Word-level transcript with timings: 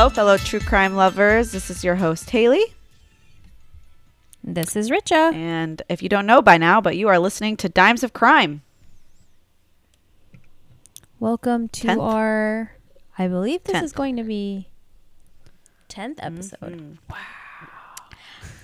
Hello, 0.00 0.08
fellow 0.08 0.38
true 0.38 0.60
crime 0.60 0.96
lovers. 0.96 1.52
This 1.52 1.68
is 1.68 1.84
your 1.84 1.96
host, 1.96 2.30
Haily. 2.30 2.64
This 4.42 4.74
is 4.74 4.88
Richa. 4.88 5.34
And 5.34 5.82
if 5.90 6.02
you 6.02 6.08
don't 6.08 6.24
know 6.24 6.40
by 6.40 6.56
now, 6.56 6.80
but 6.80 6.96
you 6.96 7.08
are 7.08 7.18
listening 7.18 7.54
to 7.58 7.68
Dimes 7.68 8.02
of 8.02 8.14
Crime. 8.14 8.62
Welcome 11.18 11.68
to 11.68 11.82
Tenth? 11.82 12.00
our, 12.00 12.72
I 13.18 13.28
believe 13.28 13.64
this 13.64 13.74
Tenth. 13.74 13.84
is 13.84 13.92
going 13.92 14.16
to 14.16 14.22
be 14.22 14.68
10th 15.90 16.18
episode. 16.22 16.58
Mm-hmm. 16.62 17.14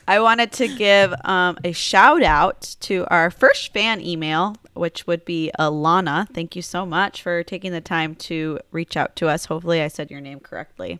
I 0.08 0.20
wanted 0.20 0.52
to 0.52 0.74
give 0.74 1.12
um, 1.26 1.58
a 1.62 1.72
shout 1.72 2.22
out 2.22 2.76
to 2.80 3.06
our 3.10 3.30
first 3.30 3.74
fan 3.74 4.00
email, 4.00 4.56
which 4.72 5.06
would 5.06 5.26
be 5.26 5.50
Alana. 5.58 6.30
Thank 6.30 6.56
you 6.56 6.62
so 6.62 6.86
much 6.86 7.20
for 7.20 7.42
taking 7.42 7.72
the 7.72 7.82
time 7.82 8.14
to 8.14 8.58
reach 8.70 8.96
out 8.96 9.16
to 9.16 9.28
us. 9.28 9.44
Hopefully, 9.44 9.82
I 9.82 9.88
said 9.88 10.10
your 10.10 10.22
name 10.22 10.40
correctly. 10.40 10.98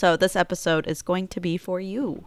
So, 0.00 0.16
this 0.16 0.34
episode 0.34 0.86
is 0.86 1.02
going 1.02 1.28
to 1.28 1.40
be 1.40 1.58
for 1.58 1.78
you. 1.78 2.24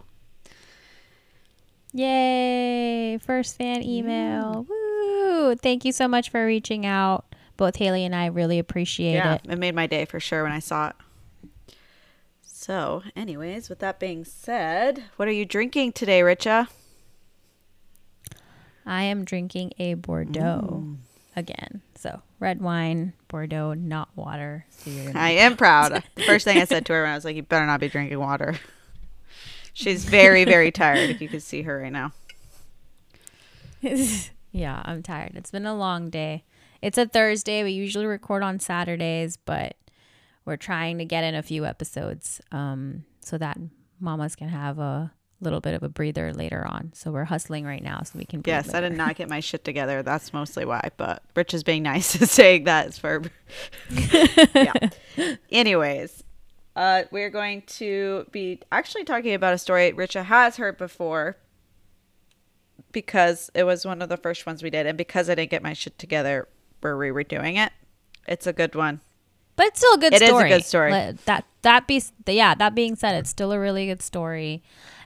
Yay! 1.92 3.18
First 3.18 3.56
fan 3.56 3.82
email. 3.82 4.64
Woo! 4.68 5.56
Thank 5.56 5.84
you 5.84 5.90
so 5.90 6.06
much 6.06 6.30
for 6.30 6.46
reaching 6.46 6.86
out. 6.86 7.34
Both 7.56 7.74
Haily 7.74 8.04
and 8.04 8.14
I 8.14 8.26
really 8.26 8.60
appreciate 8.60 9.14
yeah, 9.14 9.34
it. 9.34 9.40
it 9.48 9.58
made 9.58 9.74
my 9.74 9.88
day 9.88 10.04
for 10.04 10.20
sure 10.20 10.44
when 10.44 10.52
I 10.52 10.60
saw 10.60 10.90
it. 10.90 11.76
So, 12.44 13.02
anyways, 13.16 13.68
with 13.68 13.80
that 13.80 13.98
being 13.98 14.24
said, 14.24 15.02
what 15.16 15.26
are 15.26 15.32
you 15.32 15.44
drinking 15.44 15.94
today, 15.94 16.20
Richa? 16.20 16.68
I 18.86 19.02
am 19.02 19.24
drinking 19.24 19.72
a 19.80 19.94
Bordeaux 19.94 20.84
Mm. 20.84 20.96
Again. 21.36 21.82
So, 21.94 22.22
red 22.40 22.60
wine, 22.60 23.12
Bordeaux, 23.28 23.74
not 23.74 24.08
water. 24.16 24.66
So 24.70 24.90
I 25.14 25.30
am 25.32 25.56
proud. 25.58 26.02
The 26.14 26.22
first 26.22 26.44
thing 26.44 26.58
I 26.58 26.64
said 26.64 26.86
to 26.86 26.92
her 26.92 27.02
when 27.02 27.12
I 27.12 27.14
was 27.14 27.24
like, 27.24 27.36
"You 27.36 27.42
better 27.42 27.66
not 27.66 27.80
be 27.80 27.88
drinking 27.88 28.18
water." 28.18 28.54
She's 29.72 30.04
very, 30.04 30.44
very 30.44 30.70
tired. 30.70 31.10
If 31.10 31.20
you 31.20 31.28
could 31.28 31.42
see 31.42 31.62
her 31.62 31.80
right 31.80 31.92
now. 31.92 32.12
yeah, 34.52 34.82
I'm 34.84 35.02
tired. 35.02 35.32
It's 35.34 35.50
been 35.50 35.66
a 35.66 35.74
long 35.74 36.10
day. 36.10 36.44
It's 36.80 36.96
a 36.96 37.06
Thursday. 37.06 37.64
We 37.64 37.72
usually 37.72 38.06
record 38.06 38.44
on 38.44 38.60
Saturdays, 38.60 39.36
but 39.36 39.76
we're 40.44 40.56
trying 40.56 40.98
to 40.98 41.04
get 41.04 41.24
in 41.24 41.34
a 41.34 41.42
few 41.42 41.64
episodes 41.66 42.40
um, 42.52 43.04
so 43.20 43.36
that 43.38 43.58
mamas 43.98 44.36
can 44.36 44.48
have 44.48 44.78
a 44.78 45.12
little 45.40 45.60
bit 45.60 45.74
of 45.74 45.82
a 45.82 45.88
breather 45.88 46.32
later 46.32 46.66
on. 46.66 46.92
So 46.94 47.10
we're 47.10 47.24
hustling 47.24 47.64
right 47.64 47.82
now 47.82 48.02
so 48.02 48.18
we 48.18 48.24
can. 48.24 48.42
Yes, 48.44 48.72
I 48.74 48.80
did 48.80 48.96
not 48.96 49.16
get 49.16 49.28
my 49.28 49.40
shit 49.40 49.64
together. 49.64 50.02
That's 50.02 50.32
mostly 50.32 50.64
why. 50.64 50.90
But 50.96 51.22
Rich 51.34 51.54
is 51.54 51.62
being 51.62 51.82
nice 51.82 52.14
and 52.20 52.28
saying 52.28 52.64
that 52.64 52.88
is 52.88 52.98
for. 52.98 53.22
yeah. 54.54 54.72
Anyways, 55.50 56.22
uh, 56.76 57.04
we're 57.10 57.30
going 57.30 57.62
to 57.62 58.26
be 58.32 58.60
actually 58.72 59.04
talking 59.04 59.34
about 59.34 59.54
a 59.54 59.58
story 59.58 59.92
Richa 59.92 60.24
has 60.24 60.56
heard 60.56 60.78
before 60.78 61.36
because 62.92 63.50
it 63.54 63.64
was 63.64 63.84
one 63.84 64.00
of 64.02 64.08
the 64.08 64.16
first 64.16 64.46
ones 64.46 64.62
we 64.62 64.70
did, 64.70 64.86
and 64.86 64.96
because 64.96 65.28
I 65.28 65.34
didn't 65.34 65.50
get 65.50 65.62
my 65.62 65.72
shit 65.72 65.98
together, 65.98 66.48
we're 66.82 66.96
re-redoing 66.96 67.64
it. 67.64 67.72
It's 68.26 68.46
a 68.46 68.52
good 68.52 68.74
one. 68.74 69.00
But 69.56 69.66
it's 69.66 69.80
still 69.80 69.94
a 69.94 69.98
good 69.98 70.12
It 70.12 70.22
is 70.22 70.28
a 70.28 70.32
story. 70.32 70.48
good 70.48 70.64
story. 70.64 70.90
That 71.26 71.44
that 71.62 71.86
be 71.86 72.02
yeah. 72.26 72.54
That 72.54 72.74
being 72.74 72.96
said, 72.96 73.14
it's 73.16 73.30
still 73.30 73.52
a 73.52 73.58
really 73.58 73.86
good 73.86 74.02
story, 74.02 74.62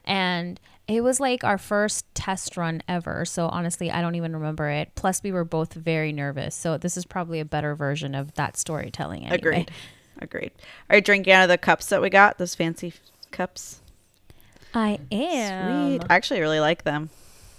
and 0.09 0.59
it 0.87 1.01
was 1.01 1.19
like 1.19 1.43
our 1.43 1.59
first 1.59 2.03
test 2.15 2.57
run 2.57 2.81
ever. 2.87 3.23
So 3.23 3.47
honestly, 3.47 3.91
I 3.91 4.01
don't 4.01 4.15
even 4.15 4.35
remember 4.35 4.67
it. 4.69 4.91
Plus, 4.95 5.21
we 5.21 5.31
were 5.31 5.45
both 5.45 5.73
very 5.73 6.11
nervous. 6.11 6.55
So 6.55 6.77
this 6.77 6.97
is 6.97 7.05
probably 7.05 7.39
a 7.39 7.45
better 7.45 7.75
version 7.75 8.15
of 8.15 8.33
that 8.33 8.57
storytelling. 8.57 9.25
Anyway. 9.25 9.37
Agreed. 9.37 9.71
Agreed. 10.19 10.51
Are 10.89 10.95
you 10.95 11.01
drinking 11.01 11.31
out 11.31 11.43
of 11.43 11.49
the 11.49 11.59
cups 11.59 11.85
that 11.87 12.01
we 12.01 12.09
got? 12.09 12.39
Those 12.39 12.55
fancy 12.55 12.93
cups. 13.31 13.81
I 14.73 14.99
am. 15.11 15.99
Sweet. 15.99 16.07
I 16.09 16.15
actually 16.15 16.41
really 16.41 16.59
like 16.59 16.83
them. 16.83 17.11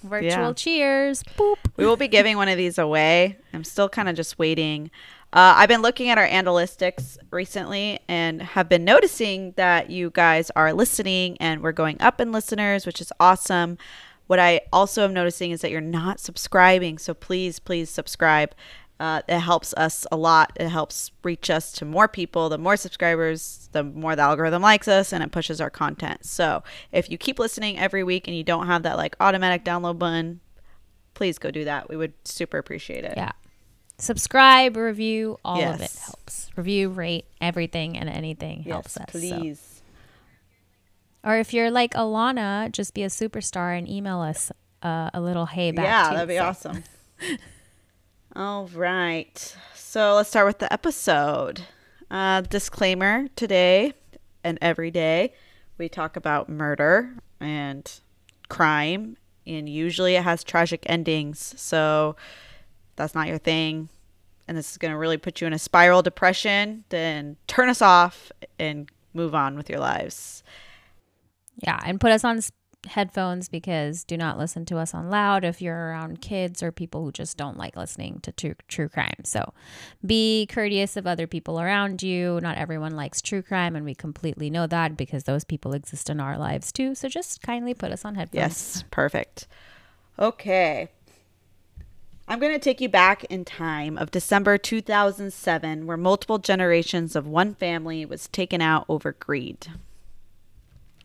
Virtual 0.02 0.30
Yeah. 0.30 0.52
cheers. 0.54 1.22
Boop. 1.38 1.56
We 1.76 1.86
will 1.86 1.96
be 1.96 2.08
giving 2.08 2.36
one 2.36 2.48
of 2.48 2.56
these 2.56 2.78
away. 2.78 3.36
I'm 3.52 3.64
still 3.64 3.88
kind 3.88 4.08
of 4.08 4.16
just 4.16 4.38
waiting. 4.38 4.90
Uh, 5.32 5.54
I've 5.56 5.68
been 5.68 5.82
looking 5.82 6.08
at 6.08 6.18
our 6.18 6.26
analytics 6.26 7.16
recently 7.30 8.00
and 8.08 8.42
have 8.42 8.68
been 8.68 8.84
noticing 8.84 9.52
that 9.52 9.88
you 9.88 10.10
guys 10.10 10.50
are 10.56 10.72
listening 10.72 11.36
and 11.38 11.62
we're 11.62 11.70
going 11.70 12.00
up 12.00 12.20
in 12.20 12.32
listeners, 12.32 12.84
which 12.84 13.00
is 13.00 13.12
awesome. 13.20 13.78
What 14.26 14.40
I 14.40 14.62
also 14.72 15.04
am 15.04 15.14
noticing 15.14 15.52
is 15.52 15.60
that 15.60 15.70
you're 15.70 15.80
not 15.80 16.18
subscribing. 16.18 16.98
So 16.98 17.14
please, 17.14 17.60
please 17.60 17.90
subscribe. 17.90 18.54
Uh, 18.98 19.22
it 19.28 19.38
helps 19.38 19.72
us 19.74 20.04
a 20.10 20.16
lot. 20.16 20.52
It 20.56 20.68
helps 20.68 21.12
reach 21.22 21.48
us 21.48 21.70
to 21.72 21.84
more 21.84 22.08
people. 22.08 22.48
The 22.48 22.58
more 22.58 22.76
subscribers, 22.76 23.68
the 23.70 23.84
more 23.84 24.16
the 24.16 24.22
algorithm 24.22 24.62
likes 24.62 24.88
us 24.88 25.12
and 25.12 25.22
it 25.22 25.30
pushes 25.30 25.60
our 25.60 25.70
content. 25.70 26.26
So 26.26 26.64
if 26.90 27.08
you 27.08 27.16
keep 27.16 27.38
listening 27.38 27.78
every 27.78 28.02
week 28.02 28.26
and 28.26 28.36
you 28.36 28.42
don't 28.42 28.66
have 28.66 28.82
that 28.82 28.96
like 28.96 29.14
automatic 29.20 29.64
download 29.64 29.98
button, 29.98 30.40
please 31.14 31.38
go 31.38 31.52
do 31.52 31.64
that. 31.64 31.88
We 31.88 31.96
would 31.96 32.14
super 32.24 32.58
appreciate 32.58 33.04
it. 33.04 33.14
Yeah. 33.16 33.30
Subscribe, 34.00 34.76
review, 34.76 35.38
all 35.44 35.60
of 35.62 35.80
it 35.80 35.92
helps. 36.04 36.50
Review, 36.56 36.88
rate, 36.88 37.26
everything 37.40 37.96
and 37.96 38.08
anything 38.08 38.62
helps 38.62 38.96
Yes, 38.96 39.06
us. 39.06 39.12
so. 39.12 39.18
please. 39.18 39.82
Or 41.22 41.36
if 41.38 41.52
you're 41.52 41.70
like 41.70 41.92
Alana, 41.94 42.72
just 42.72 42.94
be 42.94 43.02
a 43.02 43.08
superstar 43.08 43.76
and 43.76 43.88
email 43.88 44.20
us 44.20 44.50
uh, 44.82 45.10
a 45.12 45.20
little 45.20 45.46
hey 45.46 45.70
back. 45.70 45.84
Yeah, 45.84 46.08
too, 46.08 46.14
that'd 46.14 46.28
be 46.28 46.36
so. 46.36 46.44
awesome. 46.44 46.84
All 48.36 48.66
right. 48.68 49.56
So 49.74 50.14
let's 50.14 50.28
start 50.30 50.46
with 50.46 50.58
the 50.60 50.72
episode. 50.72 51.62
Uh, 52.10 52.40
disclaimer 52.40 53.28
today 53.36 53.92
and 54.42 54.58
every 54.62 54.90
day 54.90 55.32
we 55.78 55.88
talk 55.88 56.16
about 56.16 56.48
murder 56.48 57.14
and 57.40 57.90
crime, 58.48 59.16
and 59.46 59.68
usually 59.68 60.14
it 60.16 60.22
has 60.22 60.42
tragic 60.44 60.82
endings. 60.86 61.54
So 61.56 62.16
that's 63.00 63.14
not 63.14 63.28
your 63.28 63.38
thing. 63.38 63.88
And 64.46 64.56
this 64.56 64.70
is 64.72 64.78
going 64.78 64.92
to 64.92 64.98
really 64.98 65.16
put 65.16 65.40
you 65.40 65.46
in 65.46 65.52
a 65.52 65.58
spiral 65.58 66.02
depression. 66.02 66.84
Then 66.88 67.36
turn 67.46 67.68
us 67.68 67.80
off 67.80 68.30
and 68.58 68.90
move 69.14 69.34
on 69.34 69.56
with 69.56 69.70
your 69.70 69.80
lives. 69.80 70.42
Yeah, 71.56 71.80
and 71.84 72.00
put 72.00 72.12
us 72.12 72.24
on 72.24 72.40
headphones 72.86 73.48
because 73.48 74.04
do 74.04 74.16
not 74.16 74.38
listen 74.38 74.64
to 74.64 74.78
us 74.78 74.94
on 74.94 75.10
loud 75.10 75.44
if 75.44 75.60
you're 75.60 75.76
around 75.76 76.20
kids 76.20 76.62
or 76.62 76.72
people 76.72 77.04
who 77.04 77.12
just 77.12 77.36
don't 77.36 77.58
like 77.58 77.76
listening 77.76 78.20
to 78.20 78.32
true, 78.32 78.54
true 78.68 78.88
crime. 78.88 79.22
So 79.24 79.52
be 80.04 80.46
courteous 80.50 80.96
of 80.96 81.06
other 81.06 81.26
people 81.26 81.60
around 81.60 82.02
you. 82.02 82.40
Not 82.42 82.56
everyone 82.56 82.96
likes 82.96 83.20
true 83.20 83.42
crime, 83.42 83.76
and 83.76 83.84
we 83.84 83.94
completely 83.94 84.50
know 84.50 84.66
that 84.66 84.96
because 84.96 85.24
those 85.24 85.44
people 85.44 85.72
exist 85.74 86.10
in 86.10 86.20
our 86.20 86.38
lives 86.38 86.72
too. 86.72 86.94
So 86.94 87.08
just 87.08 87.42
kindly 87.42 87.74
put 87.74 87.92
us 87.92 88.04
on 88.04 88.14
headphones. 88.14 88.34
Yes, 88.34 88.84
perfect. 88.90 89.46
Okay. 90.18 90.88
I'm 92.30 92.38
going 92.38 92.52
to 92.52 92.60
take 92.60 92.80
you 92.80 92.88
back 92.88 93.24
in 93.24 93.44
time 93.44 93.98
of 93.98 94.12
December 94.12 94.56
2007 94.56 95.84
where 95.84 95.96
multiple 95.96 96.38
generations 96.38 97.16
of 97.16 97.26
one 97.26 97.56
family 97.56 98.06
was 98.06 98.28
taken 98.28 98.62
out 98.62 98.84
over 98.88 99.10
greed. 99.10 99.66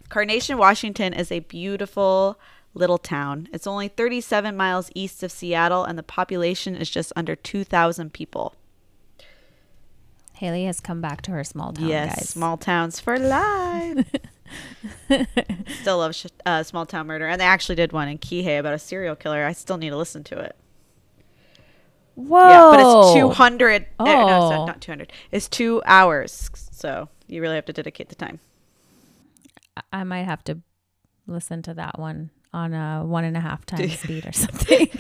Carnation, 0.08 0.60
Washington 0.60 1.14
is 1.14 1.32
a 1.32 1.40
beautiful 1.40 2.40
little 2.76 3.00
town. 3.00 3.50
It's 3.52 3.66
only 3.66 3.88
37 3.88 4.56
miles 4.56 4.92
east 4.94 5.24
of 5.24 5.32
Seattle 5.32 5.84
and 5.84 5.98
the 5.98 6.04
population 6.04 6.76
is 6.76 6.92
just 6.92 7.12
under 7.16 7.36
2,000 7.36 8.14
people. 8.14 8.54
Haily 10.34 10.66
has 10.66 10.80
come 10.80 11.02
back 11.02 11.24
to 11.24 11.32
her 11.32 11.44
small 11.44 11.74
town, 11.74 11.88
yes, 11.88 12.16
guys. 12.18 12.30
small 12.30 12.56
towns 12.56 13.00
for 13.00 13.18
life. 13.18 14.06
still 15.82 15.98
love 15.98 16.14
sh- 16.14 16.28
uh, 16.46 16.62
small 16.62 16.86
town 16.86 17.08
murder, 17.08 17.26
and 17.26 17.42
they 17.42 17.46
actually 17.46 17.76
did 17.76 17.94
one 17.94 18.10
in 18.10 18.20
Kihei 18.20 18.60
about 18.60 18.74
a 18.74 18.80
serial 18.80 19.16
killer. 19.16 19.44
I 19.44 19.54
still 19.54 19.78
need 19.78 19.92
to 19.92 19.98
listen 19.98 20.24
to 20.26 20.38
it. 20.38 20.56
Whoa! 22.16 22.48
Yeah, 22.50 22.72
but 22.72 22.80
it's 22.80 23.14
two 23.14 23.30
hundred. 23.30 23.84
Eh, 24.00 24.04
no, 24.04 24.12
it's 24.28 24.32
Oh. 24.32 24.50
not, 24.50 24.66
not 24.68 24.82
two 24.82 24.92
hundred. 24.92 25.12
It's 25.32 25.48
two 25.48 25.82
hours. 25.86 26.50
So 26.72 27.10
you 27.28 27.42
really 27.42 27.56
have 27.56 27.66
to 27.66 27.74
dedicate 27.74 28.10
the 28.10 28.16
time. 28.16 28.40
I 29.92 30.04
might 30.04 30.24
have 30.24 30.44
to 30.46 30.60
listen 31.28 31.62
to 31.64 31.74
that 31.74 32.00
one 32.00 32.30
on 32.54 32.74
a 32.74 33.04
one 33.06 33.26
and 33.26 33.36
a 33.36 33.42
half 33.42 33.66
times 33.66 34.00
speed 34.00 34.26
or 34.26 34.32
something. 34.32 34.88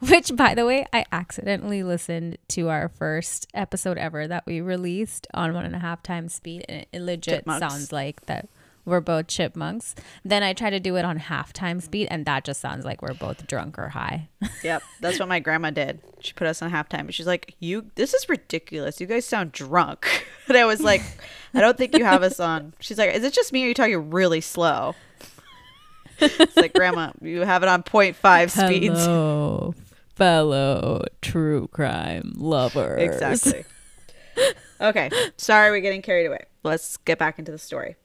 Which, 0.00 0.34
by 0.36 0.54
the 0.54 0.64
way, 0.66 0.86
I 0.92 1.04
accidentally 1.10 1.82
listened 1.82 2.38
to 2.48 2.68
our 2.68 2.88
first 2.88 3.46
episode 3.54 3.98
ever 3.98 4.28
that 4.28 4.44
we 4.46 4.60
released 4.60 5.26
on 5.34 5.54
one 5.54 5.64
and 5.64 5.74
a 5.74 5.78
half 5.80 6.02
times 6.02 6.34
speed, 6.34 6.64
and 6.68 6.86
it 6.92 7.00
legit 7.00 7.40
Chipmunks. 7.40 7.60
sounds 7.60 7.92
like 7.92 8.24
that 8.26 8.48
we're 8.84 9.00
both 9.00 9.26
chipmunks. 9.28 9.94
Then 10.24 10.42
I 10.42 10.52
try 10.52 10.70
to 10.70 10.80
do 10.80 10.96
it 10.96 11.04
on 11.04 11.16
half 11.16 11.52
time 11.52 11.80
speed, 11.80 12.08
and 12.10 12.26
that 12.26 12.44
just 12.44 12.60
sounds 12.60 12.84
like 12.84 13.02
we're 13.02 13.14
both 13.14 13.46
drunk 13.46 13.78
or 13.78 13.88
high. 13.90 14.28
Yep, 14.62 14.82
that's 15.00 15.18
what 15.18 15.28
my 15.28 15.40
grandma 15.40 15.70
did. 15.70 16.00
She 16.20 16.32
put 16.32 16.46
us 16.46 16.62
on 16.62 16.70
halftime, 16.70 17.04
but 17.04 17.14
she's 17.14 17.26
like, 17.26 17.54
"You, 17.60 17.90
this 17.96 18.14
is 18.14 18.28
ridiculous. 18.28 19.00
You 19.00 19.06
guys 19.06 19.26
sound 19.26 19.52
drunk." 19.52 20.26
And 20.48 20.58
I 20.58 20.66
was 20.66 20.80
like, 20.82 21.00
"I 21.54 21.60
don't 21.60 21.76
think 21.78 21.96
you 21.96 22.04
have 22.04 22.22
us 22.22 22.38
on." 22.40 22.74
She's 22.80 22.98
like, 22.98 23.14
"Is 23.14 23.24
it 23.24 23.32
just 23.32 23.52
me 23.52 23.62
or 23.62 23.64
are 23.64 23.68
you 23.68 23.74
talking 23.74 24.10
really 24.10 24.40
slow?" 24.42 24.94
It's 26.18 26.56
like, 26.56 26.74
"Grandma, 26.74 27.12
you 27.22 27.40
have 27.40 27.62
it 27.62 27.68
on 27.68 27.82
0.5 27.82 28.50
speeds." 28.50 29.04
Hello, 29.04 29.74
fellow 30.14 31.04
true 31.22 31.68
crime 31.68 32.32
lovers. 32.36 33.02
Exactly. 33.02 33.64
Okay. 34.80 35.10
Sorry, 35.36 35.70
we're 35.70 35.80
getting 35.80 36.02
carried 36.02 36.26
away. 36.26 36.44
Let's 36.62 36.96
get 36.98 37.18
back 37.18 37.38
into 37.38 37.52
the 37.52 37.58
story. 37.58 37.96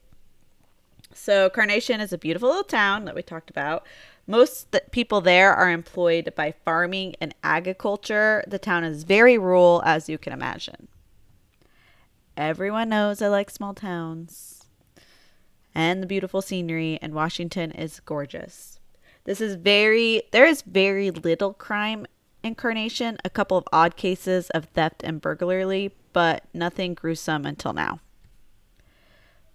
So, 1.14 1.50
Carnation 1.50 2.02
is 2.02 2.14
a 2.14 2.18
beautiful 2.18 2.50
little 2.50 2.64
town 2.64 3.06
that 3.06 3.16
we 3.16 3.22
talked 3.22 3.50
about. 3.50 3.86
Most 4.28 4.72
th- 4.72 4.84
people 4.92 5.22
there 5.22 5.54
are 5.54 5.72
employed 5.72 6.34
by 6.36 6.54
farming 6.64 7.16
and 7.20 7.34
agriculture. 7.44 8.44
The 8.48 8.60
town 8.60 8.84
is 8.84 9.04
very 9.04 9.38
rural, 9.38 9.82
as 9.86 10.08
you 10.08 10.18
can 10.18 10.34
imagine. 10.34 10.88
Everyone 12.38 12.90
knows 12.90 13.22
I 13.22 13.28
like 13.28 13.50
small 13.50 13.74
towns 13.74 14.60
and 15.76 16.02
the 16.02 16.08
beautiful 16.08 16.42
scenery, 16.42 17.00
and 17.02 17.14
Washington 17.14 17.72
is 17.72 18.00
gorgeous. 18.02 18.80
This 19.24 19.40
is 19.40 19.56
very, 19.56 20.24
there 20.32 20.46
is 20.46 20.62
very 20.62 21.12
little 21.12 21.54
crime 21.54 22.06
in 22.44 22.56
Carnation, 22.56 23.18
a 23.24 23.30
couple 23.30 23.58
of 23.58 23.68
odd 23.72 23.96
cases 23.96 24.50
of 24.52 24.66
theft 24.66 25.04
and 25.04 25.22
burglary, 25.22 25.94
but 26.14 26.44
nothing 26.54 26.94
gruesome 26.94 27.46
until 27.46 27.74
now. 27.74 28.00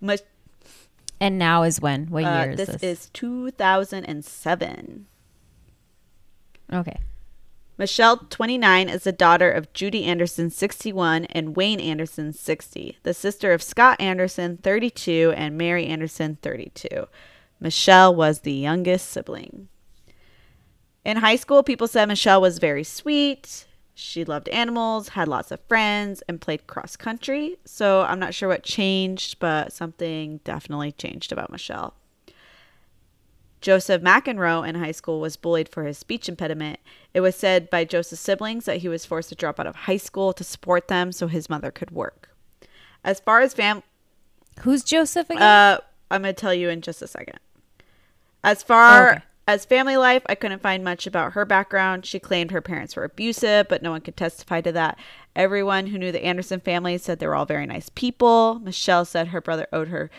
Much, 0.01 0.21
And 1.25 1.39
now 1.39 1.63
is 1.63 1.81
when? 1.81 2.09
What 2.09 2.25
uh, 2.25 2.43
year 2.43 2.51
is 2.51 2.59
this, 2.59 2.69
this? 2.69 2.83
is 2.83 3.11
2007. 3.15 5.07
okay. 6.71 6.99
Michelle, 7.79 8.19
29, 8.19 8.91
is 8.91 9.05
the 9.05 9.13
daughter 9.13 9.51
of 9.51 9.73
Judy 9.73 10.05
Anderson, 10.05 10.51
61, 10.51 11.25
and 11.25 11.57
Wayne 11.57 11.81
Anderson, 11.81 12.35
60, 12.35 12.99
the 13.05 13.15
sister 13.15 13.55
of 13.55 13.63
Scott 13.63 13.99
Anderson, 14.03 14.59
32, 14.59 15.33
and 15.35 15.57
Mary 15.57 15.87
Anderson, 15.87 16.37
32. 16.43 17.07
Michelle 17.59 18.15
was 18.15 18.41
the 18.41 18.53
youngest 18.53 19.09
sibling. 19.09 19.69
In 21.07 21.17
high 21.17 21.37
school, 21.37 21.63
people 21.63 21.89
said 21.89 22.05
Michelle 22.05 22.43
was 22.43 22.59
very 22.59 22.85
sweet. 22.85 23.65
She 23.95 24.25
loved 24.25 24.49
animals, 24.49 25.11
had 25.11 25.29
lots 25.29 25.51
of 25.53 25.61
friends, 25.69 26.23
and 26.29 26.41
played 26.41 26.67
cross 26.67 26.97
country. 26.97 27.57
So 27.65 28.03
I'm 28.03 28.19
not 28.19 28.35
sure 28.35 28.49
what 28.49 28.65
changed, 28.65 29.39
but 29.39 29.73
something 29.73 30.41
definitely 30.45 30.93
changed 30.93 31.31
about 31.31 31.51
Michelle. 31.53 31.95
Joseph 33.61 34.03
McEnroe 34.03 34.69
in 34.69 34.75
high 34.75 34.91
school 34.93 35.21
was 35.21 35.37
bullied 35.37 35.69
for 35.71 35.85
his 35.85 35.97
speech 35.97 36.29
impediment. 36.29 36.81
It 37.15 37.21
was 37.21 37.35
said 37.35 37.71
by 37.71 37.85
Joseph's 37.85 38.21
siblings 38.21 38.67
that 38.67 38.79
he 38.79 38.89
was 38.89 39.07
forced 39.07 39.31
to 39.31 39.35
drop 39.35 39.59
out 39.59 39.67
of 39.67 39.75
high 39.77 39.97
school 39.97 40.33
to 40.35 40.45
support 40.45 40.89
them 40.89 41.13
so 41.13 41.29
his 41.29 41.49
mother 41.49 41.71
could 41.71 41.91
work. 41.91 42.29
As 43.05 43.21
far 43.21 43.41
as 43.41 43.55
fam, 43.55 43.83
Who's 44.61 44.85
Joseph 44.85 45.31
again? 45.31 45.43
uh, 45.43 45.79
I'm 46.11 46.23
going 46.23 46.35
to 46.35 46.41
tell 46.41 46.53
you 46.53 46.69
in 46.69 46.81
just 46.83 47.01
a 47.01 47.07
second. 47.07 47.39
As 48.43 48.63
far 48.63 49.13
Okay. 49.13 49.23
As 49.47 49.65
family 49.65 49.97
life, 49.97 50.23
I 50.27 50.35
couldn't 50.35 50.63
find 50.63 50.83
much 50.83 51.07
about 51.07 51.33
her 51.35 51.45
background. 51.45 52.07
She 52.07 52.19
claimed 52.19 52.51
her 52.51 52.61
parents 52.61 52.97
were 52.97 53.05
abusive, 53.05 53.69
but 53.69 53.83
no 53.83 53.91
one 53.91 54.01
could 54.01 54.17
testify 54.17 54.61
to 54.63 54.73
that. 54.73 54.99
Everyone 55.37 55.89
who 55.89 55.99
knew 55.99 56.13
the 56.13 56.25
Anderson 56.25 56.61
family 56.61 56.97
said 56.97 57.19
they 57.19 57.27
were 57.27 57.35
all 57.35 57.45
very 57.45 57.67
nice 57.67 57.91
people. 57.91 58.61
Michelle 58.63 59.05
said 59.05 59.29
her 59.29 59.41
brother 59.41 59.67
owed 59.73 59.89
her 59.89 60.11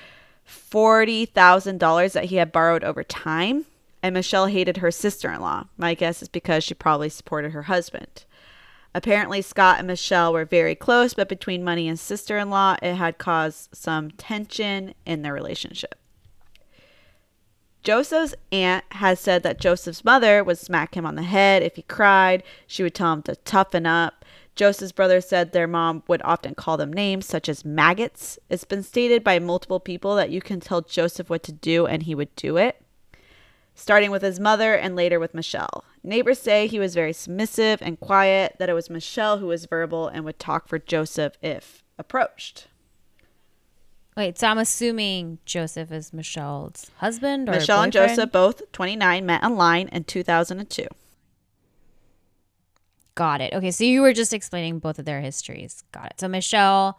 $40,000 0.48 2.14
that 2.14 2.26
he 2.26 2.36
had 2.36 2.52
borrowed 2.52 2.84
over 2.84 3.04
time, 3.04 3.66
and 4.04 4.14
Michelle 4.14 4.46
hated 4.46 4.78
her 4.78 4.92
sister 4.92 5.32
in 5.32 5.42
law. 5.42 5.66
My 5.78 5.96
guess 5.96 6.22
is 6.22 6.28
because 6.28 6.64
she 6.64 6.76
probably 6.76 7.10
supported 7.10 7.52
her 7.52 7.64
husband. 7.64 8.26
Apparently, 8.94 9.42
Scott 9.42 9.80
and 9.80 9.88
Michelle 9.88 10.32
were 10.32 10.46
very 10.46 10.76
close, 10.76 11.14
but 11.16 11.28
between 11.28 11.64
money 11.64 11.88
and 11.88 12.00
sister 12.00 12.38
in 12.38 12.50
law, 12.50 12.78
it 12.82 12.94
had 12.94 13.18
caused 13.18 13.76
some 13.76 14.12
tension 14.12 14.94
in 15.06 15.24
their 15.24 15.34
relationship. 15.34 15.96
Joseph's 17.86 18.34
aunt 18.52 18.84
has 18.94 19.20
said 19.20 19.44
that 19.44 19.60
Joseph's 19.60 20.04
mother 20.04 20.44
would 20.44 20.58
smack 20.58 20.98
him 20.98 21.06
on 21.06 21.14
the 21.14 21.22
head 21.22 21.62
if 21.62 21.76
he 21.76 21.84
cried. 21.84 22.42
She 22.66 22.82
would 22.82 22.96
tell 22.96 23.14
him 23.14 23.22
to 23.22 23.36
toughen 23.36 23.86
up. 23.86 24.26
Joseph's 24.56 24.92
brother 24.92 25.22
said 25.22 25.52
their 25.52 25.68
mom 25.68 26.02
would 26.08 26.24
often 26.24 26.56
call 26.56 26.78
them 26.78 26.92
names 26.92 27.28
such 27.28 27.48
as 27.48 27.64
maggots. 27.64 28.40
It's 28.50 28.64
been 28.64 28.82
stated 28.82 29.24
by 29.24 29.38
multiple 29.38 29.80
people 29.80 30.16
that 30.16 30.32
you 30.32 30.42
can 30.42 30.60
tell 30.60 30.82
Joseph 30.82 31.30
what 31.30 31.44
to 31.44 31.52
do 31.52 31.86
and 31.86 32.02
he 32.04 32.16
would 32.16 32.36
do 32.36 32.58
it, 32.58 32.82
starting 33.76 34.10
with 34.10 34.24
his 34.24 34.40
mother 34.40 34.74
and 34.74 34.96
later 34.96 35.20
with 35.20 35.36
Michelle. 35.36 35.86
Neighbors 36.02 36.40
say 36.40 36.66
he 36.66 36.80
was 36.80 36.96
very 36.96 37.14
submissive 37.14 37.84
and 37.84 38.00
quiet, 38.00 38.56
that 38.58 38.70
it 38.70 38.74
was 38.74 38.90
Michelle 38.90 39.38
who 39.38 39.48
was 39.48 39.68
verbal 39.68 40.08
and 40.08 40.26
would 40.26 40.40
talk 40.40 40.68
for 40.68 40.80
Joseph 40.80 41.38
if 41.40 41.84
approached. 42.00 42.68
Wait, 44.18 44.40
so 44.40 44.48
I'm 44.48 44.58
assuming 44.58 45.40
Joseph 45.44 45.92
is 45.92 46.14
Michelle's 46.14 46.90
husband 46.98 47.50
or 47.50 47.54
Michelle 47.54 47.82
and 47.82 47.92
boyfriend? 47.92 48.16
Joseph, 48.16 48.32
both 48.32 48.72
29, 48.72 49.26
met 49.26 49.44
online 49.44 49.90
in 49.90 50.06
2002. 50.06 50.88
Got 53.16 53.42
it. 53.42 53.54
Okay, 53.54 53.72
so 53.72 53.84
you 53.84 54.02
were 54.02 54.14
just 54.14 54.34
explaining 54.34 54.80
both 54.80 55.00
of 55.00 55.06
their 55.06 55.20
histories. 55.20 55.84
Got 55.92 56.08
it. 56.08 56.20
So 56.20 56.30
Michelle 56.30 56.98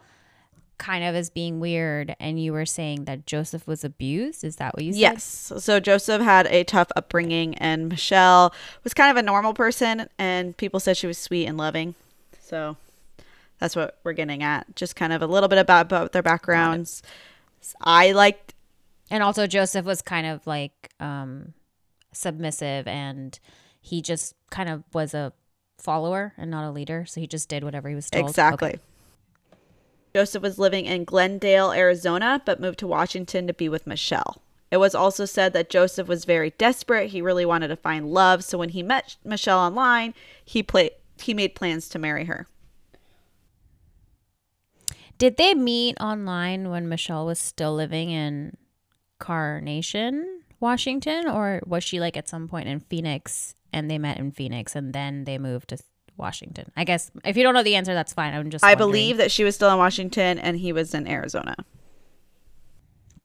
kind 0.79 1.05
of 1.05 1.15
is 1.15 1.31
being 1.31 1.59
weird, 1.59 2.15
and 2.21 2.43
you 2.43 2.53
were 2.53 2.67
saying 2.67 3.05
that 3.05 3.25
Joseph 3.27 3.67
was 3.67 3.83
abused. 3.83 4.45
Is 4.45 4.57
that 4.57 4.75
what 4.75 4.85
you 4.85 4.93
said? 4.93 4.99
Yes. 4.99 5.53
So 5.57 5.81
Joseph 5.81 6.21
had 6.21 6.47
a 6.49 6.65
tough 6.65 6.89
upbringing, 6.97 7.55
and 7.57 7.89
Michelle 7.89 8.55
was 8.85 8.93
kind 8.93 9.11
of 9.11 9.17
a 9.17 9.23
normal 9.23 9.55
person, 9.55 10.09
and 10.19 10.55
people 10.57 10.81
said 10.81 10.99
she 10.99 11.07
was 11.07 11.17
sweet 11.17 11.47
and 11.47 11.57
loving. 11.57 11.95
So 12.41 12.77
that's 13.59 13.77
what 13.77 13.99
we're 14.05 14.13
getting 14.13 14.43
at. 14.43 14.75
Just 14.77 14.97
kind 14.97 15.13
of 15.13 15.23
a 15.23 15.27
little 15.27 15.49
bit 15.49 15.59
about 15.59 15.89
both 15.89 16.13
their 16.13 16.23
backgrounds. 16.23 17.03
I 17.81 18.13
liked, 18.13 18.55
And 19.11 19.23
also 19.23 19.47
Joseph 19.47 19.85
was 19.85 20.03
kind 20.03 20.27
of 20.27 20.47
like 20.47 20.91
um 21.01 21.55
submissive 22.13 22.89
and 22.89 23.39
he 23.81 24.01
just 24.03 24.35
kind 24.51 24.69
of 24.69 24.83
was 24.93 25.15
a 25.15 25.33
follower 25.79 26.33
and 26.37 26.51
not 26.51 26.69
a 26.69 26.71
leader. 26.71 27.05
So 27.07 27.21
he 27.21 27.27
just 27.27 27.49
did 27.49 27.63
whatever 27.65 27.89
he 27.89 27.95
was 27.95 28.11
told. 28.11 28.29
exactly. 28.29 28.69
Okay. 28.69 28.81
Joseph 30.15 30.43
was 30.43 30.59
living 30.59 30.87
in 30.87 31.05
Glendale, 31.05 31.73
Arizona, 31.73 32.41
but 32.47 32.59
moved 32.59 32.79
to 32.79 32.87
Washington 32.87 33.47
to 33.47 33.53
be 33.53 33.69
with 33.69 33.87
Michelle. 33.87 34.41
It 34.71 34.79
was 34.79 34.95
also 34.95 35.27
said 35.27 35.53
that 35.53 35.69
Joseph 35.71 36.09
was 36.09 36.25
very 36.25 36.51
desperate. 36.51 37.11
He 37.11 37.21
really 37.21 37.45
wanted 37.45 37.69
to 37.69 37.77
find 37.77 38.11
love, 38.11 38.43
so 38.43 38.59
when 38.59 38.71
he 38.71 38.83
met 38.83 39.17
Michelle 39.25 39.59
online, 39.59 40.15
he 40.45 40.63
played 40.63 40.93
he 41.19 41.33
made 41.35 41.55
plans 41.55 41.89
to 41.91 41.99
marry 41.99 42.25
her. 42.25 42.47
Did 45.19 45.37
they 45.37 45.55
meet 45.55 45.97
online 46.01 46.71
when 46.71 46.89
Michelle 46.89 47.27
was 47.27 47.39
still 47.39 47.75
living 47.75 48.11
in 48.11 48.57
Carnation, 49.19 50.41
Washington? 50.61 51.29
Or 51.29 51.63
was 51.67 51.83
she 51.85 52.01
like 52.01 52.17
at 52.17 52.29
some 52.29 52.49
point 52.49 52.69
in 52.69 52.81
Phoenix 52.81 53.55
and 53.73 53.91
they 53.91 53.99
met 53.99 54.19
in 54.19 54.31
Phoenix 54.31 54.77
and 54.77 54.93
then 54.93 55.25
they 55.25 55.39
moved 55.39 55.71
to 55.71 55.79
Washington? 56.17 56.71
I 56.77 56.85
guess 56.85 57.11
if 57.25 57.37
you 57.37 57.43
don't 57.43 57.55
know 57.55 57.63
the 57.63 57.77
answer, 57.77 57.95
that's 57.95 58.13
fine. 58.13 58.35
I'm 58.35 58.51
just 58.51 58.65
I 58.65 58.71
wondering. 58.71 58.91
believe 58.91 59.17
that 59.19 59.31
she 59.31 59.45
was 59.45 59.55
still 59.55 59.71
in 59.71 59.79
Washington 59.79 60.39
and 60.39 60.59
he 60.59 60.73
was 60.73 60.95
in 60.95 61.07
Arizona. 61.09 61.57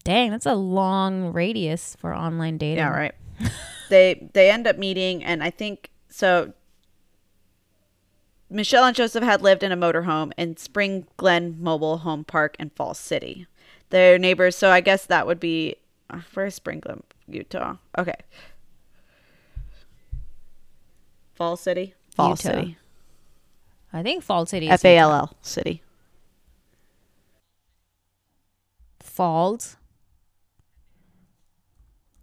Dang, 0.03 0.31
that's 0.31 0.48
a 0.48 0.55
long 0.55 1.31
radius 1.31 1.95
for 2.00 2.15
online 2.15 2.57
dating. 2.57 2.77
Yeah, 2.77 2.89
right. 2.89 3.15
they 3.89 4.29
they 4.33 4.50
end 4.50 4.65
up 4.65 4.77
meeting 4.77 5.24
and 5.24 5.43
I 5.43 5.50
think 5.50 5.91
so 6.10 6.53
Michelle 8.51 8.84
and 8.84 8.96
Joseph 8.96 9.24
had 9.24 9.41
lived 9.41 9.63
in 9.63 9.72
a 9.72 9.77
motorhome 9.77 10.34
in 10.38 10.58
Spring 10.58 11.08
Glen 11.15 11.55
Mobile 11.60 12.00
Home 12.00 12.25
Park 12.25 12.58
in 12.60 12.70
Falls 12.72 13.00
City. 13.00 13.48
Their 13.89 14.20
neighbors, 14.20 14.55
so 14.55 14.70
I 14.70 14.81
guess 14.81 15.05
that 15.05 15.25
would 15.25 15.39
be 15.39 15.75
uh, 16.10 16.20
where's 16.34 16.55
Spring 16.55 16.81
Glen, 16.81 17.03
Utah? 17.27 17.77
Okay. 17.98 18.15
Falls 21.34 21.62
City? 21.62 21.96
Falls 22.15 22.43
Utah. 22.43 22.60
City. 22.60 22.77
I 23.93 24.03
think 24.03 24.24
Fall 24.24 24.46
City 24.46 24.70
F 24.70 24.86
A 24.86 24.98
L 24.98 25.12
L 25.12 25.36
City. 25.41 25.81
Falls. 29.00 29.77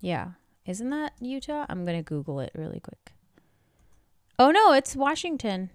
Yeah. 0.01 0.33
Isn't 0.67 0.91
that 0.91 1.15
Utah? 1.21 1.67
I'm 1.69 1.85
going 1.85 1.99
to 1.99 2.03
Google 2.03 2.41
it 2.41 2.53
really 2.55 2.81
quick. 2.81 3.13
Oh, 4.39 4.51
no, 4.51 4.73
it's 4.73 4.95
Washington. 4.95 5.71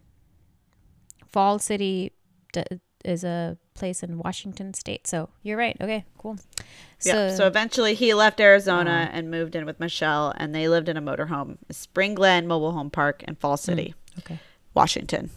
Fall 1.34 1.60
City 1.60 2.14
d- 2.54 2.64
is 3.04 3.24
a 3.24 3.58
place 3.74 4.04
in 4.04 4.20
Washington 4.20 4.74
state. 4.74 5.08
So 5.08 5.30
you're 5.42 5.58
right. 5.58 5.76
Okay, 5.82 6.06
cool. 6.18 6.38
yeah. 7.04 7.36
So 7.36 7.48
eventually 7.48 7.96
he 7.96 8.14
left 8.14 8.40
Arizona 8.40 8.92
uh-huh. 8.92 9.10
and 9.12 9.32
moved 9.32 9.56
in 9.56 9.66
with 9.66 9.80
Michelle 9.80 10.34
and 10.38 10.54
they 10.56 10.70
lived 10.70 10.88
in 10.88 10.96
a 10.96 11.02
motorhome, 11.02 11.58
Spring 11.72 12.14
Glen 12.14 12.48
Mobile 12.48 12.72
Home 12.72 12.92
Park 12.92 13.24
in 13.24 13.36
Falls 13.36 13.62
mm, 13.64 13.66
City. 13.66 13.96
okay. 14.20 14.40
Washington. 14.74 15.32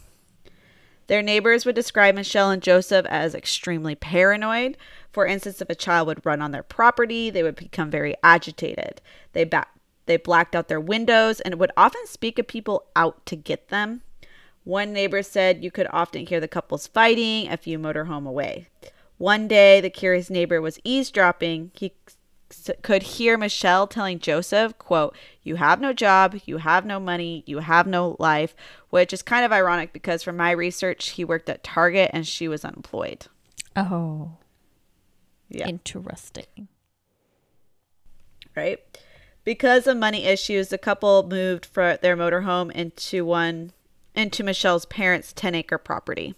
Their 1.07 1.21
neighbors 1.21 1.65
would 1.65 1.75
describe 1.75 2.15
Michelle 2.15 2.51
and 2.51 2.61
Joseph 2.61 3.05
as 3.07 3.33
extremely 3.33 3.95
paranoid. 3.95 4.77
For 5.11 5.25
instance, 5.25 5.61
if 5.61 5.69
a 5.69 5.75
child 5.75 6.07
would 6.07 6.25
run 6.25 6.41
on 6.41 6.51
their 6.51 6.63
property, 6.63 7.29
they 7.29 7.43
would 7.43 7.55
become 7.55 7.89
very 7.89 8.13
agitated. 8.23 9.01
They 9.33 9.45
ba- 9.45 9.67
they 10.05 10.17
blacked 10.17 10.55
out 10.55 10.67
their 10.67 10.79
windows 10.79 11.39
and 11.39 11.55
would 11.55 11.71
often 11.75 12.05
speak 12.07 12.37
of 12.39 12.47
people 12.47 12.85
out 12.95 13.25
to 13.25 13.35
get 13.35 13.69
them. 13.69 14.01
One 14.67 14.91
neighbor 14.91 15.23
said 15.23 15.63
you 15.63 15.71
could 15.71 15.87
often 15.91 16.25
hear 16.25 16.41
the 16.41 16.47
couples 16.49 16.87
fighting 16.87 17.49
a 17.49 17.55
few 17.55 17.79
motorhome 17.79 18.27
away. 18.27 18.67
One 19.17 19.47
day, 19.47 19.79
the 19.79 19.89
curious 19.89 20.29
neighbor 20.29 20.59
was 20.59 20.77
eavesdropping. 20.83 21.71
He 21.73 21.93
could 22.81 23.03
hear 23.03 23.37
Michelle 23.37 23.87
telling 23.87 24.19
Joseph, 24.19 24.77
quote, 24.77 25.15
"You 25.41 25.55
have 25.55 25.79
no 25.79 25.93
job, 25.93 26.41
you 26.45 26.57
have 26.57 26.85
no 26.85 26.99
money, 26.99 27.43
you 27.45 27.59
have 27.59 27.87
no 27.87 28.17
life," 28.19 28.57
which 28.89 29.13
is 29.13 29.21
kind 29.21 29.45
of 29.45 29.53
ironic 29.53 29.93
because 29.93 30.21
from 30.21 30.35
my 30.35 30.51
research, 30.51 31.11
he 31.11 31.23
worked 31.23 31.47
at 31.47 31.63
Target 31.63 32.11
and 32.13 32.27
she 32.27 32.49
was 32.49 32.65
unemployed. 32.65 33.27
Oh, 33.77 34.33
Yeah. 35.47 35.67
interesting. 35.67 36.67
right? 38.53 38.79
Because 39.45 39.87
of 39.87 39.95
money 39.95 40.25
issues, 40.25 40.69
the 40.69 40.77
couple 40.77 41.23
moved 41.25 41.65
for 41.65 41.95
their 42.01 42.17
motorhome 42.17 42.69
into 42.71 43.23
one 43.23 43.71
into 44.17 44.43
Michelle's 44.43 44.85
parents' 44.85 45.31
10-acre 45.33 45.77
property. 45.77 46.35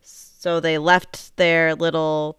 So 0.00 0.60
they 0.60 0.78
left 0.78 1.36
their 1.36 1.74
little 1.74 2.38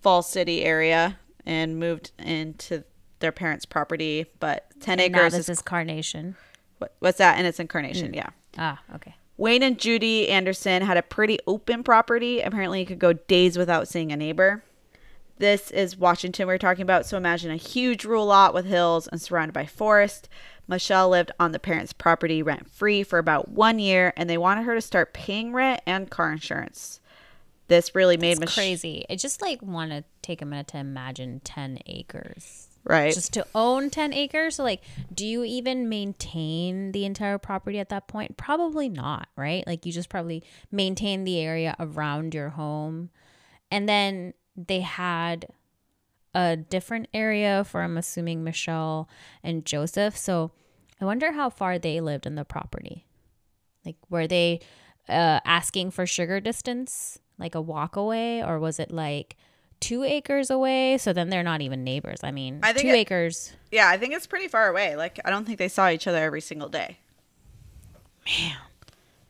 Fall 0.00 0.22
City 0.22 0.64
area 0.64 1.18
and 1.44 1.78
moved 1.78 2.12
into 2.18 2.84
their 3.18 3.32
parents' 3.32 3.64
property, 3.64 4.26
but 4.40 4.66
10 4.80 4.98
And 4.98 5.12
now 5.12 5.20
acres 5.20 5.32
this 5.32 5.48
is, 5.48 5.58
is 5.58 5.62
carnation. 5.62 6.36
what, 6.78 6.94
what's 7.00 7.18
that 7.18 7.38
And 7.38 7.46
its 7.46 7.60
incarnation, 7.60 8.14
yeah. 8.14 8.30
Ah, 8.58 8.80
okay. 8.94 9.14
Wayne 9.36 9.62
and 9.62 9.78
Judy 9.78 10.28
Anderson 10.28 10.82
had 10.82 10.96
a 10.96 11.02
pretty 11.02 11.38
open 11.46 11.82
property. 11.82 12.40
Apparently, 12.40 12.80
you 12.80 12.86
could 12.86 12.98
go 12.98 13.12
days 13.12 13.56
without 13.56 13.88
seeing 13.88 14.12
a 14.12 14.16
neighbor. 14.16 14.62
This 15.38 15.70
is 15.70 15.96
Washington 15.96 16.46
we're 16.46 16.58
talking 16.58 16.82
about. 16.82 17.06
So 17.06 17.16
imagine 17.16 17.50
a 17.50 17.56
huge 17.56 18.04
rural 18.04 18.26
lot 18.26 18.54
with 18.54 18.66
hills 18.66 19.08
and 19.08 19.20
surrounded 19.20 19.52
by 19.52 19.66
forest. 19.66 20.28
Michelle 20.72 21.08
lived 21.10 21.30
on 21.38 21.52
the 21.52 21.58
parents' 21.58 21.92
property 21.92 22.42
rent 22.42 22.68
free 22.70 23.02
for 23.02 23.18
about 23.18 23.48
one 23.50 23.78
year, 23.78 24.12
and 24.16 24.28
they 24.28 24.38
wanted 24.38 24.64
her 24.64 24.74
to 24.74 24.80
start 24.80 25.12
paying 25.12 25.52
rent 25.52 25.80
and 25.86 26.10
car 26.10 26.32
insurance. 26.32 26.98
This 27.68 27.94
really 27.94 28.16
made 28.16 28.32
It's 28.32 28.40
Mich- 28.40 28.54
crazy. 28.54 29.04
I 29.08 29.16
just 29.16 29.40
like 29.40 29.62
want 29.62 29.90
to 29.92 30.04
take 30.22 30.42
a 30.42 30.44
minute 30.44 30.68
to 30.68 30.78
imagine 30.78 31.40
10 31.44 31.78
acres. 31.86 32.68
right. 32.84 33.14
Just 33.14 33.32
to 33.34 33.46
own 33.54 33.90
10 33.90 34.12
acres. 34.12 34.56
So, 34.56 34.64
like, 34.64 34.82
do 35.14 35.24
you 35.24 35.44
even 35.44 35.88
maintain 35.88 36.90
the 36.92 37.04
entire 37.04 37.38
property 37.38 37.78
at 37.78 37.88
that 37.90 38.08
point? 38.08 38.36
Probably 38.36 38.88
not, 38.88 39.28
right? 39.36 39.64
Like, 39.66 39.86
you 39.86 39.92
just 39.92 40.08
probably 40.08 40.42
maintain 40.72 41.22
the 41.24 41.38
area 41.38 41.76
around 41.78 42.34
your 42.34 42.48
home. 42.50 43.10
And 43.70 43.88
then 43.88 44.34
they 44.56 44.80
had 44.80 45.46
a 46.34 46.56
different 46.56 47.06
area 47.14 47.62
for, 47.64 47.82
I'm 47.82 47.96
assuming, 47.96 48.42
Michelle 48.42 49.08
and 49.44 49.64
Joseph. 49.64 50.16
So, 50.16 50.50
I 51.02 51.04
wonder 51.04 51.32
how 51.32 51.50
far 51.50 51.78
they 51.78 52.00
lived 52.00 52.26
in 52.26 52.36
the 52.36 52.44
property. 52.44 53.06
Like, 53.84 53.96
were 54.08 54.28
they 54.28 54.60
uh, 55.08 55.40
asking 55.44 55.90
for 55.90 56.06
sugar 56.06 56.38
distance, 56.40 57.18
like 57.38 57.54
a 57.56 57.60
walk 57.60 57.96
away, 57.96 58.42
or 58.42 58.58
was 58.60 58.78
it 58.78 58.92
like 58.92 59.36
two 59.80 60.04
acres 60.04 60.48
away? 60.48 60.96
So 60.98 61.12
then 61.12 61.28
they're 61.28 61.42
not 61.42 61.60
even 61.60 61.82
neighbors. 61.82 62.20
I 62.22 62.30
mean, 62.30 62.60
I 62.62 62.72
think 62.72 62.86
two 62.86 62.94
it- 62.94 62.98
acres. 62.98 63.52
yeah, 63.72 63.88
I 63.88 63.98
think 63.98 64.14
it's 64.14 64.28
pretty 64.28 64.46
far 64.48 64.68
away. 64.68 64.94
Like, 64.94 65.18
I 65.24 65.30
don't 65.30 65.44
think 65.44 65.58
they 65.58 65.68
saw 65.68 65.88
each 65.90 66.06
other 66.06 66.18
every 66.18 66.40
single 66.40 66.68
day. 66.68 66.98
Man, 68.24 68.56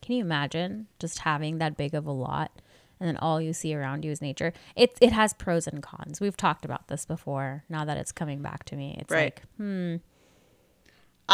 can 0.01 0.15
you 0.15 0.21
imagine 0.23 0.87
just 0.99 1.19
having 1.19 1.57
that 1.57 1.75
big 1.75 1.95
of 1.95 2.05
a 2.05 2.11
lot? 2.11 2.51
And 2.99 3.07
then 3.09 3.17
all 3.17 3.41
you 3.41 3.51
see 3.53 3.75
around 3.75 4.05
you 4.05 4.11
is 4.11 4.21
nature. 4.21 4.53
It 4.75 4.95
it 5.01 5.11
has 5.11 5.33
pros 5.33 5.67
and 5.67 5.81
cons. 5.81 6.21
We've 6.21 6.37
talked 6.37 6.63
about 6.63 6.87
this 6.87 7.05
before. 7.05 7.63
Now 7.67 7.83
that 7.85 7.97
it's 7.97 8.11
coming 8.11 8.41
back 8.43 8.63
to 8.65 8.75
me, 8.75 8.95
it's 8.99 9.11
Right. 9.11 9.33
like, 9.35 9.41
hmm, 9.57 9.95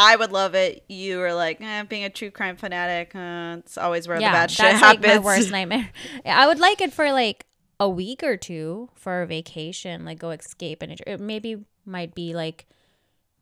I 0.00 0.16
would 0.16 0.32
love 0.32 0.54
it. 0.54 0.82
You 0.88 1.18
were 1.18 1.34
like, 1.34 1.60
eh, 1.60 1.82
being 1.82 2.04
a 2.04 2.10
true 2.10 2.30
crime 2.30 2.56
fanatic, 2.56 3.14
uh, 3.14 3.56
it's 3.58 3.76
always 3.76 4.08
where 4.08 4.18
yeah, 4.18 4.30
the 4.30 4.34
bad 4.34 4.48
that's 4.48 4.54
shit 4.54 4.72
like 4.72 5.04
happens. 5.04 5.06
my 5.06 5.18
worst 5.18 5.50
nightmare. 5.52 5.90
I 6.24 6.46
would 6.46 6.58
like 6.58 6.80
it 6.80 6.90
for 6.90 7.12
like 7.12 7.44
a 7.78 7.86
week 7.86 8.22
or 8.22 8.38
two 8.38 8.88
for 8.94 9.20
a 9.20 9.26
vacation, 9.26 10.06
like 10.06 10.18
go 10.18 10.30
escape 10.30 10.80
and 10.80 10.92
it 10.92 11.20
maybe 11.20 11.66
might 11.84 12.14
be 12.14 12.34
like 12.34 12.66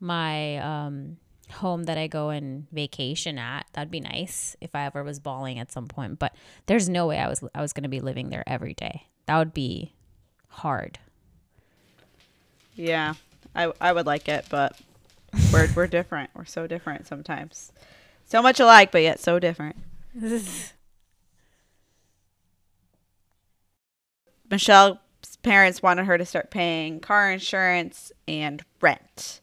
my 0.01 0.57
um 0.59 1.19
home 1.53 1.85
that 1.85 1.97
I 1.97 2.09
go 2.09 2.31
and 2.31 2.69
vacation 2.73 3.39
at. 3.39 3.67
That'd 3.75 3.93
be 3.93 4.01
nice 4.01 4.57
if 4.61 4.75
I 4.75 4.85
ever 4.85 5.05
was 5.05 5.21
balling 5.21 5.61
at 5.61 5.71
some 5.71 5.87
point. 5.87 6.19
But 6.19 6.35
there's 6.67 6.89
no 6.89 7.07
way 7.07 7.19
I 7.19 7.29
was 7.29 7.45
I 7.55 7.61
was 7.61 7.73
gonna 7.73 7.89
be 7.89 8.01
living 8.01 8.31
there 8.31 8.43
every 8.49 8.75
day. 8.75 9.07
That 9.27 9.39
would 9.39 9.55
be 9.55 9.95
hard. 10.49 10.99
Yeah, 12.75 13.15
I 13.55 13.73
I 13.81 13.93
would 13.93 14.07
like 14.07 14.29
it, 14.29 14.47
but 14.51 14.77
we're 15.53 15.69
we're 15.75 15.87
different. 15.87 16.31
We're 16.35 16.45
so 16.45 16.67
different 16.67 17.07
sometimes. 17.07 17.73
So 18.25 18.43
much 18.43 18.61
alike, 18.61 18.91
but 18.93 19.03
yet 19.03 19.21
so 19.21 19.39
different. 19.39 19.77
Michelle's 24.51 24.99
parents 25.43 25.83
wanted 25.83 26.07
her 26.07 26.17
to 26.19 26.25
start 26.25 26.51
paying 26.51 27.01
car 27.01 27.31
insurance 27.31 28.11
and 28.27 28.65
rent. 28.81 29.41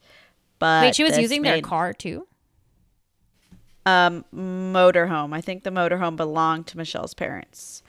But 0.60 0.82
Wait, 0.84 0.96
she 0.96 1.04
was 1.04 1.18
using 1.18 1.42
their 1.44 1.62
car 1.62 1.94
too? 1.94 2.28
um 3.86 4.26
motorhome. 4.34 5.34
I 5.34 5.42
think 5.42 5.64
the 5.64 5.70
motorhome 5.70 6.16
belonged 6.16 6.68
to 6.68 6.78
Michelle's 6.78 7.14
parents. 7.14 7.84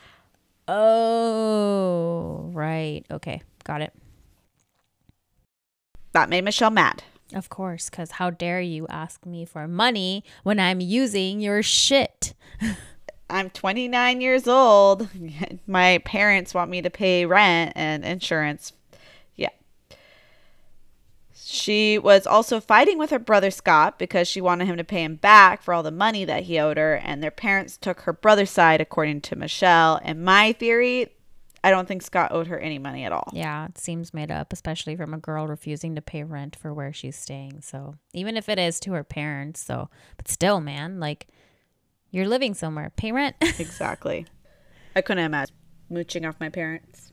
Oh, 0.69 2.51
right. 2.53 3.03
Okay, 3.11 3.41
got 3.65 3.81
it. 3.81 3.95
That 6.13 6.29
made 6.29 6.45
Michelle 6.45 6.71
mad. 6.71 7.03
Of 7.35 7.49
course, 7.49 7.91
because 7.91 8.13
how 8.13 8.31
dare 8.31 8.61
you 8.61 8.87
ask 8.89 9.27
me 9.27 9.45
for 9.45 9.67
money 9.67 10.23
when 10.45 10.61
I'm 10.61 10.81
using 10.81 11.41
your 11.41 11.63
shit? 11.63 12.35
I'm 13.29 13.51
29 13.51 14.21
years 14.21 14.47
old. 14.47 15.09
My 15.67 15.99
parents 16.05 16.55
want 16.55 16.71
me 16.71 16.81
to 16.83 16.91
pay 16.91 17.27
rent 17.27 17.73
and 17.75 18.05
insurance. 18.05 18.73
Yeah. 19.35 19.49
She 21.35 21.99
was 21.99 22.27
also 22.27 22.61
fighting 22.61 22.99
with 22.99 23.11
her 23.11 23.19
brother 23.19 23.51
Scott 23.51 23.99
because 23.99 24.29
she 24.29 24.41
wanted 24.41 24.69
him 24.69 24.77
to 24.77 24.85
pay 24.85 25.03
him 25.03 25.17
back 25.17 25.63
for 25.63 25.75
all 25.75 25.83
the 25.83 25.91
money 25.91 26.25
that 26.25 26.45
he 26.45 26.61
owed 26.61 26.77
her, 26.77 26.95
and 26.95 27.21
their 27.21 27.33
parents 27.33 27.77
took 27.77 28.03
her 28.03 28.13
brother's 28.13 28.51
side, 28.51 28.81
according 28.81 29.23
to 29.23 29.37
Michelle. 29.37 29.99
And 30.05 30.25
my 30.25 30.53
theory, 30.53 31.16
I 31.67 31.71
don't 31.71 31.89
think 31.89 32.03
Scott 32.03 32.31
owed 32.31 32.47
her 32.47 32.61
any 32.61 32.79
money 32.79 33.05
at 33.05 33.11
all. 33.11 33.29
Yeah, 33.33 33.65
it 33.67 33.77
seems 33.77 34.15
made 34.15 34.31
up, 34.31 34.53
especially 34.53 34.95
from 34.95 35.13
a 35.13 35.19
girl 35.19 35.49
refusing 35.49 35.97
to 35.97 36.01
pay 36.01 36.23
rent 36.23 36.55
for 36.55 36.73
where 36.73 36.93
she's 36.93 37.17
staying. 37.17 37.61
So 37.63 37.97
even 38.13 38.37
if 38.37 38.49
it 38.49 38.57
is 38.57 38.79
to 38.81 38.93
her 38.93 39.03
parents, 39.03 39.65
so 39.65 39.91
but 40.17 40.29
still, 40.29 40.61
man, 40.61 41.01
like 41.01 41.27
you're 42.13 42.29
living 42.29 42.55
somewhere, 42.55 42.93
pay 42.95 43.11
rent. 43.11 43.35
Exactly. 43.59 44.27
I 44.95 45.01
couldn't 45.01 45.25
imagine 45.25 45.57
mooching 45.91 46.25
off 46.25 46.37
my 46.39 46.51
parents. 46.51 47.13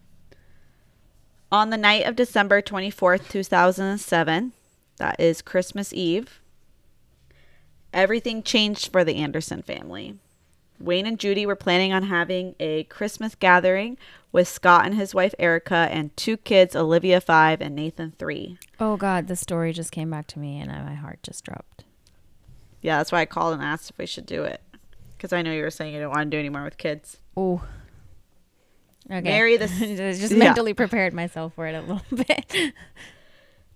On 1.52 1.72
the 1.72 1.78
night 1.78 2.06
of 2.06 2.16
December 2.16 2.62
24th, 2.62 3.30
2007, 3.30 4.54
that 4.98 5.20
is 5.20 5.42
Christmas 5.42 5.92
Eve, 5.94 6.42
everything 7.92 8.44
changed 8.44 8.92
for 8.92 9.04
the 9.04 9.16
Anderson 9.16 9.64
family. 9.64 10.20
Wayne 10.84 11.06
and 11.08 11.18
Judy 11.20 11.46
were 11.46 11.56
planning 11.56 11.94
on 11.94 12.04
having 12.04 12.56
a 12.60 12.84
Christmas 12.86 13.36
gathering 13.36 13.98
with 14.32 14.48
Scott 14.48 14.86
and 14.86 14.96
his 14.96 15.13
wife 15.16 15.34
Erica 15.40 15.88
and 15.92 16.16
two 16.18 16.38
kids, 16.38 16.75
Olivia 16.75 17.22
5 17.22 17.62
and 17.62 17.75
Nathan 17.75 18.13
3. 18.20 18.58
oh 18.80 18.98
God, 18.98 19.28
the 19.28 19.36
story 19.36 19.72
just 19.74 19.92
came 19.92 20.10
back 20.10 20.28
to 20.28 20.40
me, 20.40 20.60
and 20.60 20.70
my 20.70 20.96
heart 20.96 21.20
just 21.24 21.46
dropped. 21.46 21.86
Yeah, 22.82 22.98
that's 22.98 23.12
why 23.12 23.22
I 23.22 23.25
called 23.25 23.54
and 23.54 23.63
asked 23.63 23.90
if 23.92 23.98
we 23.98 24.06
should 24.06 24.25
do 24.25 24.44
it. 24.44 24.62
Because 25.16 25.32
I 25.32 25.42
know 25.42 25.54
you 25.54 25.62
were 25.62 25.70
saying 25.72 25.94
you 25.94 26.02
don't 26.02 26.10
want 26.12 26.30
to 26.30 26.36
do 26.36 26.40
any 26.40 26.50
more 26.50 26.63
with 26.66 26.78
kids. 26.78 27.18
Oh. 27.38 27.63
Okay. 29.10 29.22
Mary 29.22 29.56
the- 29.58 29.68
just 30.18 30.32
Yeah. 30.34 30.38
mentally 30.38 30.74
prepared 30.74 31.13
myself 31.13 31.54
for 31.54 31.68
it 31.68 31.75
a 31.75 31.82
little 31.82 32.02
bit. 32.28 32.74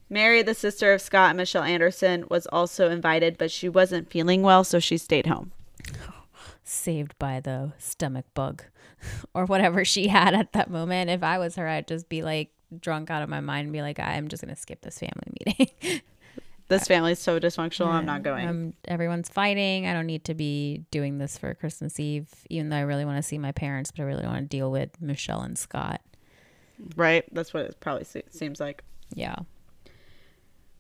Mary, 0.10 0.42
the 0.42 0.54
sister 0.54 0.92
of 0.94 1.02
Scott 1.02 1.30
and 1.30 1.38
Michelle 1.38 1.64
Anderson, 1.64 2.26
was 2.30 2.48
also 2.48 2.90
invited, 2.90 3.38
but 3.38 3.52
she 3.52 3.70
wasn't 3.70 4.10
feeling 4.10 4.42
well, 4.42 4.64
so 4.64 4.80
she 4.80 4.98
stayed 4.98 5.26
home. 5.28 5.52
Saved 6.70 7.18
by 7.18 7.40
the 7.40 7.72
stomach 7.78 8.26
bug 8.34 8.64
or 9.34 9.46
whatever 9.46 9.86
she 9.86 10.10
had 10.10 10.34
at 10.34 10.52
that 10.52 10.70
moment. 10.70 11.10
If 11.10 11.24
I 11.24 11.38
was 11.38 11.56
her, 11.56 11.66
I'd 11.68 11.88
just 11.88 12.10
be 12.10 12.24
like 12.24 12.50
drunk 12.78 13.10
out 13.10 13.22
of 13.22 13.30
my 13.30 13.40
mind 13.40 13.68
and 13.68 13.74
be 13.74 13.82
like, 13.82 14.00
I'm 14.00 14.28
just 14.28 14.44
going 14.44 14.54
to 14.54 14.60
skip 14.60 14.82
this 14.82 15.00
family 15.00 15.34
meeting. 15.46 16.02
This 16.70 16.86
family's 16.86 17.20
so 17.20 17.40
dysfunctional, 17.40 17.88
I'm 17.88 18.06
not 18.06 18.24
going. 18.24 18.46
Um, 18.46 18.74
everyone's 18.86 19.30
fighting. 19.30 19.88
I 19.88 19.94
don't 19.94 20.06
need 20.06 20.26
to 20.26 20.34
be 20.34 20.84
doing 20.92 21.18
this 21.18 21.38
for 21.38 21.54
Christmas 21.54 21.98
Eve, 21.98 22.28
even 22.50 22.68
though 22.68 22.76
I 22.76 22.82
really 22.82 23.06
want 23.06 23.16
to 23.16 23.24
see 23.24 23.38
my 23.38 23.54
parents, 23.54 23.92
but 23.92 24.04
I 24.04 24.06
really 24.06 24.26
want 24.26 24.40
to 24.40 24.46
deal 24.58 24.70
with 24.70 25.02
Michelle 25.02 25.40
and 25.44 25.58
Scott. 25.58 26.02
right? 26.98 27.24
That's 27.34 27.54
what 27.54 27.64
it 27.64 27.80
probably 27.80 28.04
se- 28.04 28.26
seems 28.32 28.60
like. 28.60 28.84
Yeah. 29.16 29.38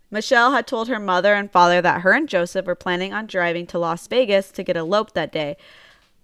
Michelle 0.09 0.53
had 0.53 0.67
told 0.67 0.87
her 0.87 0.99
mother 0.99 1.33
and 1.33 1.51
father 1.51 1.81
that 1.81 2.01
her 2.01 2.13
and 2.13 2.29
Joseph 2.29 2.65
were 2.65 2.75
planning 2.75 3.13
on 3.13 3.27
driving 3.27 3.67
to 3.67 3.79
Las 3.79 4.07
Vegas 4.07 4.51
to 4.51 4.63
get 4.63 4.77
eloped 4.77 5.13
that 5.15 5.31
day, 5.33 5.57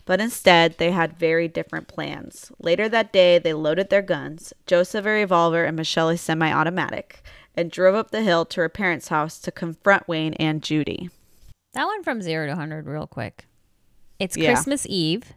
but 0.05 0.21
instead 0.21 0.77
they 0.77 0.91
had 0.91 1.17
very 1.19 1.47
different 1.47 1.87
plans. 1.87 2.51
Later 2.59 2.87
that 2.89 3.11
day, 3.11 3.39
they 3.39 3.53
loaded 3.53 3.89
their 3.89 4.01
guns 4.01 4.53
Joseph 4.65 5.05
a 5.05 5.09
revolver 5.09 5.65
and 5.65 5.75
Michelle 5.75 6.09
a 6.09 6.17
semi 6.17 6.51
automatic 6.51 7.21
and 7.55 7.69
drove 7.69 7.93
up 7.95 8.11
the 8.11 8.21
hill 8.23 8.45
to 8.45 8.61
her 8.61 8.69
parents' 8.69 9.09
house 9.09 9.37
to 9.39 9.51
confront 9.51 10.07
Wayne 10.07 10.33
and 10.35 10.63
Judy. 10.63 11.09
That 11.73 11.87
went 11.87 12.03
from 12.03 12.21
zero 12.21 12.45
to 12.45 12.51
100 12.53 12.85
real 12.87 13.07
quick. 13.07 13.45
It's 14.19 14.37
Yeah. 14.37 14.53
Christmas 14.53 14.85
Eve. 14.87 15.33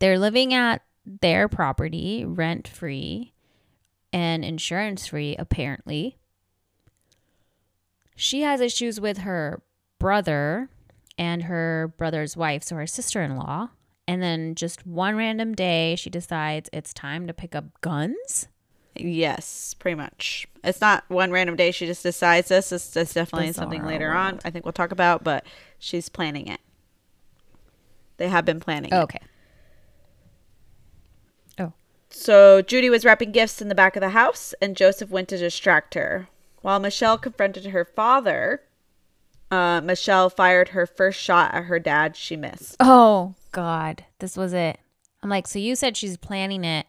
They're 0.00 0.18
living 0.18 0.54
at 0.54 0.82
their 1.04 1.48
property 1.48 2.24
rent 2.24 2.66
free. 2.66 3.32
and 4.14 4.44
insurance 4.44 5.06
free, 5.06 5.34
apparently. 5.38 6.18
She 8.16 8.42
has 8.42 8.60
issues 8.60 9.00
with 9.00 9.18
her 9.18 9.62
brother 9.98 10.68
and 11.18 11.44
her 11.44 11.94
brother's 11.96 12.36
wife, 12.36 12.62
so 12.62 12.76
her 12.76 12.86
sister 12.86 13.22
in 13.22 13.36
law. 13.36 13.70
And 14.08 14.22
then 14.22 14.54
just 14.54 14.86
one 14.86 15.16
random 15.16 15.54
day, 15.54 15.94
she 15.96 16.10
decides 16.10 16.68
it's 16.72 16.92
time 16.92 17.26
to 17.26 17.32
pick 17.32 17.54
up 17.54 17.80
guns. 17.80 18.48
Yes, 18.94 19.74
pretty 19.74 19.94
much. 19.94 20.46
It's 20.62 20.80
not 20.80 21.04
one 21.08 21.30
random 21.30 21.56
day 21.56 21.70
she 21.70 21.86
just 21.86 22.02
decides 22.02 22.48
this. 22.48 22.72
It's, 22.72 22.94
it's 22.96 23.14
definitely 23.14 23.52
something 23.52 23.80
Bizarre 23.80 23.92
later 23.92 24.12
on. 24.12 24.40
I 24.44 24.50
think 24.50 24.64
we'll 24.64 24.72
talk 24.72 24.92
about, 24.92 25.24
but 25.24 25.46
she's 25.78 26.08
planning 26.08 26.46
it. 26.46 26.60
They 28.18 28.28
have 28.28 28.44
been 28.44 28.60
planning 28.60 28.92
it. 28.92 28.96
Okay. 28.96 29.20
Oh. 31.58 31.72
So 32.10 32.60
Judy 32.60 32.90
was 32.90 33.04
wrapping 33.04 33.32
gifts 33.32 33.62
in 33.62 33.68
the 33.68 33.74
back 33.74 33.96
of 33.96 34.00
the 34.00 34.10
house, 34.10 34.54
and 34.60 34.76
Joseph 34.76 35.10
went 35.10 35.28
to 35.28 35.38
distract 35.38 35.94
her. 35.94 36.28
While 36.62 36.78
Michelle 36.78 37.18
confronted 37.18 37.66
her 37.66 37.84
father, 37.84 38.62
uh, 39.50 39.80
Michelle 39.82 40.30
fired 40.30 40.70
her 40.70 40.86
first 40.86 41.20
shot 41.20 41.54
at 41.54 41.64
her 41.64 41.78
dad. 41.78 42.16
She 42.16 42.36
missed. 42.36 42.76
Oh, 42.80 43.34
God. 43.50 44.04
This 44.20 44.36
was 44.36 44.52
it. 44.52 44.78
I'm 45.22 45.28
like, 45.28 45.46
so 45.46 45.58
you 45.58 45.76
said 45.76 45.96
she's 45.96 46.16
planning 46.16 46.64
it. 46.64 46.86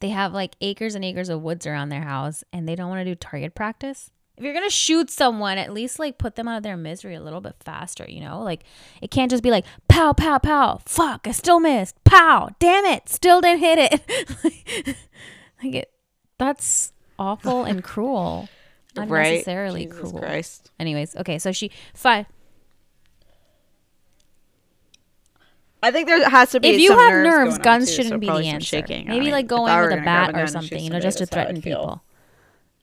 They 0.00 0.08
have 0.08 0.32
like 0.32 0.56
acres 0.60 0.94
and 0.94 1.04
acres 1.04 1.28
of 1.28 1.42
woods 1.42 1.66
around 1.66 1.90
their 1.90 2.02
house 2.02 2.42
and 2.52 2.66
they 2.66 2.74
don't 2.74 2.88
want 2.88 3.00
to 3.00 3.04
do 3.04 3.14
target 3.14 3.54
practice. 3.54 4.10
If 4.36 4.44
you're 4.44 4.54
going 4.54 4.66
to 4.66 4.74
shoot 4.74 5.10
someone, 5.10 5.58
at 5.58 5.74
least 5.74 5.98
like 5.98 6.16
put 6.16 6.36
them 6.36 6.48
out 6.48 6.56
of 6.56 6.62
their 6.62 6.78
misery 6.78 7.14
a 7.14 7.20
little 7.20 7.42
bit 7.42 7.56
faster, 7.60 8.06
you 8.08 8.20
know? 8.20 8.40
Like 8.42 8.64
it 9.02 9.10
can't 9.10 9.30
just 9.30 9.42
be 9.42 9.50
like, 9.50 9.66
pow, 9.88 10.14
pow, 10.14 10.38
pow. 10.38 10.80
Fuck, 10.86 11.26
I 11.26 11.32
still 11.32 11.60
missed. 11.60 12.02
Pow, 12.04 12.48
damn 12.58 12.86
it. 12.86 13.10
Still 13.10 13.42
didn't 13.42 13.60
hit 13.60 13.78
it. 13.78 14.96
like 15.62 15.74
it, 15.74 15.92
that's 16.38 16.94
awful 17.18 17.64
and 17.64 17.84
cruel. 17.84 18.48
Unnecessarily 18.96 19.84
Jesus 19.86 19.98
cruel. 20.00 20.18
Christ. 20.18 20.70
Anyways, 20.78 21.16
okay, 21.16 21.38
so 21.38 21.52
she 21.52 21.70
fi- 21.94 22.26
I 25.82 25.90
think 25.90 26.08
there 26.08 26.28
has 26.28 26.50
to 26.50 26.60
be. 26.60 26.68
if 26.68 26.80
you 26.80 26.90
have 26.92 27.12
nerves, 27.12 27.24
nerves, 27.54 27.58
guns 27.58 27.88
too, 27.88 27.92
shouldn't 27.96 28.14
so 28.14 28.18
be 28.18 28.26
the 28.26 28.32
answer. 28.48 28.66
Shaking. 28.66 29.06
I 29.06 29.12
Maybe 29.14 29.26
mean, 29.26 29.32
like 29.32 29.46
going 29.46 29.74
with 29.80 29.98
a 29.98 30.02
bat 30.02 30.36
or 30.38 30.46
something, 30.46 30.82
you 30.82 30.90
know, 30.90 31.00
just 31.00 31.18
to 31.18 31.24
that's 31.26 31.34
how 31.34 31.40
I'd 31.40 31.44
threaten 31.46 31.62
people. 31.62 32.02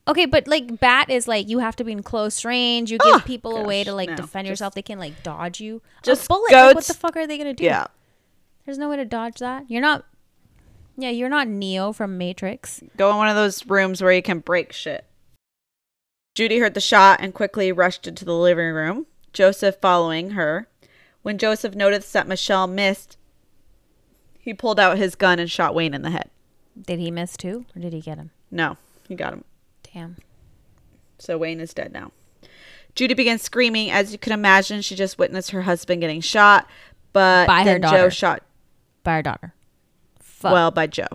Okay, 0.07 0.25
but 0.25 0.47
like 0.47 0.79
bat 0.79 1.09
is 1.09 1.27
like 1.27 1.47
you 1.49 1.59
have 1.59 1.75
to 1.75 1.83
be 1.83 1.91
in 1.91 2.01
close 2.01 2.43
range. 2.45 2.91
You 2.91 2.97
Oh, 3.01 3.05
give 3.05 3.21
ah, 3.21 3.25
people 3.25 3.57
a 3.57 3.63
way 3.63 3.83
to 3.83 3.93
like 3.93 4.09
no, 4.09 4.15
defend 4.15 4.45
just- 4.45 4.49
yourself. 4.51 4.73
They 4.73 4.81
can 4.81 4.97
like 4.99 5.21
dodge 5.21 5.59
you. 5.59 5.81
just 6.01 6.25
a 6.25 6.27
bullet. 6.29 6.51
Like, 6.51 6.75
what 6.75 6.85
the 6.85 6.93
fuck 6.93 7.15
are 7.17 7.27
they 7.27 7.37
gonna 7.37 7.53
do? 7.53 7.65
Yeah. 7.65 7.85
There's 8.65 8.77
no 8.77 8.89
way 8.89 8.95
to 8.97 9.05
dodge 9.05 9.39
that. 9.39 9.69
You're 9.69 9.81
not. 9.81 10.05
Yeah, 10.97 11.09
you're 11.11 11.29
not 11.29 11.47
Neo 11.47 11.93
from 11.93 12.17
Matrix. 12.17 12.81
Go 12.97 13.11
in 13.11 13.17
one 13.17 13.27
of 13.29 13.35
those 13.35 13.67
rooms 13.67 14.01
where 14.01 14.11
you 14.11 14.23
can 14.23 14.39
break 14.39 14.73
shit. 14.73 15.05
Judy 16.37 16.59
heard 16.59 16.75
the 16.75 16.79
shot 16.79 17.19
and 17.19 17.33
quickly 17.33 17.71
rushed 17.71 18.05
into 18.05 18.23
the 18.23 18.35
living 18.35 18.67
room, 18.71 19.07
Joseph 19.33 19.77
following 19.81 20.29
her. 20.31 20.67
When 21.23 21.39
Joseph 21.39 21.73
noticed 21.73 22.13
that 22.13 22.27
Michelle 22.27 22.67
missed, 22.67 23.17
he 24.37 24.53
pulled 24.53 24.79
out 24.79 24.99
his 24.99 25.15
gun 25.15 25.39
and 25.39 25.49
shot 25.49 25.73
Wayne 25.73 25.95
in 25.95 26.03
the 26.03 26.11
head. 26.11 26.29
Did 26.79 26.99
he 26.99 27.09
miss 27.09 27.37
too, 27.37 27.65
or 27.75 27.81
did 27.81 27.91
he 27.91 28.01
get 28.01 28.19
him? 28.19 28.29
No, 28.51 28.77
he 29.07 29.15
got 29.15 29.33
him. 29.33 29.45
Damn. 29.91 30.17
So 31.17 31.39
Wayne 31.39 31.59
is 31.59 31.73
dead 31.73 31.91
now. 31.91 32.11
Judy 32.93 33.15
began 33.15 33.39
screaming. 33.39 33.89
As 33.89 34.11
you 34.11 34.19
can 34.19 34.31
imagine, 34.31 34.83
she 34.83 34.93
just 34.93 35.17
witnessed 35.17 35.49
her 35.49 35.63
husband 35.63 36.01
getting 36.01 36.21
shot, 36.21 36.69
but 37.13 37.47
By 37.47 37.61
her 37.61 37.65
then 37.65 37.81
Joe 37.81 37.89
daughter. 37.89 38.11
shot, 38.11 38.43
By 39.03 39.15
her 39.15 39.23
daughter. 39.23 39.55
Fuck. 40.19 40.51
well, 40.51 40.69
by 40.69 40.85
Joe. 40.85 41.07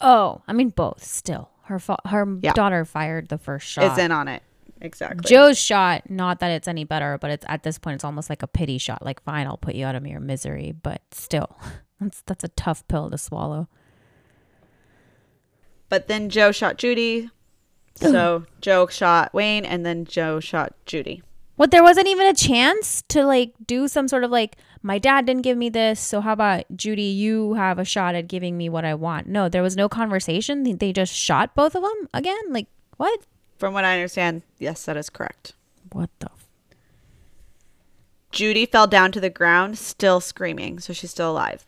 oh, 0.00 0.40
I 0.48 0.54
mean 0.54 0.70
both. 0.70 1.04
Still, 1.04 1.50
her 1.64 1.78
fa- 1.78 1.98
her 2.06 2.38
Yeah. 2.40 2.54
daughter 2.54 2.86
fired 2.86 3.28
the 3.28 3.36
first 3.36 3.66
shot. 3.68 3.92
Is 3.92 3.98
in 3.98 4.10
on 4.10 4.26
it. 4.26 4.42
Exactly. 4.84 5.26
Joe's 5.28 5.58
shot, 5.58 6.08
not 6.10 6.40
that 6.40 6.50
it's 6.50 6.68
any 6.68 6.84
better, 6.84 7.16
but 7.18 7.30
it's 7.30 7.44
at 7.48 7.62
this 7.62 7.78
point 7.78 7.94
it's 7.96 8.04
almost 8.04 8.28
like 8.28 8.42
a 8.42 8.46
pity 8.46 8.76
shot. 8.76 9.02
Like, 9.04 9.22
fine, 9.22 9.46
I'll 9.46 9.56
put 9.56 9.74
you 9.74 9.86
out 9.86 9.94
of 9.94 10.06
your 10.06 10.20
misery, 10.20 10.72
but 10.82 11.00
still, 11.10 11.58
that's 12.00 12.22
that's 12.26 12.44
a 12.44 12.48
tough 12.48 12.86
pill 12.86 13.10
to 13.10 13.16
swallow. 13.18 13.68
But 15.88 16.06
then 16.08 16.28
Joe 16.28 16.52
shot 16.52 16.76
Judy. 16.78 17.30
So 17.96 18.44
Joe 18.60 18.88
shot 18.88 19.32
Wayne, 19.32 19.64
and 19.64 19.86
then 19.86 20.04
Joe 20.04 20.40
shot 20.40 20.74
Judy. 20.84 21.22
What 21.54 21.70
there 21.70 21.84
wasn't 21.84 22.08
even 22.08 22.26
a 22.26 22.34
chance 22.34 23.02
to 23.10 23.24
like 23.24 23.54
do 23.64 23.86
some 23.86 24.08
sort 24.08 24.24
of 24.24 24.32
like 24.32 24.56
my 24.82 24.98
dad 24.98 25.26
didn't 25.26 25.42
give 25.42 25.56
me 25.56 25.68
this, 25.68 26.00
so 26.00 26.20
how 26.20 26.32
about 26.32 26.64
Judy? 26.74 27.04
You 27.04 27.54
have 27.54 27.78
a 27.78 27.84
shot 27.84 28.16
at 28.16 28.26
giving 28.26 28.58
me 28.58 28.68
what 28.68 28.84
I 28.84 28.94
want. 28.94 29.28
No, 29.28 29.48
there 29.48 29.62
was 29.62 29.76
no 29.76 29.88
conversation. 29.88 30.64
They- 30.64 30.72
They 30.72 30.92
just 30.92 31.14
shot 31.14 31.54
both 31.54 31.76
of 31.76 31.82
them 31.82 32.08
again. 32.12 32.42
Like 32.50 32.66
what? 32.96 33.20
From 33.64 33.72
what 33.72 33.86
I 33.86 33.94
understand, 33.94 34.42
yes, 34.58 34.84
that 34.84 34.98
is 34.98 35.08
correct. 35.08 35.54
What 35.90 36.10
the? 36.18 36.26
F- 36.26 36.46
Judy 38.30 38.66
fell 38.66 38.86
down 38.86 39.10
to 39.12 39.20
the 39.20 39.30
ground, 39.30 39.78
still 39.78 40.20
screaming, 40.20 40.78
so 40.80 40.92
she's 40.92 41.12
still 41.12 41.30
alive. 41.30 41.64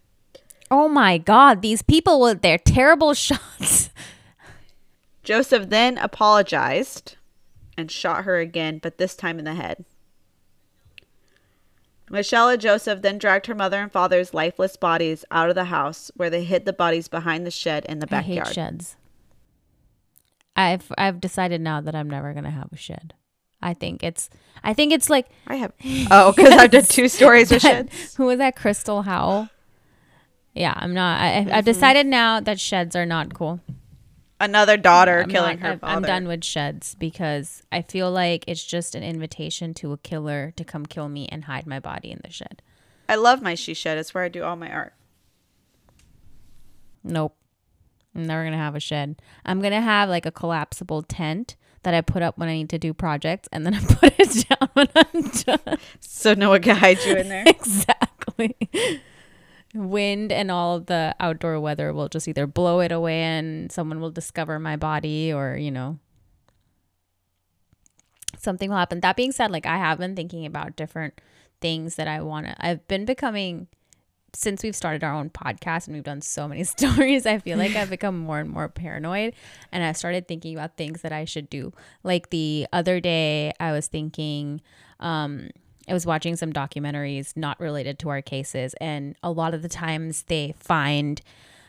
oh 0.70 0.88
my 0.88 1.16
god! 1.16 1.62
These 1.62 1.80
people 1.80 2.20
with 2.20 2.42
their 2.42 2.58
terrible 2.58 3.14
shots. 3.26 3.88
Joseph 5.22 5.70
then 5.70 5.96
apologized 5.96 7.16
and 7.78 7.90
shot 7.90 8.24
her 8.24 8.36
again, 8.40 8.78
but 8.82 8.98
this 8.98 9.16
time 9.16 9.38
in 9.38 9.46
the 9.46 9.54
head. 9.54 9.86
Michelle 12.10 12.50
and 12.50 12.60
Joseph 12.60 13.00
then 13.00 13.16
dragged 13.16 13.46
her 13.46 13.54
mother 13.54 13.80
and 13.80 13.90
father's 13.90 14.34
lifeless 14.34 14.76
bodies 14.76 15.24
out 15.30 15.48
of 15.48 15.54
the 15.54 15.64
house, 15.64 16.10
where 16.14 16.28
they 16.28 16.44
hid 16.44 16.66
the 16.66 16.74
bodies 16.74 17.08
behind 17.08 17.46
the 17.46 17.50
shed 17.50 17.86
in 17.86 18.00
the 18.00 18.08
I 18.14 18.20
hate 18.20 18.36
backyard. 18.36 18.54
sheds. 18.54 18.96
I've 20.56 20.90
I've 20.96 21.20
decided 21.20 21.60
now 21.60 21.80
that 21.80 21.94
I'm 21.94 22.08
never 22.08 22.32
gonna 22.32 22.50
have 22.50 22.72
a 22.72 22.76
shed. 22.76 23.14
I 23.62 23.74
think 23.74 24.02
it's 24.02 24.30
I 24.64 24.72
think 24.74 24.92
it's 24.92 25.08
like 25.10 25.28
I 25.46 25.56
have 25.56 25.72
oh, 26.10 26.32
because 26.32 26.52
I've 26.52 26.70
done 26.70 26.84
two 26.84 27.08
stories 27.08 27.50
with 27.50 27.62
that- 27.62 27.90
sheds. 27.90 28.14
Who 28.16 28.24
was 28.26 28.38
that? 28.38 28.56
Crystal 28.56 29.02
Howell. 29.02 29.48
Yeah, 30.54 30.72
I'm 30.76 30.94
not. 30.94 31.20
I, 31.20 31.26
Mm-hmm. 31.42 31.50
I've 31.52 31.64
decided 31.66 32.06
now 32.06 32.40
that 32.40 32.58
sheds 32.58 32.96
are 32.96 33.04
not 33.06 33.34
cool. 33.34 33.60
Another 34.40 34.76
daughter 34.78 35.20
I'm 35.22 35.28
killing 35.30 35.60
not- 35.60 35.68
her 35.72 35.78
father. 35.78 35.94
I'm 35.96 36.02
done 36.02 36.26
with 36.28 36.44
sheds 36.44 36.94
because 36.94 37.62
I 37.70 37.82
feel 37.82 38.10
like 38.10 38.44
it's 38.46 38.64
just 38.64 38.94
an 38.94 39.02
invitation 39.02 39.74
to 39.74 39.92
a 39.92 39.98
killer 39.98 40.52
to 40.56 40.64
come 40.64 40.86
kill 40.86 41.08
me 41.10 41.26
and 41.28 41.44
hide 41.44 41.66
my 41.66 41.78
body 41.80 42.10
in 42.10 42.20
the 42.24 42.30
shed. 42.30 42.62
I 43.08 43.16
love 43.16 43.40
my 43.42 43.54
she 43.54 43.74
shed. 43.74 43.98
It's 43.98 44.14
where 44.14 44.24
I 44.24 44.28
do 44.28 44.42
all 44.44 44.56
my 44.56 44.70
art. 44.70 44.94
Nope. 47.04 47.36
I'm 48.16 48.26
never 48.26 48.44
gonna 48.44 48.56
have 48.56 48.74
a 48.74 48.80
shed. 48.80 49.20
I'm 49.44 49.60
gonna 49.60 49.82
have 49.82 50.08
like 50.08 50.26
a 50.26 50.30
collapsible 50.30 51.02
tent 51.02 51.56
that 51.82 51.94
I 51.94 52.00
put 52.00 52.22
up 52.22 52.38
when 52.38 52.48
I 52.48 52.54
need 52.54 52.70
to 52.70 52.78
do 52.78 52.92
projects, 52.94 53.48
and 53.52 53.64
then 53.64 53.74
I 53.74 53.80
put 53.88 54.14
it 54.18 54.48
down 54.48 54.68
when 54.72 54.88
I'm 54.96 55.28
done. 55.30 55.78
So 56.00 56.34
no 56.34 56.50
one 56.50 56.62
can 56.62 56.76
hide 56.76 56.98
you 57.04 57.14
in 57.16 57.28
there. 57.28 57.44
exactly. 57.46 58.56
Wind 59.74 60.32
and 60.32 60.50
all 60.50 60.80
the 60.80 61.14
outdoor 61.20 61.60
weather 61.60 61.92
will 61.92 62.08
just 62.08 62.26
either 62.26 62.46
blow 62.46 62.80
it 62.80 62.90
away 62.90 63.20
and 63.20 63.70
someone 63.70 64.00
will 64.00 64.10
discover 64.10 64.58
my 64.58 64.76
body 64.76 65.32
or, 65.32 65.56
you 65.56 65.70
know, 65.70 65.98
something 68.38 68.70
will 68.70 68.78
happen. 68.78 69.00
That 69.00 69.16
being 69.16 69.32
said, 69.32 69.50
like 69.50 69.66
I 69.66 69.76
have 69.76 69.98
been 69.98 70.16
thinking 70.16 70.46
about 70.46 70.76
different 70.76 71.20
things 71.60 71.96
that 71.96 72.08
I 72.08 72.22
want 72.22 72.46
to. 72.46 72.56
I've 72.58 72.86
been 72.88 73.04
becoming 73.04 73.68
since 74.36 74.62
we've 74.62 74.76
started 74.76 75.02
our 75.02 75.14
own 75.14 75.30
podcast 75.30 75.86
and 75.86 75.94
we've 75.94 76.04
done 76.04 76.20
so 76.20 76.46
many 76.46 76.64
stories, 76.76 77.26
I 77.26 77.38
feel 77.38 77.58
like 77.58 77.74
I've 77.74 77.90
become 77.98 78.18
more 78.18 78.38
and 78.38 78.50
more 78.50 78.68
paranoid. 78.68 79.34
And 79.72 79.82
I 79.82 79.92
started 79.92 80.28
thinking 80.28 80.54
about 80.54 80.76
things 80.76 81.02
that 81.02 81.12
I 81.12 81.24
should 81.24 81.48
do. 81.48 81.72
Like 82.02 82.30
the 82.30 82.66
other 82.72 83.00
day, 83.00 83.52
I 83.58 83.72
was 83.72 83.86
thinking, 83.86 84.60
um, 85.00 85.50
I 85.88 85.94
was 85.94 86.04
watching 86.04 86.36
some 86.36 86.52
documentaries 86.52 87.36
not 87.36 87.58
related 87.60 87.98
to 88.00 88.08
our 88.10 88.20
cases, 88.20 88.74
and 88.80 89.14
a 89.22 89.30
lot 89.30 89.54
of 89.54 89.62
the 89.62 89.68
times 89.68 90.24
they 90.24 90.54
find 90.58 91.20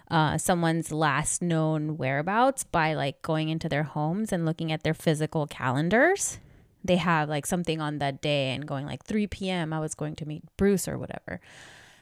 uh, 0.10 0.38
someone's 0.38 0.92
last 0.92 1.42
known 1.42 1.98
whereabouts 1.98 2.64
by 2.64 2.94
like 2.94 3.22
going 3.22 3.50
into 3.50 3.70
their 3.70 3.84
homes 3.84 4.32
and 4.32 4.46
looking 4.46 4.72
at 4.72 4.84
their 4.84 4.94
physical 4.94 5.46
calendars. 5.46 6.40
They 6.84 6.96
have 6.96 7.30
like 7.30 7.46
something 7.46 7.82
on 7.82 8.00
that 8.00 8.22
day 8.22 8.52
and 8.52 8.66
going 8.66 8.86
like 8.86 9.04
3 9.04 9.28
p.m. 9.28 9.74
I 9.74 9.80
was 9.80 9.94
going 9.94 10.16
to 10.16 10.26
meet 10.26 10.44
Bruce 10.56 10.88
or 10.88 10.98
whatever. 10.98 11.42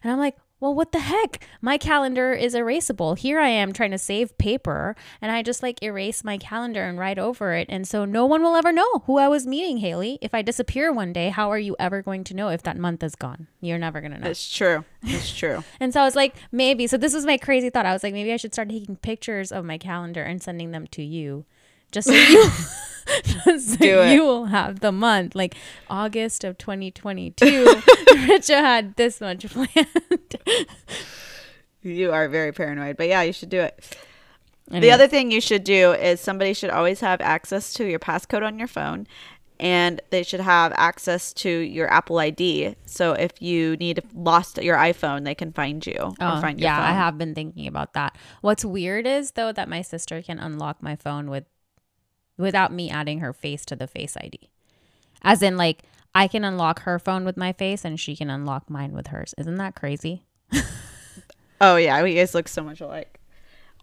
And 0.04 0.12
I'm 0.12 0.19
like, 0.19 0.38
well, 0.59 0.73
what 0.73 0.91
the 0.91 0.99
heck? 0.99 1.45
My 1.61 1.77
calendar 1.77 2.31
is 2.33 2.55
erasable. 2.55 3.17
Here 3.17 3.39
I 3.39 3.49
am 3.49 3.73
trying 3.73 3.91
to 3.91 3.97
save 3.97 4.37
paper, 4.37 4.95
and 5.21 5.31
I 5.31 5.41
just 5.41 5.61
like 5.61 5.83
erase 5.83 6.23
my 6.23 6.37
calendar 6.37 6.83
and 6.83 6.97
write 6.97 7.19
over 7.19 7.53
it. 7.53 7.67
And 7.69 7.87
so 7.87 8.05
no 8.05 8.25
one 8.25 8.41
will 8.41 8.55
ever 8.55 8.71
know 8.71 9.03
who 9.05 9.17
I 9.17 9.27
was 9.27 9.45
meeting, 9.45 9.77
Haily. 9.77 10.17
If 10.21 10.33
I 10.33 10.41
disappear 10.41 10.93
one 10.93 11.11
day, 11.11 11.29
how 11.29 11.51
are 11.51 11.59
you 11.59 11.75
ever 11.77 12.01
going 12.01 12.23
to 12.25 12.33
know 12.33 12.49
if 12.49 12.63
that 12.63 12.77
month 12.77 13.03
is 13.03 13.15
gone? 13.15 13.47
You're 13.59 13.77
never 13.77 13.99
going 13.99 14.13
to 14.13 14.19
know. 14.19 14.29
It's 14.29 14.51
true. 14.51 14.85
It's 15.03 15.35
true. 15.35 15.63
And 15.79 15.93
so 15.93 16.01
I 16.01 16.05
was 16.05 16.15
like, 16.15 16.35
maybe. 16.51 16.87
So 16.87 16.97
this 16.97 17.13
was 17.13 17.25
my 17.25 17.37
crazy 17.37 17.69
thought. 17.69 17.85
I 17.85 17.93
was 17.93 18.01
like, 18.01 18.13
maybe 18.13 18.31
I 18.31 18.37
should 18.37 18.53
start 18.53 18.69
taking 18.69 18.95
pictures 18.95 19.51
of 19.51 19.65
my 19.65 19.77
calendar 19.77 20.23
and 20.23 20.41
sending 20.41 20.71
them 20.71 20.87
to 20.87 21.03
you. 21.03 21.45
Just 21.95 22.10
so 22.10 22.13
you, 22.13 22.43
so 23.60 23.75
Do 23.77 24.01
it. 24.01 24.13
you 24.13 24.21
will 24.23 24.45
have 24.47 24.81
the 24.81 24.91
month, 24.91 25.34
like 25.34 25.55
August 25.89 26.43
of 26.43 26.58
2022. 26.58 27.45
Richa 27.45 28.60
had 28.60 28.95
this 28.97 29.21
much 29.21 29.45
planned. 29.47 30.36
You 31.81 32.12
are 32.12 32.27
very 32.27 32.51
paranoid, 32.51 32.97
but 32.97 33.08
yeah, 33.08 33.21
you 33.21 33.31
should 33.31 33.49
do 33.49 33.62
it. 33.62 33.97
The 34.69 34.91
other 34.91 35.08
thing 35.08 35.31
you 35.31 35.39
should 35.39 35.63
do 35.63 35.93
is 35.93 36.19
somebody 36.19 36.53
should 36.53 36.71
always 36.71 36.99
have 36.99 37.21
access 37.21 37.71
to 37.75 37.86
your 37.89 37.99
passcode 37.99 38.43
on 38.45 38.60
your 38.60 38.67
phone 38.67 39.08
and 39.58 40.01
they 40.10 40.23
should 40.23 40.41
have 40.41 40.73
access 40.75 41.31
to 41.34 41.49
your 41.49 41.88
Apple 41.93 42.17
ID. 42.17 42.75
So 42.86 43.13
if 43.13 43.41
you 43.41 43.77
need 43.77 44.01
lost 44.13 44.62
your 44.62 44.75
iPhone, 44.75 45.23
they 45.23 45.36
can 45.36 45.53
find 45.53 45.86
you 45.86 45.95
or 45.99 46.13
Oh, 46.19 46.41
find 46.41 46.60
your 46.60 46.65
yeah, 46.67 46.81
I 46.81 46.91
have 46.91 47.17
been 47.17 47.34
thinking 47.36 47.67
about 47.67 47.93
that. 47.93 48.17
What's 48.41 48.65
weird 48.65 49.08
is 49.08 49.31
though 49.31 49.53
that 49.53 49.69
my 49.69 49.81
sister 49.81 50.21
can 50.21 50.39
unlock 50.39 50.81
my 50.84 50.95
phone 50.97 51.29
with 51.29 51.45
without 52.37 52.71
me 52.73 52.89
adding 52.89 53.19
her 53.19 53.33
face 53.33 53.65
to 53.65 53.75
the 53.75 53.87
face 53.87 54.15
ID. 54.17 54.49
As 55.21 55.41
in 55.41 55.57
like 55.57 55.83
I 56.13 56.27
can 56.27 56.43
unlock 56.45 56.81
her 56.81 56.97
phone 56.99 57.25
with 57.25 57.35
my 57.37 57.51
face 57.53 57.83
and 57.83 57.99
she 57.99 58.15
can 58.15 58.29
unlock 58.29 58.69
mine 58.69 58.93
with 58.93 59.07
hers. 59.07 59.33
Isn't 59.37 59.57
that 59.57 59.75
crazy? 59.75 60.23
Oh 61.61 61.77
yeah, 61.77 62.03
we 62.03 62.15
guys 62.15 62.35
look 62.35 62.49
so 62.49 62.63
much 62.63 62.81
alike. 62.81 63.19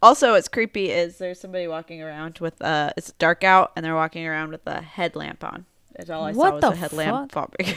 Also, 0.03 0.33
what's 0.33 0.47
creepy 0.49 0.91
is 0.91 1.17
there's 1.19 1.41
somebody 1.41 1.67
walking 1.67 2.03
around 2.03 2.39
with 2.39 2.61
uh 2.61 2.91
it's 2.99 3.13
dark 3.13 3.45
out 3.45 3.73
and 3.75 3.85
they're 3.85 3.95
walking 3.95 4.27
around 4.27 4.51
with 4.51 4.67
a 4.67 4.83
headlamp 4.83 5.43
on. 5.43 5.65
That's 5.97 6.11
all 6.11 6.25
I 6.25 6.33
saw 6.33 6.39
What 6.39 6.55
was 6.55 6.61
the 6.63 6.69
a 6.71 6.77
headlamp 6.77 7.33
fuck? 7.33 7.51
popping. 7.57 7.75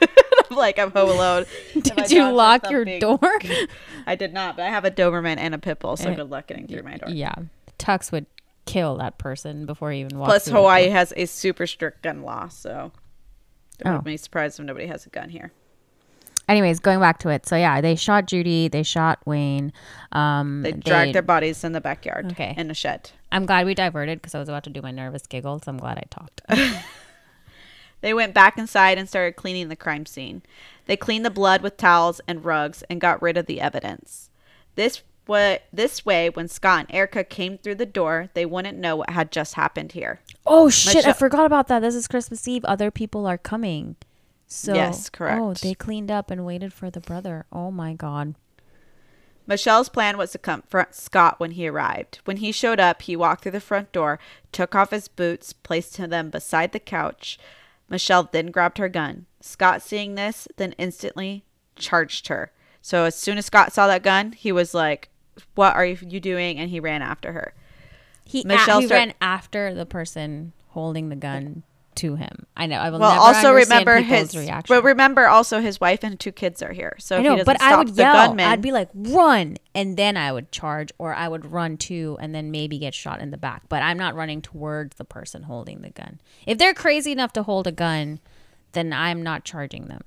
I'm 0.50 0.56
like 0.56 0.78
I'm 0.78 0.90
home 0.92 1.10
alone. 1.10 1.44
Did 1.74 2.10
you 2.10 2.30
lock 2.30 2.70
your 2.70 2.84
door? 2.98 3.18
I 4.06 4.14
did 4.14 4.32
not, 4.32 4.56
but 4.56 4.64
I 4.64 4.70
have 4.70 4.84
a 4.86 4.90
Doberman 4.90 5.36
and 5.36 5.54
a 5.54 5.58
Pitbull, 5.58 5.98
so 5.98 6.08
Eh, 6.10 6.14
good 6.14 6.30
luck 6.30 6.46
getting 6.46 6.66
through 6.66 6.82
my 6.82 6.96
door. 6.96 7.10
yeah. 7.10 7.34
Tux 7.78 8.10
would 8.12 8.24
kill 8.66 8.96
that 8.96 9.18
person 9.18 9.66
before 9.66 9.92
he 9.92 10.00
even 10.00 10.18
walks 10.18 10.28
Plus, 10.30 10.46
Hawaii 10.48 10.88
has 10.88 11.12
a 11.16 11.26
super 11.26 11.66
strict 11.66 12.02
gun 12.02 12.22
law, 12.22 12.48
so 12.48 12.92
it 13.78 13.86
Oh. 13.86 13.94
would 13.94 14.04
be 14.04 14.16
surprised 14.16 14.58
if 14.58 14.66
nobody 14.66 14.86
has 14.86 15.06
a 15.06 15.10
gun 15.10 15.28
here. 15.30 15.52
Anyways, 16.46 16.78
going 16.78 17.00
back 17.00 17.18
to 17.20 17.30
it. 17.30 17.46
So 17.46 17.56
yeah, 17.56 17.80
they 17.80 17.94
shot 17.96 18.26
Judy, 18.26 18.68
they 18.68 18.82
shot 18.82 19.18
Wayne. 19.24 19.72
Um 20.12 20.62
They 20.62 20.72
dragged 20.72 21.14
their 21.14 21.22
bodies 21.22 21.64
in 21.64 21.72
the 21.72 21.80
backyard 21.80 22.32
Okay. 22.32 22.54
in 22.56 22.70
a 22.70 22.74
shed. 22.74 23.10
I'm 23.32 23.46
glad 23.46 23.64
we 23.66 23.74
diverted 23.74 24.20
because 24.20 24.34
I 24.34 24.38
was 24.40 24.48
about 24.48 24.64
to 24.64 24.70
do 24.70 24.82
my 24.82 24.90
nervous 24.90 25.26
giggle, 25.26 25.58
so 25.60 25.70
I'm 25.70 25.78
glad 25.78 25.98
I 25.98 26.04
talked. 26.10 26.42
They 28.00 28.12
went 28.12 28.34
back 28.34 28.58
inside 28.58 28.98
and 28.98 29.08
started 29.08 29.34
cleaning 29.34 29.70
the 29.70 29.76
crime 29.76 30.04
scene. 30.04 30.42
They 30.84 30.94
cleaned 30.94 31.24
the 31.24 31.30
blood 31.30 31.62
with 31.62 31.78
towels 31.78 32.20
and 32.28 32.44
rugs 32.44 32.82
and 32.90 33.00
got 33.00 33.22
rid 33.22 33.38
of 33.38 33.46
the 33.46 33.62
evidence. 33.62 34.28
This 34.74 35.02
wa- 35.26 35.58
this 35.72 36.04
way, 36.04 36.30
when 36.30 36.48
Scott 36.48 36.86
and 36.88 36.94
Erica 36.94 37.24
came 37.24 37.58
through 37.58 37.76
the 37.76 37.86
door, 37.86 38.28
they 38.34 38.46
wouldn't 38.46 38.78
know 38.78 38.96
what 38.96 39.10
had 39.10 39.32
just 39.32 39.54
happened 39.54 39.92
here. 39.92 40.20
Oh 40.46 40.68
shit! 40.68 41.06
I 41.06 41.12
forgot 41.12 41.46
about 41.46 41.68
that. 41.68 41.80
This 41.80 41.94
is 41.94 42.08
Christmas 42.08 42.46
Eve. 42.46 42.64
Other 42.64 42.90
people 42.90 43.26
are 43.26 43.38
coming. 43.38 43.96
So 44.46 44.74
Yes, 44.74 45.08
oh, 45.08 45.16
correct. 45.16 45.40
Oh, 45.40 45.54
they 45.54 45.74
cleaned 45.74 46.10
up 46.10 46.30
and 46.30 46.44
waited 46.44 46.72
for 46.72 46.90
the 46.90 47.00
brother. 47.00 47.46
Oh 47.52 47.70
my 47.70 47.94
god. 47.94 48.34
Michelle's 49.46 49.90
plan 49.90 50.16
was 50.16 50.32
to 50.32 50.38
confront 50.38 50.94
Scott 50.94 51.38
when 51.38 51.52
he 51.52 51.68
arrived. 51.68 52.20
When 52.24 52.38
he 52.38 52.50
showed 52.50 52.80
up, 52.80 53.02
he 53.02 53.14
walked 53.14 53.42
through 53.42 53.52
the 53.52 53.60
front 53.60 53.92
door, 53.92 54.18
took 54.52 54.74
off 54.74 54.90
his 54.90 55.08
boots, 55.08 55.52
placed 55.52 55.96
them 55.98 56.30
beside 56.30 56.72
the 56.72 56.80
couch. 56.80 57.38
Michelle 57.90 58.28
then 58.30 58.50
grabbed 58.50 58.78
her 58.78 58.88
gun. 58.88 59.26
Scott, 59.40 59.82
seeing 59.82 60.14
this, 60.14 60.48
then 60.56 60.72
instantly 60.78 61.44
charged 61.76 62.28
her. 62.28 62.52
So 62.80 63.04
as 63.04 63.14
soon 63.14 63.36
as 63.36 63.46
Scott 63.46 63.72
saw 63.72 63.86
that 63.86 64.02
gun, 64.02 64.32
he 64.32 64.50
was 64.50 64.72
like, 64.72 65.10
"What 65.54 65.74
are 65.74 65.84
you 65.86 66.20
doing?" 66.20 66.58
and 66.58 66.70
he 66.70 66.80
ran 66.80 67.02
after 67.02 67.32
her. 67.32 67.54
He 68.24 68.42
Michelle 68.44 68.78
a- 68.78 68.80
he 68.82 68.86
start- 68.86 68.98
ran 68.98 69.14
after 69.20 69.74
the 69.74 69.86
person 69.86 70.52
holding 70.70 71.08
the 71.10 71.16
gun 71.16 71.62
to 71.96 72.16
him. 72.16 72.46
I 72.56 72.66
know. 72.66 72.78
I 72.78 72.90
will 72.90 72.98
Well, 72.98 73.10
never 73.10 73.20
also 73.22 73.52
remember 73.52 74.00
his, 74.00 74.36
reaction. 74.36 74.74
but 74.74 74.82
remember 74.82 75.28
also 75.28 75.60
his 75.60 75.80
wife 75.80 76.02
and 76.02 76.18
two 76.18 76.32
kids 76.32 76.60
are 76.60 76.72
here. 76.72 76.96
So 76.98 77.14
I 77.14 77.18
if 77.20 77.24
know, 77.24 77.30
he 77.32 77.36
doesn't 77.44 77.54
but 77.58 77.62
I 77.62 77.76
would 77.76 77.90
yell. 77.90 78.12
gunman, 78.12 78.46
I'd 78.48 78.60
be 78.60 78.72
like, 78.72 78.88
"Run!" 78.94 79.58
and 79.76 79.96
then 79.96 80.16
I 80.16 80.32
would 80.32 80.50
charge, 80.50 80.90
or 80.98 81.14
I 81.14 81.28
would 81.28 81.52
run 81.52 81.76
too, 81.76 82.16
and 82.20 82.34
then 82.34 82.50
maybe 82.50 82.78
get 82.78 82.94
shot 82.94 83.20
in 83.20 83.30
the 83.30 83.36
back. 83.36 83.62
But 83.68 83.82
I'm 83.82 83.96
not 83.98 84.16
running 84.16 84.42
towards 84.42 84.96
the 84.96 85.04
person 85.04 85.44
holding 85.44 85.82
the 85.82 85.90
gun. 85.90 86.20
If 86.46 86.58
they're 86.58 86.74
crazy 86.74 87.12
enough 87.12 87.32
to 87.34 87.44
hold 87.44 87.68
a 87.68 87.72
gun, 87.72 88.18
then 88.72 88.92
I'm 88.92 89.22
not 89.22 89.44
charging 89.44 89.86
them. 89.86 90.00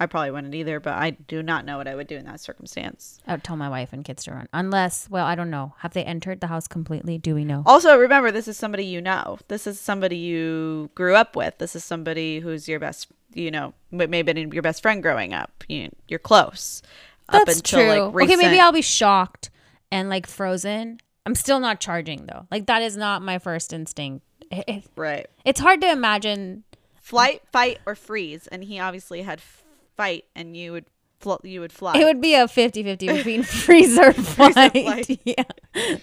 I 0.00 0.06
probably 0.06 0.30
wouldn't 0.30 0.54
either. 0.54 0.78
But 0.80 0.94
I 0.94 1.10
do 1.10 1.42
not 1.42 1.64
know 1.64 1.76
what 1.76 1.88
I 1.88 1.94
would 1.94 2.06
do 2.06 2.16
in 2.16 2.24
that 2.26 2.40
circumstance. 2.40 3.20
I 3.26 3.32
would 3.32 3.44
tell 3.44 3.56
my 3.56 3.68
wife 3.68 3.92
and 3.92 4.04
kids 4.04 4.24
to 4.24 4.32
run, 4.32 4.48
unless, 4.52 5.08
well, 5.10 5.26
I 5.26 5.34
don't 5.34 5.50
know. 5.50 5.74
Have 5.78 5.92
they 5.94 6.04
entered 6.04 6.40
the 6.40 6.46
house 6.46 6.68
completely? 6.68 7.18
Do 7.18 7.34
we 7.34 7.44
know? 7.44 7.62
Also, 7.66 7.96
remember, 7.96 8.30
this 8.30 8.48
is 8.48 8.56
somebody 8.56 8.84
you 8.84 9.00
know. 9.00 9.38
This 9.48 9.66
is 9.66 9.80
somebody 9.80 10.16
you 10.16 10.90
grew 10.94 11.14
up 11.14 11.34
with. 11.36 11.58
This 11.58 11.74
is 11.74 11.84
somebody 11.84 12.40
who's 12.40 12.68
your 12.68 12.78
best, 12.80 13.08
you 13.34 13.50
know, 13.50 13.74
maybe 13.90 14.48
your 14.52 14.62
best 14.62 14.82
friend 14.82 15.02
growing 15.02 15.34
up. 15.34 15.64
You, 15.68 15.90
you're 16.06 16.18
close. 16.18 16.82
That's 17.30 17.60
true. 17.60 18.10
like, 18.10 18.24
okay, 18.30 18.36
maybe 18.36 18.58
I'll 18.58 18.72
be 18.72 18.80
shocked 18.82 19.50
and 19.92 20.08
like 20.08 20.26
frozen. 20.26 20.98
I'm 21.26 21.34
still 21.34 21.60
not 21.60 21.78
charging 21.80 22.24
though. 22.26 22.46
Like 22.50 22.66
that 22.66 22.80
is 22.82 22.96
not 22.96 23.20
my 23.22 23.38
first 23.38 23.72
instinct. 23.72 24.24
It- 24.50 24.84
Right. 24.96 25.26
it's 25.44 25.60
hard 25.60 25.80
to 25.82 25.90
imagine. 25.90 26.64
Flight, 27.02 27.42
fight, 27.52 27.80
or 27.84 27.94
freeze. 27.94 28.46
And 28.46 28.64
he 28.64 28.78
obviously 28.78 29.22
had 29.22 29.40
fight, 29.98 30.24
and 30.34 30.56
you 30.56 30.72
would 30.72 30.86
fl- 31.20 31.44
you 31.44 31.60
would 31.60 31.72
fly. 31.72 31.98
It 31.98 32.04
would 32.04 32.20
be 32.22 32.34
a 32.34 32.46
50-50 32.46 32.98
between 33.16 33.42
freezer 33.64 34.12
flight. 34.14 34.72
flight. 34.72 35.20
Yeah. 35.26 35.96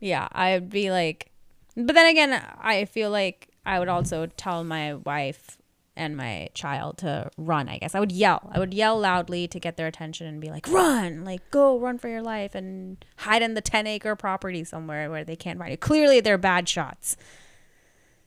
Yeah, 0.00 0.28
I 0.32 0.54
would 0.54 0.68
be 0.68 0.90
like 0.90 1.30
but 1.74 1.94
then 1.94 2.06
again, 2.06 2.42
I 2.60 2.84
feel 2.86 3.10
like 3.10 3.48
I 3.66 3.78
would 3.78 3.88
also 3.88 4.26
tell 4.26 4.64
my 4.64 4.94
wife 4.94 5.58
and 5.94 6.16
my 6.16 6.48
child 6.54 6.98
to 6.98 7.30
run, 7.38 7.68
I 7.68 7.78
guess. 7.78 7.94
I 7.94 8.00
would 8.00 8.12
yell. 8.12 8.50
I 8.52 8.58
would 8.58 8.72
yell 8.74 8.98
loudly 8.98 9.46
to 9.48 9.58
get 9.60 9.76
their 9.78 9.86
attention 9.86 10.26
and 10.26 10.40
be 10.40 10.48
like, 10.50 10.68
"Run! 10.68 11.24
Like 11.24 11.50
go 11.50 11.78
run 11.78 11.96
for 11.98 12.08
your 12.08 12.22
life 12.22 12.54
and 12.54 13.02
hide 13.18 13.42
in 13.42 13.54
the 13.54 13.62
10-acre 13.62 14.14
property 14.16 14.62
somewhere 14.64 15.10
where 15.10 15.24
they 15.24 15.36
can't 15.36 15.58
find 15.58 15.70
you." 15.70 15.76
Clearly 15.78 16.20
they're 16.20 16.36
bad 16.38 16.68
shots. 16.68 17.16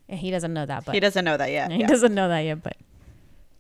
And 0.07 0.19
he 0.19 0.31
doesn't 0.31 0.53
know 0.53 0.65
that, 0.65 0.85
but 0.85 0.93
he 0.95 0.99
doesn't 0.99 1.23
know 1.23 1.37
that 1.37 1.51
yet. 1.51 1.71
he 1.71 1.81
Yeah. 1.81 1.87
doesn't 1.87 2.13
know 2.15 2.27
that 2.29 2.39
yet, 2.39 2.63
but 2.63 2.75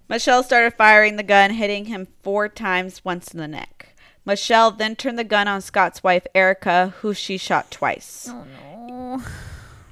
Michelle 0.09 0.41
started 0.43 0.73
firing 0.73 1.15
the 1.15 1.23
gun, 1.23 1.51
hitting 1.51 1.85
him 1.85 2.07
four 2.23 2.49
times, 2.49 3.05
once 3.05 3.31
in 3.31 3.39
the 3.39 3.47
neck. 3.47 3.95
Michelle 4.25 4.71
then 4.71 4.95
turned 4.95 5.19
the 5.19 5.23
gun 5.23 5.47
on 5.47 5.61
Scott's 5.61 6.03
wife, 6.03 6.25
Erica, 6.33 6.93
who 7.01 7.13
she 7.13 7.37
shot 7.37 7.69
twice. 7.71 8.27
oh 8.29 8.43
no. 8.43 9.23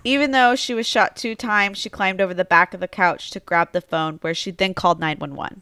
Even 0.03 0.31
though 0.31 0.55
she 0.55 0.73
was 0.73 0.87
shot 0.87 1.15
two 1.15 1.35
times, 1.35 1.77
she 1.77 1.89
climbed 1.89 2.19
over 2.21 2.33
the 2.33 2.45
back 2.45 2.73
of 2.73 2.79
the 2.79 2.87
couch 2.87 3.29
to 3.31 3.39
grab 3.39 3.71
the 3.73 3.81
phone, 3.81 4.17
where 4.21 4.33
she 4.33 4.51
then 4.51 4.73
called 4.73 4.99
911. 4.99 5.61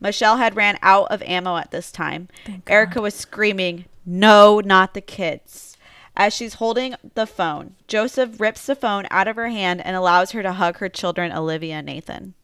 Michelle 0.00 0.38
had 0.38 0.56
ran 0.56 0.78
out 0.82 1.06
of 1.10 1.22
ammo 1.22 1.56
at 1.56 1.70
this 1.70 1.92
time. 1.92 2.28
Erica 2.66 3.00
was 3.00 3.14
screaming, 3.14 3.84
No, 4.04 4.60
not 4.60 4.92
the 4.94 5.00
kids. 5.00 5.76
As 6.16 6.34
she's 6.34 6.54
holding 6.54 6.96
the 7.14 7.26
phone, 7.26 7.76
Joseph 7.86 8.40
rips 8.40 8.66
the 8.66 8.74
phone 8.74 9.06
out 9.10 9.28
of 9.28 9.36
her 9.36 9.48
hand 9.48 9.80
and 9.84 9.94
allows 9.94 10.32
her 10.32 10.42
to 10.42 10.54
hug 10.54 10.78
her 10.78 10.88
children, 10.88 11.32
Olivia 11.32 11.76
and 11.76 11.86
Nathan. 11.86 12.34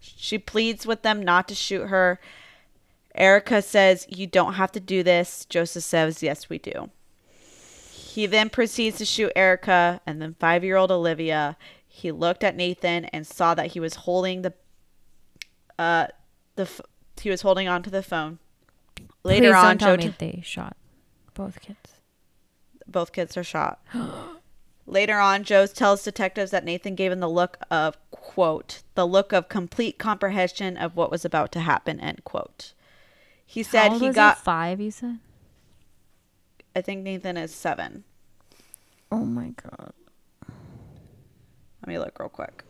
She 0.00 0.38
pleads 0.38 0.86
with 0.86 1.02
them 1.02 1.22
not 1.22 1.48
to 1.48 1.54
shoot 1.54 1.86
her. 1.88 2.20
Erica 3.14 3.62
says, 3.62 4.06
You 4.08 4.26
don't 4.26 4.54
have 4.54 4.72
to 4.72 4.80
do 4.80 5.02
this. 5.02 5.44
Joseph 5.46 5.84
says, 5.84 6.22
Yes, 6.22 6.48
we 6.48 6.58
do. 6.58 6.90
He 7.92 8.26
then 8.26 8.48
proceeds 8.50 8.98
to 8.98 9.04
shoot 9.04 9.32
Erica 9.36 10.00
and 10.06 10.20
then 10.20 10.34
five 10.38 10.64
year 10.64 10.76
old 10.76 10.90
Olivia. 10.90 11.56
He 11.86 12.12
looked 12.12 12.44
at 12.44 12.56
Nathan 12.56 13.06
and 13.06 13.26
saw 13.26 13.54
that 13.54 13.68
he 13.68 13.80
was 13.80 13.94
holding 13.94 14.42
the 14.42 14.54
uh 15.78 16.08
the 16.56 16.62
f- 16.62 16.80
he 17.20 17.30
was 17.30 17.42
holding 17.42 17.68
onto 17.68 17.90
the 17.90 18.02
phone. 18.02 18.38
Later 19.24 19.48
Please 19.52 19.56
on, 19.56 19.76
don't 19.76 19.78
tell 19.78 19.96
Joe 19.96 20.08
me 20.08 20.14
they 20.18 20.40
shot 20.44 20.76
both 21.34 21.60
kids. 21.60 22.00
both 22.86 23.12
kids 23.12 23.36
are 23.36 23.44
shot. 23.44 23.80
Later 24.88 25.18
on, 25.18 25.44
Joe 25.44 25.66
tells 25.66 26.02
detectives 26.02 26.50
that 26.50 26.64
Nathan 26.64 26.94
gave 26.94 27.12
him 27.12 27.20
the 27.20 27.28
look 27.28 27.58
of 27.70 27.98
quote 28.10 28.82
the 28.94 29.06
look 29.06 29.32
of 29.32 29.48
complete 29.48 29.98
comprehension 29.98 30.76
of 30.76 30.96
what 30.96 31.10
was 31.10 31.24
about 31.24 31.52
to 31.52 31.60
happen 31.60 32.00
end 32.00 32.24
quote. 32.24 32.72
He 33.44 33.62
said 33.62 33.92
he 33.94 34.10
got. 34.10 34.38
five. 34.38 34.80
You 34.80 34.90
said. 34.90 35.18
I 36.74 36.80
think 36.80 37.02
Nathan 37.02 37.36
is 37.36 37.54
seven. 37.54 38.04
Oh 39.12 39.24
my 39.24 39.52
god. 39.62 39.92
Let 40.48 41.88
me 41.88 41.98
look 41.98 42.18
real 42.18 42.28
quick. 42.28 42.64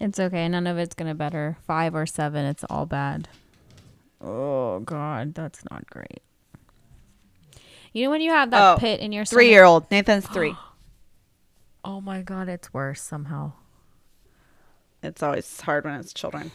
It's 0.00 0.20
okay. 0.20 0.48
None 0.48 0.66
of 0.66 0.78
it's 0.78 0.94
gonna 0.94 1.14
better. 1.14 1.56
Five 1.66 1.94
or 1.94 2.06
seven, 2.06 2.44
it's 2.44 2.64
all 2.70 2.86
bad. 2.86 3.28
Oh 4.20 4.80
god, 4.80 5.34
that's 5.34 5.62
not 5.70 5.88
great. 5.90 6.22
You 7.92 8.04
know 8.04 8.10
when 8.10 8.20
you 8.20 8.30
have 8.30 8.50
that 8.50 8.74
Oh, 8.74 8.76
pit 8.78 9.00
in 9.00 9.10
your 9.12 9.24
Three 9.24 9.44
stomach? 9.46 9.50
year 9.52 9.64
old 9.64 9.90
Nathan's 9.90 10.26
three. 10.26 10.54
Oh 11.88 12.00
my 12.00 12.20
god, 12.20 12.48
it's 12.48 12.74
worse 12.74 13.00
somehow. 13.00 13.52
it's 15.04 15.22
always 15.22 15.60
hard 15.60 15.84
when 15.84 15.94
it's 15.94 16.12
children. 16.12 16.50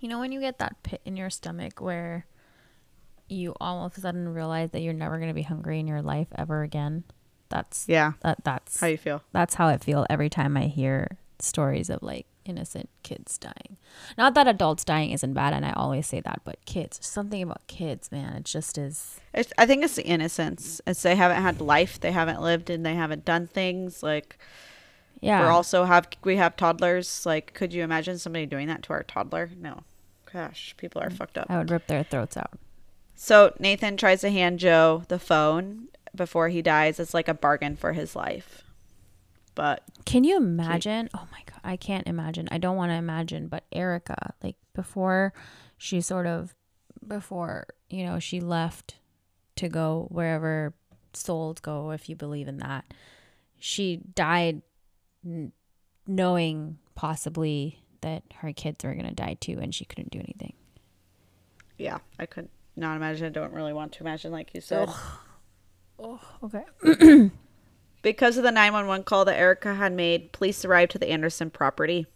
You 0.00 0.08
know 0.08 0.18
when 0.18 0.32
you 0.32 0.40
get 0.40 0.58
that 0.58 0.82
pit 0.82 1.00
in 1.04 1.16
your 1.16 1.30
stomach 1.30 1.80
where 1.80 2.26
you 3.28 3.54
all 3.60 3.84
of 3.86 3.96
a 3.96 4.00
sudden 4.00 4.28
realize 4.34 4.70
that 4.72 4.80
you're 4.82 4.92
never 4.92 5.18
gonna 5.20 5.32
be 5.32 5.42
hungry 5.42 5.78
in 5.78 5.86
your 5.86 6.02
life 6.02 6.26
ever 6.36 6.62
again. 6.62 7.04
That's 7.48 7.88
Yeah. 7.88 8.12
that 8.22 8.42
that's 8.42 8.80
How 8.80 8.88
you 8.88 8.98
feel? 8.98 9.22
that's 9.32 9.54
how 9.54 9.68
I 9.68 9.78
feel 9.78 10.06
every 10.10 10.28
time 10.28 10.56
I 10.56 10.62
hear 10.66 11.18
stories 11.38 11.88
of 11.88 12.02
like 12.02 12.26
innocent 12.48 12.88
kids 13.02 13.38
dying. 13.38 13.76
Not 14.16 14.34
that 14.34 14.48
adults 14.48 14.84
dying 14.84 15.10
isn't 15.10 15.34
bad, 15.34 15.52
and 15.52 15.64
I 15.64 15.72
always 15.72 16.06
say 16.06 16.20
that, 16.20 16.40
but 16.44 16.64
kids, 16.64 16.98
something 17.02 17.42
about 17.42 17.66
kids, 17.66 18.10
man, 18.10 18.34
it 18.34 18.44
just 18.44 18.78
is. 18.78 19.20
It's, 19.34 19.52
I 19.58 19.66
think 19.66 19.84
it's 19.84 19.96
the 19.96 20.06
innocence. 20.06 20.80
It's 20.86 21.02
they 21.02 21.16
haven't 21.16 21.42
had 21.42 21.60
life, 21.60 22.00
they 22.00 22.12
haven't 22.12 22.40
lived, 22.40 22.70
and 22.70 22.84
they 22.84 22.94
haven't 22.94 23.24
done 23.24 23.46
things 23.46 24.02
like. 24.02 24.38
Yeah. 25.20 25.42
We 25.42 25.48
also 25.48 25.84
have 25.84 26.08
we 26.24 26.36
have 26.36 26.56
toddlers. 26.56 27.24
Like, 27.24 27.54
could 27.54 27.72
you 27.72 27.82
imagine 27.82 28.18
somebody 28.18 28.44
doing 28.44 28.66
that 28.68 28.82
to 28.84 28.92
our 28.92 29.02
toddler? 29.02 29.50
No. 29.56 29.82
Gosh, 30.30 30.74
people 30.76 31.00
are 31.00 31.08
mm. 31.08 31.16
fucked 31.16 31.38
up. 31.38 31.46
I 31.48 31.56
would 31.56 31.70
rip 31.70 31.86
their 31.86 32.04
throats 32.04 32.36
out. 32.36 32.50
So 33.14 33.54
Nathan 33.58 33.96
tries 33.96 34.20
to 34.20 34.30
hand 34.30 34.58
Joe 34.58 35.04
the 35.08 35.18
phone 35.18 35.88
before 36.14 36.50
he 36.50 36.60
dies. 36.60 37.00
It's 37.00 37.14
like 37.14 37.28
a 37.28 37.34
bargain 37.34 37.76
for 37.76 37.94
his 37.94 38.14
life. 38.14 38.62
But 39.56 39.82
Can 40.04 40.22
you 40.22 40.36
imagine? 40.36 41.08
Oh 41.14 41.26
my 41.32 41.40
god, 41.46 41.60
I 41.64 41.76
can't 41.76 42.06
imagine. 42.06 42.46
I 42.52 42.58
don't 42.58 42.76
want 42.76 42.90
to 42.90 42.94
imagine, 42.96 43.48
but 43.48 43.64
Erica, 43.72 44.34
like 44.44 44.54
before 44.74 45.32
she 45.78 46.00
sort 46.00 46.26
of 46.26 46.54
before, 47.06 47.66
you 47.90 48.04
know, 48.04 48.18
she 48.20 48.38
left 48.40 48.96
to 49.56 49.68
go 49.68 50.06
wherever 50.10 50.74
souls 51.14 51.58
go 51.60 51.90
if 51.90 52.08
you 52.08 52.14
believe 52.14 52.46
in 52.48 52.58
that. 52.58 52.84
She 53.58 53.96
died 54.14 54.60
n- 55.24 55.52
knowing 56.06 56.76
possibly 56.94 57.80
that 58.02 58.24
her 58.36 58.52
kids 58.52 58.84
were 58.84 58.92
going 58.92 59.06
to 59.08 59.14
die 59.14 59.38
too 59.40 59.58
and 59.60 59.74
she 59.74 59.86
couldn't 59.86 60.10
do 60.10 60.18
anything. 60.18 60.52
yeah, 61.78 61.98
I 62.18 62.26
could 62.26 62.48
not 62.76 62.96
imagine. 62.96 63.26
I 63.26 63.30
don't 63.30 63.54
really 63.54 63.72
want 63.72 63.92
to 63.92 64.00
imagine, 64.02 64.32
like 64.32 64.52
you 64.54 64.60
said. 64.60 64.90
Oh, 65.98 66.20
okay. 66.42 67.30
Because 68.06 68.36
of 68.36 68.44
the 68.44 68.52
911 68.52 69.02
call 69.02 69.24
that 69.24 69.36
Erica 69.36 69.74
had 69.74 69.92
made, 69.92 70.30
police 70.30 70.64
arrived 70.64 70.92
to 70.92 70.98
the 71.00 71.08
Anderson 71.08 71.50
property. 71.50 72.06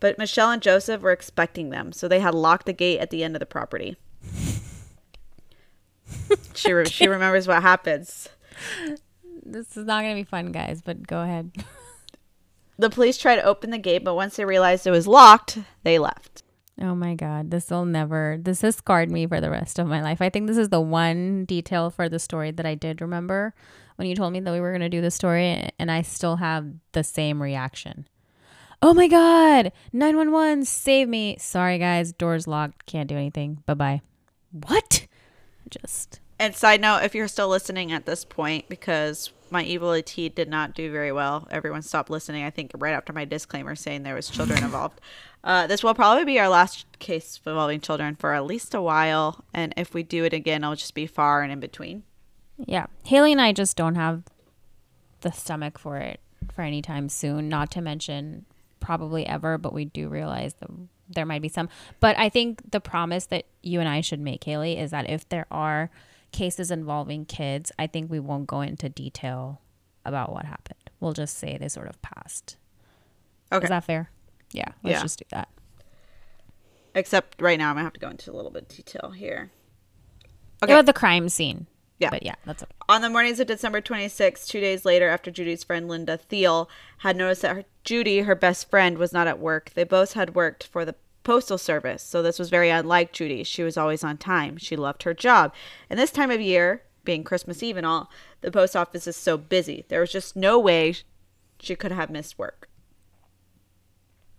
But 0.00 0.18
Michelle 0.18 0.50
and 0.50 0.60
Joseph 0.60 1.00
were 1.00 1.12
expecting 1.12 1.70
them, 1.70 1.92
so 1.92 2.08
they 2.08 2.20
had 2.20 2.34
locked 2.34 2.66
the 2.66 2.74
gate 2.74 2.98
at 2.98 3.08
the 3.08 3.24
end 3.24 3.34
of 3.34 3.40
the 3.40 3.46
property. 3.46 3.96
she 6.54 6.74
re- 6.74 6.84
she 6.84 7.08
remembers 7.08 7.48
what 7.48 7.62
happens. 7.62 8.28
This 9.42 9.78
is 9.78 9.86
not 9.86 10.02
going 10.02 10.14
to 10.14 10.20
be 10.20 10.28
fun, 10.28 10.52
guys, 10.52 10.82
but 10.82 11.06
go 11.06 11.22
ahead. 11.22 11.52
The 12.76 12.90
police 12.90 13.16
tried 13.16 13.36
to 13.36 13.44
open 13.44 13.70
the 13.70 13.78
gate, 13.78 14.04
but 14.04 14.14
once 14.14 14.36
they 14.36 14.44
realized 14.44 14.86
it 14.86 14.90
was 14.90 15.06
locked, 15.06 15.56
they 15.84 15.98
left. 15.98 16.42
Oh 16.80 16.94
my 16.94 17.14
god, 17.14 17.50
this 17.50 17.70
will 17.70 17.86
never 17.86 18.36
this 18.38 18.60
has 18.60 18.76
scarred 18.76 19.10
me 19.10 19.26
for 19.26 19.40
the 19.40 19.50
rest 19.50 19.78
of 19.78 19.88
my 19.88 20.02
life. 20.02 20.20
I 20.20 20.28
think 20.28 20.46
this 20.46 20.58
is 20.58 20.68
the 20.68 20.82
one 20.82 21.46
detail 21.46 21.88
for 21.88 22.10
the 22.10 22.18
story 22.18 22.50
that 22.50 22.66
I 22.66 22.74
did 22.74 23.00
remember 23.00 23.54
when 23.98 24.06
you 24.06 24.14
told 24.14 24.32
me 24.32 24.38
that 24.38 24.52
we 24.52 24.60
were 24.60 24.70
going 24.70 24.80
to 24.80 24.88
do 24.88 25.00
the 25.00 25.10
story 25.10 25.68
and 25.76 25.90
I 25.90 26.02
still 26.02 26.36
have 26.36 26.66
the 26.92 27.02
same 27.02 27.42
reaction. 27.42 28.06
Oh 28.80 28.94
my 28.94 29.08
god, 29.08 29.72
911 29.92 30.64
save 30.64 31.08
me. 31.08 31.36
Sorry 31.40 31.78
guys, 31.78 32.12
doors 32.12 32.46
locked, 32.46 32.86
can't 32.86 33.08
do 33.08 33.16
anything. 33.16 33.64
Bye-bye. 33.66 34.02
What? 34.52 35.08
Just 35.68 36.20
And 36.38 36.54
side 36.54 36.80
note, 36.80 37.02
if 37.02 37.12
you're 37.12 37.26
still 37.26 37.48
listening 37.48 37.90
at 37.90 38.06
this 38.06 38.24
point, 38.24 38.68
because 38.68 39.32
my 39.50 39.64
evil 39.64 39.92
ET 39.92 40.14
did 40.14 40.48
not 40.48 40.74
do 40.74 40.92
very 40.92 41.10
well, 41.10 41.48
everyone 41.50 41.82
stopped 41.82 42.08
listening. 42.08 42.44
I 42.44 42.50
think 42.50 42.70
right 42.76 42.94
after 42.94 43.12
my 43.12 43.24
disclaimer 43.24 43.74
saying 43.74 44.04
there 44.04 44.14
was 44.14 44.30
children 44.30 44.62
involved. 44.62 45.00
Uh, 45.42 45.66
this 45.66 45.82
will 45.82 45.94
probably 45.94 46.24
be 46.24 46.38
our 46.38 46.48
last 46.48 46.86
case 47.00 47.40
involving 47.44 47.80
children 47.80 48.14
for 48.14 48.32
at 48.32 48.46
least 48.46 48.74
a 48.74 48.80
while, 48.82 49.44
and 49.52 49.74
if 49.76 49.92
we 49.92 50.04
do 50.04 50.24
it 50.24 50.32
again, 50.32 50.62
it'll 50.62 50.76
just 50.76 50.94
be 50.94 51.06
far 51.06 51.42
and 51.42 51.50
in 51.50 51.58
between. 51.58 52.04
Yeah, 52.66 52.86
Haily 53.04 53.32
and 53.32 53.40
I 53.40 53.52
just 53.52 53.76
don't 53.76 53.94
have 53.94 54.24
the 55.20 55.30
stomach 55.32 55.78
for 55.78 55.96
it 55.98 56.20
for 56.52 56.62
any 56.62 56.82
time 56.82 57.08
soon, 57.08 57.48
not 57.48 57.70
to 57.72 57.80
mention 57.80 58.44
probably 58.80 59.26
ever, 59.26 59.58
but 59.58 59.72
we 59.72 59.84
do 59.84 60.08
realize 60.08 60.54
that 60.54 60.70
there 61.08 61.26
might 61.26 61.42
be 61.42 61.48
some. 61.48 61.68
But 62.00 62.18
I 62.18 62.28
think 62.28 62.70
the 62.70 62.80
promise 62.80 63.26
that 63.26 63.44
you 63.62 63.80
and 63.80 63.88
I 63.88 64.00
should 64.00 64.20
make, 64.20 64.44
Haley, 64.44 64.76
is 64.76 64.90
that 64.90 65.08
if 65.08 65.28
there 65.28 65.46
are 65.50 65.90
cases 66.32 66.70
involving 66.70 67.24
kids, 67.24 67.72
I 67.78 67.86
think 67.86 68.10
we 68.10 68.20
won't 68.20 68.46
go 68.46 68.60
into 68.60 68.88
detail 68.88 69.60
about 70.04 70.32
what 70.32 70.44
happened. 70.44 70.90
We'll 71.00 71.12
just 71.12 71.38
say 71.38 71.56
they 71.56 71.68
sort 71.68 71.88
of 71.88 72.00
passed. 72.02 72.56
Okay. 73.52 73.64
Is 73.64 73.70
that 73.70 73.84
fair? 73.84 74.10
Yeah, 74.52 74.72
let's 74.82 74.96
Yeah. 74.96 75.02
just 75.02 75.18
do 75.20 75.24
that. 75.30 75.48
Except 76.94 77.40
right 77.40 77.58
now, 77.58 77.70
I'm 77.70 77.76
gonna 77.76 77.84
have 77.84 77.92
to 77.94 78.00
go 78.00 78.08
into 78.10 78.32
a 78.32 78.34
little 78.34 78.50
bit 78.50 78.62
of 78.62 78.68
detail 78.68 79.10
here. 79.10 79.50
Okay. 80.62 80.72
About 80.72 80.86
the 80.86 80.92
crime 80.92 81.28
scene. 81.28 81.66
Yeah. 81.98 82.10
But 82.10 82.22
yeah, 82.22 82.36
that's 82.44 82.62
okay. 82.62 82.72
On 82.88 83.02
the 83.02 83.10
mornings 83.10 83.40
of 83.40 83.46
December 83.48 83.80
26, 83.80 84.46
two 84.46 84.60
days 84.60 84.84
later, 84.84 85.08
after 85.08 85.30
Judy's 85.30 85.64
friend 85.64 85.88
Linda 85.88 86.16
Thiel 86.16 86.70
had 86.98 87.16
noticed 87.16 87.42
that 87.42 87.56
her, 87.56 87.64
Judy, 87.84 88.20
her 88.20 88.34
best 88.34 88.70
friend, 88.70 88.98
was 88.98 89.12
not 89.12 89.26
at 89.26 89.40
work, 89.40 89.72
they 89.74 89.84
both 89.84 90.12
had 90.12 90.34
worked 90.34 90.64
for 90.66 90.84
the 90.84 90.94
Postal 91.24 91.58
Service. 91.58 92.02
So 92.02 92.22
this 92.22 92.38
was 92.38 92.50
very 92.50 92.70
unlike 92.70 93.12
Judy. 93.12 93.42
She 93.44 93.62
was 93.62 93.76
always 93.76 94.04
on 94.04 94.16
time. 94.16 94.56
She 94.56 94.76
loved 94.76 95.02
her 95.02 95.12
job. 95.12 95.52
And 95.90 95.98
this 95.98 96.12
time 96.12 96.30
of 96.30 96.40
year, 96.40 96.82
being 97.04 97.24
Christmas 97.24 97.62
Eve 97.62 97.76
and 97.76 97.86
all, 97.86 98.10
the 98.40 98.50
post 98.50 98.76
office 98.76 99.06
is 99.06 99.16
so 99.16 99.36
busy. 99.36 99.84
There 99.88 100.00
was 100.00 100.12
just 100.12 100.36
no 100.36 100.58
way 100.58 100.94
she 101.60 101.74
could 101.74 101.92
have 101.92 102.10
missed 102.10 102.38
work. 102.38 102.68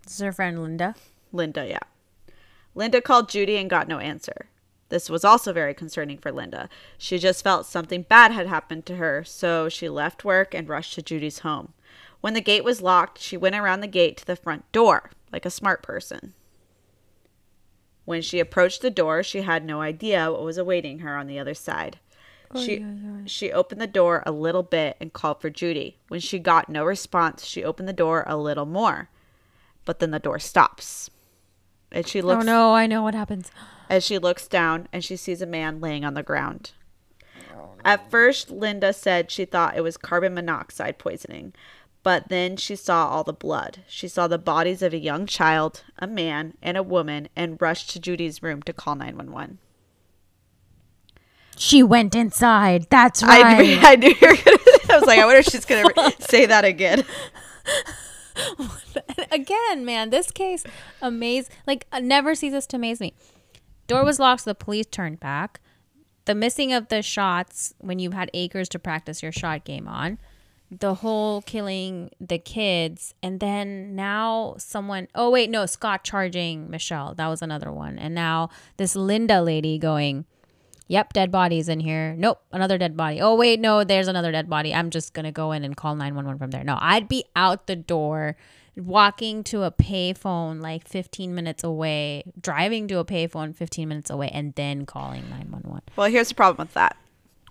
This 0.02 0.14
is 0.14 0.20
her 0.20 0.32
friend 0.32 0.62
Linda. 0.62 0.94
Linda, 1.32 1.66
yeah. 1.68 2.34
Linda 2.74 3.00
called 3.00 3.28
Judy 3.28 3.56
and 3.56 3.68
got 3.68 3.86
no 3.86 3.98
answer. 3.98 4.46
This 4.90 5.08
was 5.08 5.24
also 5.24 5.52
very 5.52 5.72
concerning 5.72 6.18
for 6.18 6.30
Linda. 6.30 6.68
She 6.98 7.18
just 7.18 7.42
felt 7.42 7.64
something 7.64 8.02
bad 8.02 8.32
had 8.32 8.46
happened 8.46 8.84
to 8.86 8.96
her, 8.96 9.24
so 9.24 9.68
she 9.68 9.88
left 9.88 10.24
work 10.24 10.52
and 10.52 10.68
rushed 10.68 10.94
to 10.94 11.02
Judy's 11.02 11.38
home. 11.40 11.72
When 12.20 12.34
the 12.34 12.40
gate 12.40 12.64
was 12.64 12.82
locked, 12.82 13.18
she 13.18 13.36
went 13.36 13.54
around 13.54 13.80
the 13.80 13.86
gate 13.86 14.18
to 14.18 14.26
the 14.26 14.36
front 14.36 14.70
door, 14.72 15.10
like 15.32 15.46
a 15.46 15.50
smart 15.50 15.82
person. 15.82 16.34
When 18.04 18.20
she 18.20 18.40
approached 18.40 18.82
the 18.82 18.90
door, 18.90 19.22
she 19.22 19.42
had 19.42 19.64
no 19.64 19.80
idea 19.80 20.30
what 20.30 20.42
was 20.42 20.58
awaiting 20.58 20.98
her 20.98 21.16
on 21.16 21.28
the 21.28 21.38
other 21.38 21.54
side. 21.54 21.98
Oh, 22.52 22.60
she 22.60 22.84
she 23.26 23.52
opened 23.52 23.80
the 23.80 23.86
door 23.86 24.24
a 24.26 24.32
little 24.32 24.64
bit 24.64 24.96
and 25.00 25.12
called 25.12 25.40
for 25.40 25.50
Judy. 25.50 25.98
When 26.08 26.18
she 26.18 26.40
got 26.40 26.68
no 26.68 26.84
response, 26.84 27.44
she 27.44 27.62
opened 27.62 27.88
the 27.88 27.92
door 27.92 28.24
a 28.26 28.36
little 28.36 28.66
more. 28.66 29.08
But 29.84 30.00
then 30.00 30.10
the 30.10 30.18
door 30.18 30.40
stops. 30.40 31.10
And 31.92 32.06
she 32.06 32.22
oh, 32.22 32.26
looks 32.26 32.44
oh 32.44 32.46
no, 32.46 32.74
I 32.74 32.86
know 32.86 33.02
what 33.02 33.14
happens. 33.14 33.50
as 33.90 34.04
she 34.04 34.18
looks 34.18 34.46
down 34.46 34.88
and 34.92 35.04
she 35.04 35.16
sees 35.16 35.42
a 35.42 35.46
man 35.46 35.80
laying 35.80 36.04
on 36.04 36.14
the 36.14 36.22
ground. 36.22 36.72
Oh, 37.54 37.70
At 37.84 38.10
first, 38.10 38.50
Linda 38.50 38.92
said 38.92 39.30
she 39.30 39.44
thought 39.44 39.76
it 39.76 39.82
was 39.82 39.96
carbon 39.96 40.34
monoxide 40.34 40.98
poisoning, 40.98 41.52
but 42.02 42.28
then 42.28 42.56
she 42.56 42.76
saw 42.76 43.08
all 43.08 43.24
the 43.24 43.32
blood. 43.32 43.80
She 43.88 44.08
saw 44.08 44.28
the 44.28 44.38
bodies 44.38 44.82
of 44.82 44.94
a 44.94 44.98
young 44.98 45.26
child, 45.26 45.82
a 45.98 46.06
man, 46.06 46.54
and 46.62 46.76
a 46.76 46.82
woman 46.82 47.28
and 47.34 47.60
rushed 47.60 47.90
to 47.90 48.00
Judy's 48.00 48.42
room 48.42 48.62
to 48.62 48.72
call 48.72 48.94
911. 48.94 49.58
She 51.56 51.82
went 51.82 52.14
inside. 52.14 52.86
That's 52.88 53.22
right. 53.22 53.60
knew- 53.60 53.78
I 53.82 53.96
knew 53.96 54.08
you 54.08 54.28
were 54.28 54.36
going 54.36 54.56
to 54.56 54.70
I 54.90 54.98
was 54.98 55.06
like, 55.06 55.18
I 55.18 55.24
wonder 55.24 55.40
if 55.40 55.46
she's 55.46 55.64
going 55.64 55.88
to 55.94 56.14
say 56.20 56.46
that 56.46 56.64
again. 56.64 57.04
Again, 59.32 59.84
man, 59.84 60.10
this 60.10 60.30
case 60.30 60.64
amaze 61.02 61.48
like 61.66 61.86
uh, 61.92 62.00
never 62.00 62.34
ceases 62.34 62.66
to 62.68 62.76
amaze 62.76 63.00
me. 63.00 63.14
Door 63.86 64.04
was 64.04 64.18
locked, 64.18 64.42
so 64.42 64.50
the 64.50 64.54
police 64.54 64.86
turned 64.86 65.20
back. 65.20 65.60
The 66.24 66.34
missing 66.34 66.72
of 66.72 66.88
the 66.88 67.02
shots 67.02 67.74
when 67.78 67.98
you 67.98 68.12
had 68.12 68.30
acres 68.34 68.68
to 68.70 68.78
practice 68.78 69.22
your 69.22 69.32
shot 69.32 69.64
game 69.64 69.88
on. 69.88 70.18
The 70.70 70.94
whole 70.94 71.42
killing 71.42 72.10
the 72.20 72.38
kids, 72.38 73.14
and 73.22 73.40
then 73.40 73.96
now 73.96 74.54
someone. 74.58 75.08
Oh 75.14 75.30
wait, 75.30 75.50
no, 75.50 75.66
Scott 75.66 76.04
charging 76.04 76.70
Michelle. 76.70 77.14
That 77.14 77.26
was 77.26 77.42
another 77.42 77.72
one. 77.72 77.98
And 77.98 78.14
now 78.14 78.50
this 78.76 78.94
Linda 78.94 79.42
lady 79.42 79.78
going. 79.78 80.26
Yep, 80.90 81.12
dead 81.12 81.30
bodies 81.30 81.68
in 81.68 81.78
here. 81.78 82.16
Nope, 82.18 82.42
another 82.50 82.76
dead 82.76 82.96
body. 82.96 83.20
Oh 83.20 83.36
wait, 83.36 83.60
no, 83.60 83.84
there's 83.84 84.08
another 84.08 84.32
dead 84.32 84.50
body. 84.50 84.74
I'm 84.74 84.90
just 84.90 85.14
gonna 85.14 85.30
go 85.30 85.52
in 85.52 85.62
and 85.62 85.76
call 85.76 85.94
911 85.94 86.36
from 86.40 86.50
there. 86.50 86.64
No, 86.64 86.76
I'd 86.80 87.06
be 87.06 87.24
out 87.36 87.68
the 87.68 87.76
door, 87.76 88.34
walking 88.76 89.44
to 89.44 89.62
a 89.62 89.70
payphone 89.70 90.60
like 90.60 90.88
15 90.88 91.32
minutes 91.32 91.62
away, 91.62 92.24
driving 92.40 92.88
to 92.88 92.98
a 92.98 93.04
payphone 93.04 93.54
15 93.54 93.88
minutes 93.88 94.10
away, 94.10 94.30
and 94.34 94.52
then 94.56 94.84
calling 94.84 95.30
911. 95.30 95.82
Well, 95.94 96.10
here's 96.10 96.30
the 96.30 96.34
problem 96.34 96.66
with 96.66 96.74
that. 96.74 96.96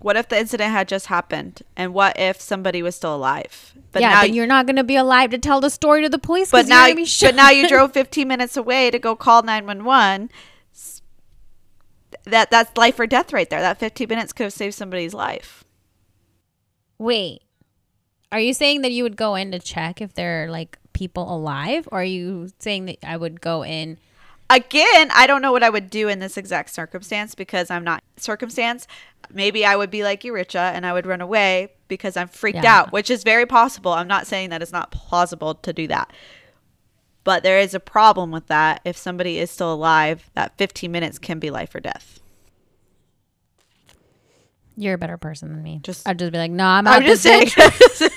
What 0.02 0.16
if 0.16 0.28
the 0.28 0.38
incident 0.38 0.70
had 0.70 0.86
just 0.88 1.06
happened? 1.06 1.62
And 1.76 1.94
what 1.94 2.18
if 2.18 2.40
somebody 2.42 2.82
was 2.82 2.94
still 2.94 3.14
alive? 3.16 3.74
But 3.92 4.02
yeah, 4.02 4.10
now 4.10 4.22
you're 4.24 4.46
not 4.46 4.66
gonna 4.66 4.84
be 4.84 4.96
alive 4.96 5.30
to 5.30 5.38
tell 5.38 5.62
the 5.62 5.70
story 5.70 6.02
to 6.02 6.10
the 6.10 6.18
police. 6.18 6.50
but 6.50 6.66
now 6.68 6.86
but 7.22 7.34
now 7.34 7.48
you 7.50 7.68
drove 7.74 7.92
15 7.92 8.28
minutes 8.28 8.56
away 8.58 8.90
to 8.90 8.98
go 8.98 9.16
call 9.16 9.42
911 9.42 10.24
S- 10.24 10.30
that 12.30 12.50
that's 12.50 12.76
life 12.76 12.98
or 12.98 13.06
death 13.06 13.32
right 13.32 13.50
there 13.50 13.60
that 13.60 13.78
15 13.78 14.08
minutes 14.08 14.32
could 14.32 14.44
have 14.44 14.52
saved 14.52 14.74
somebody's 14.74 15.14
life 15.14 15.64
Wait, 16.98 17.42
are 18.30 18.40
you 18.40 18.52
saying 18.52 18.82
that 18.82 18.92
you 18.92 19.02
would 19.02 19.16
go 19.16 19.34
in 19.34 19.50
to 19.52 19.58
check 19.58 20.00
if 20.02 20.12
there 20.14 20.44
are 20.44 20.50
like 20.50 20.78
people 20.92 21.34
alive, 21.34 21.88
or 21.90 22.00
are 22.02 22.04
you 22.04 22.50
saying 22.58 22.84
that 22.86 22.98
I 23.02 23.16
would 23.16 23.40
go 23.40 23.64
in? 23.64 23.98
again 24.52 25.08
i 25.14 25.28
don't 25.28 25.42
know 25.42 25.52
what 25.52 25.62
i 25.62 25.70
would 25.70 25.88
do 25.88 26.08
in 26.08 26.18
this 26.18 26.36
exact 26.36 26.70
circumstance 26.70 27.36
because 27.36 27.70
i'm 27.70 27.84
not 27.84 28.02
circumstance 28.16 28.88
maybe 29.32 29.64
i 29.64 29.76
would 29.76 29.92
be 29.92 30.02
like 30.02 30.24
you 30.24 30.32
richa 30.32 30.72
and 30.74 30.84
i 30.84 30.92
would 30.92 31.06
run 31.06 31.20
away 31.20 31.68
because 31.86 32.16
i'm 32.16 32.26
freaked 32.26 32.64
Yeah. 32.64 32.80
out 32.80 32.90
which 32.92 33.10
is 33.10 33.22
very 33.22 33.46
possible 33.46 33.92
i'm 33.92 34.08
not 34.08 34.26
saying 34.26 34.50
that 34.50 34.60
it's 34.60 34.72
not 34.72 34.90
plausible 34.90 35.54
to 35.54 35.72
do 35.72 35.86
that 35.86 36.12
But 37.22 37.44
there 37.44 37.60
is 37.60 37.74
a 37.74 37.80
problem 37.80 38.32
with 38.32 38.46
that. 38.48 38.80
If 38.84 38.96
somebody 38.96 39.38
is 39.38 39.50
still 39.52 39.72
alive, 39.72 40.30
that 40.34 40.56
15 40.58 40.90
minutes 40.90 41.18
can 41.18 41.38
be 41.38 41.50
life 41.50 41.74
or 41.74 41.80
death. 41.80 42.18
You're 44.76 44.94
a 44.94 44.98
better 44.98 45.18
person 45.18 45.52
than 45.52 45.62
me. 45.62 45.80
Just- 45.82 46.08
I'd 46.08 46.18
just 46.18 46.32
be 46.32 46.38
like, 46.38 46.50
no, 46.50 46.64
I'm 46.64 46.86
out. 46.86 47.02
I'm 47.02 47.06
just 47.06 47.22
saying. 47.22 47.48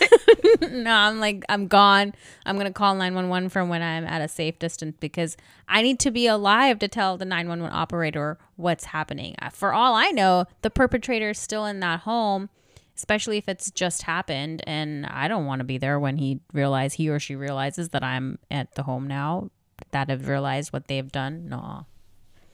no, 0.71 0.93
I'm 0.93 1.19
like, 1.19 1.43
I'm 1.49 1.67
gone. 1.67 2.13
I'm 2.45 2.57
gonna 2.57 2.71
call 2.71 2.95
911 2.95 3.49
from 3.49 3.69
when 3.69 3.81
I'm 3.81 4.05
at 4.05 4.21
a 4.21 4.27
safe 4.27 4.59
distance 4.59 4.95
because 4.99 5.35
I 5.67 5.81
need 5.81 5.99
to 6.01 6.11
be 6.11 6.27
alive 6.27 6.79
to 6.79 6.87
tell 6.87 7.17
the 7.17 7.25
911 7.25 7.75
operator 7.75 8.37
what's 8.55 8.85
happening. 8.85 9.35
Uh, 9.41 9.49
For 9.49 9.73
all 9.73 9.95
I 9.95 10.11
know, 10.11 10.45
the 10.61 10.69
perpetrator 10.69 11.31
is 11.31 11.39
still 11.39 11.65
in 11.65 11.79
that 11.81 12.01
home, 12.01 12.49
especially 12.95 13.37
if 13.37 13.47
it's 13.49 13.71
just 13.71 14.03
happened, 14.03 14.63
and 14.67 15.05
I 15.05 15.27
don't 15.27 15.45
want 15.45 15.59
to 15.59 15.65
be 15.65 15.77
there 15.77 15.99
when 15.99 16.17
he 16.17 16.39
realize 16.53 16.93
he 16.93 17.09
or 17.09 17.19
she 17.19 17.35
realizes 17.35 17.89
that 17.89 18.03
I'm 18.03 18.39
at 18.51 18.75
the 18.75 18.83
home 18.83 19.07
now. 19.07 19.49
That 19.91 20.09
have 20.09 20.27
realized 20.27 20.71
what 20.71 20.87
they've 20.87 21.11
done. 21.11 21.49
No. 21.49 21.85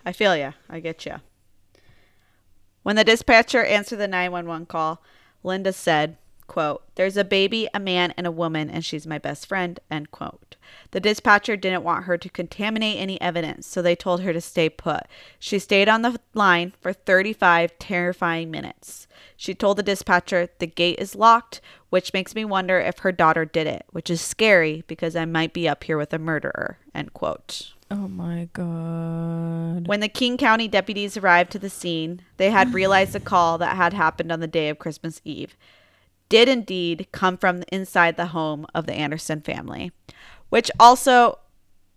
I 0.06 0.14
feel 0.14 0.36
you. 0.36 0.54
I 0.70 0.80
get 0.80 1.06
ya. 1.06 1.20
When 2.84 2.96
the 2.96 3.04
dispatcher 3.04 3.64
answered 3.64 3.98
the 3.98 4.08
911 4.08 4.68
call, 4.68 5.02
Linda 5.44 5.74
said, 5.74 6.18
quote, 6.48 6.84
There's 6.96 7.18
a 7.18 7.24
baby, 7.24 7.70
a 7.74 7.80
man, 7.80 8.14
and 8.18 8.28
a 8.28 8.32
woman, 8.32 8.70
and 8.70 8.84
she's 8.84 9.08
my 9.08 9.18
best 9.18 9.48
friend, 9.48 9.80
end 9.90 10.12
quote. 10.12 10.56
The 10.92 11.00
dispatcher 11.00 11.56
didn't 11.56 11.84
want 11.84 12.06
her 12.06 12.18
to 12.18 12.30
contaminate 12.30 13.00
any 13.00 13.20
evidence, 13.22 13.68
so 13.68 13.82
they 13.82 13.96
told 13.96 14.22
her 14.22 14.34
to 14.34 14.42
stay 14.42 14.70
put. 14.70 15.04
She 15.38 15.60
stayed 15.60 15.88
on 15.88 16.02
the 16.02 16.20
line 16.34 16.74
for 16.82 16.92
35 16.92 17.78
terrifying 17.80 18.52
minutes. 18.52 19.08
She 19.38 19.54
told 19.54 19.78
the 19.78 19.84
dispatcher, 19.84 20.50
The 20.60 20.68
gate 20.68 21.00
is 21.00 21.16
locked, 21.16 21.62
which 21.90 22.14
makes 22.14 22.36
me 22.36 22.44
wonder 22.44 22.80
if 22.80 23.00
her 23.00 23.12
daughter 23.12 23.46
did 23.46 23.68
it, 23.68 23.86
which 23.92 24.10
is 24.10 24.22
scary 24.22 24.84
because 24.88 25.16
I 25.16 25.26
might 25.26 25.54
be 25.54 25.68
up 25.68 25.84
here 25.84 25.98
with 25.98 26.14
a 26.14 26.20
murderer, 26.20 26.78
end 26.94 27.14
quote. 27.14 27.74
Oh 27.92 28.08
my 28.08 28.48
god. 28.54 29.88
When 29.88 30.00
the 30.00 30.08
King 30.08 30.38
County 30.38 30.68
deputies 30.68 31.18
arrived 31.18 31.52
to 31.52 31.60
the 31.60 31.70
scene, 31.70 32.22
they 32.38 32.52
had 32.52 32.74
realized 32.74 33.14
the 33.14 33.20
call 33.20 33.58
that 33.58 33.76
had 33.76 33.94
happened 33.94 34.32
on 34.32 34.40
the 34.40 34.48
day 34.48 34.70
of 34.70 34.80
Christmas 34.80 35.22
Eve 35.26 35.58
did 36.30 36.48
indeed 36.48 37.08
come 37.12 37.36
from 37.36 37.64
inside 37.72 38.16
the 38.16 38.28
home 38.28 38.68
of 38.74 38.86
the 38.86 38.94
Anderson 38.94 39.42
family, 39.42 39.92
which 40.50 40.70
also 40.80 41.40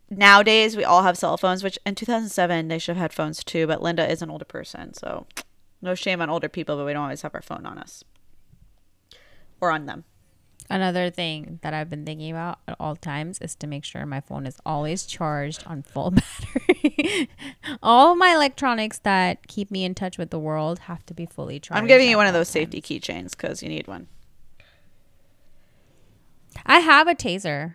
nowadays 0.08 0.76
we 0.76 0.84
all 0.84 1.02
have 1.02 1.18
cell 1.18 1.36
phones, 1.36 1.62
which 1.62 1.78
in 1.84 1.94
2007 1.94 2.68
they 2.68 2.78
should 2.78 2.96
have 2.96 3.02
had 3.02 3.12
phones 3.12 3.44
too, 3.44 3.66
but 3.66 3.82
Linda 3.82 4.10
is 4.10 4.22
an 4.22 4.30
older 4.30 4.46
person, 4.46 4.94
so 4.94 5.26
no 5.82 5.94
shame 5.94 6.22
on 6.22 6.30
older 6.30 6.48
people, 6.48 6.76
but 6.76 6.86
we 6.86 6.94
don't 6.94 7.02
always 7.02 7.22
have 7.22 7.34
our 7.34 7.42
phone 7.42 7.66
on 7.66 7.78
us 7.78 8.02
or 9.60 9.70
on 9.70 9.84
them. 9.84 10.04
Another 10.70 11.10
thing 11.10 11.58
that 11.62 11.74
I've 11.74 11.90
been 11.90 12.04
thinking 12.04 12.30
about 12.30 12.58
at 12.66 12.76
all 12.80 12.96
times 12.96 13.38
is 13.40 13.54
to 13.56 13.66
make 13.66 13.84
sure 13.84 14.04
my 14.06 14.20
phone 14.20 14.46
is 14.46 14.58
always 14.64 15.04
charged 15.04 15.66
on 15.66 15.82
full 15.82 16.10
battery. 16.12 17.28
all 17.82 18.14
my 18.14 18.34
electronics 18.34 18.98
that 19.00 19.46
keep 19.48 19.70
me 19.70 19.84
in 19.84 19.94
touch 19.94 20.18
with 20.18 20.30
the 20.30 20.38
world 20.38 20.80
have 20.80 21.04
to 21.06 21.14
be 21.14 21.26
fully 21.26 21.60
charged. 21.60 21.78
I'm 21.80 21.86
giving 21.86 22.08
you 22.08 22.16
one 22.16 22.26
of 22.26 22.32
those 22.32 22.48
safety 22.48 22.80
keychains 22.80 23.32
because 23.32 23.62
you 23.62 23.68
need 23.68 23.86
one. 23.86 24.08
I 26.64 26.78
have 26.80 27.08
a 27.08 27.14
taser. 27.14 27.74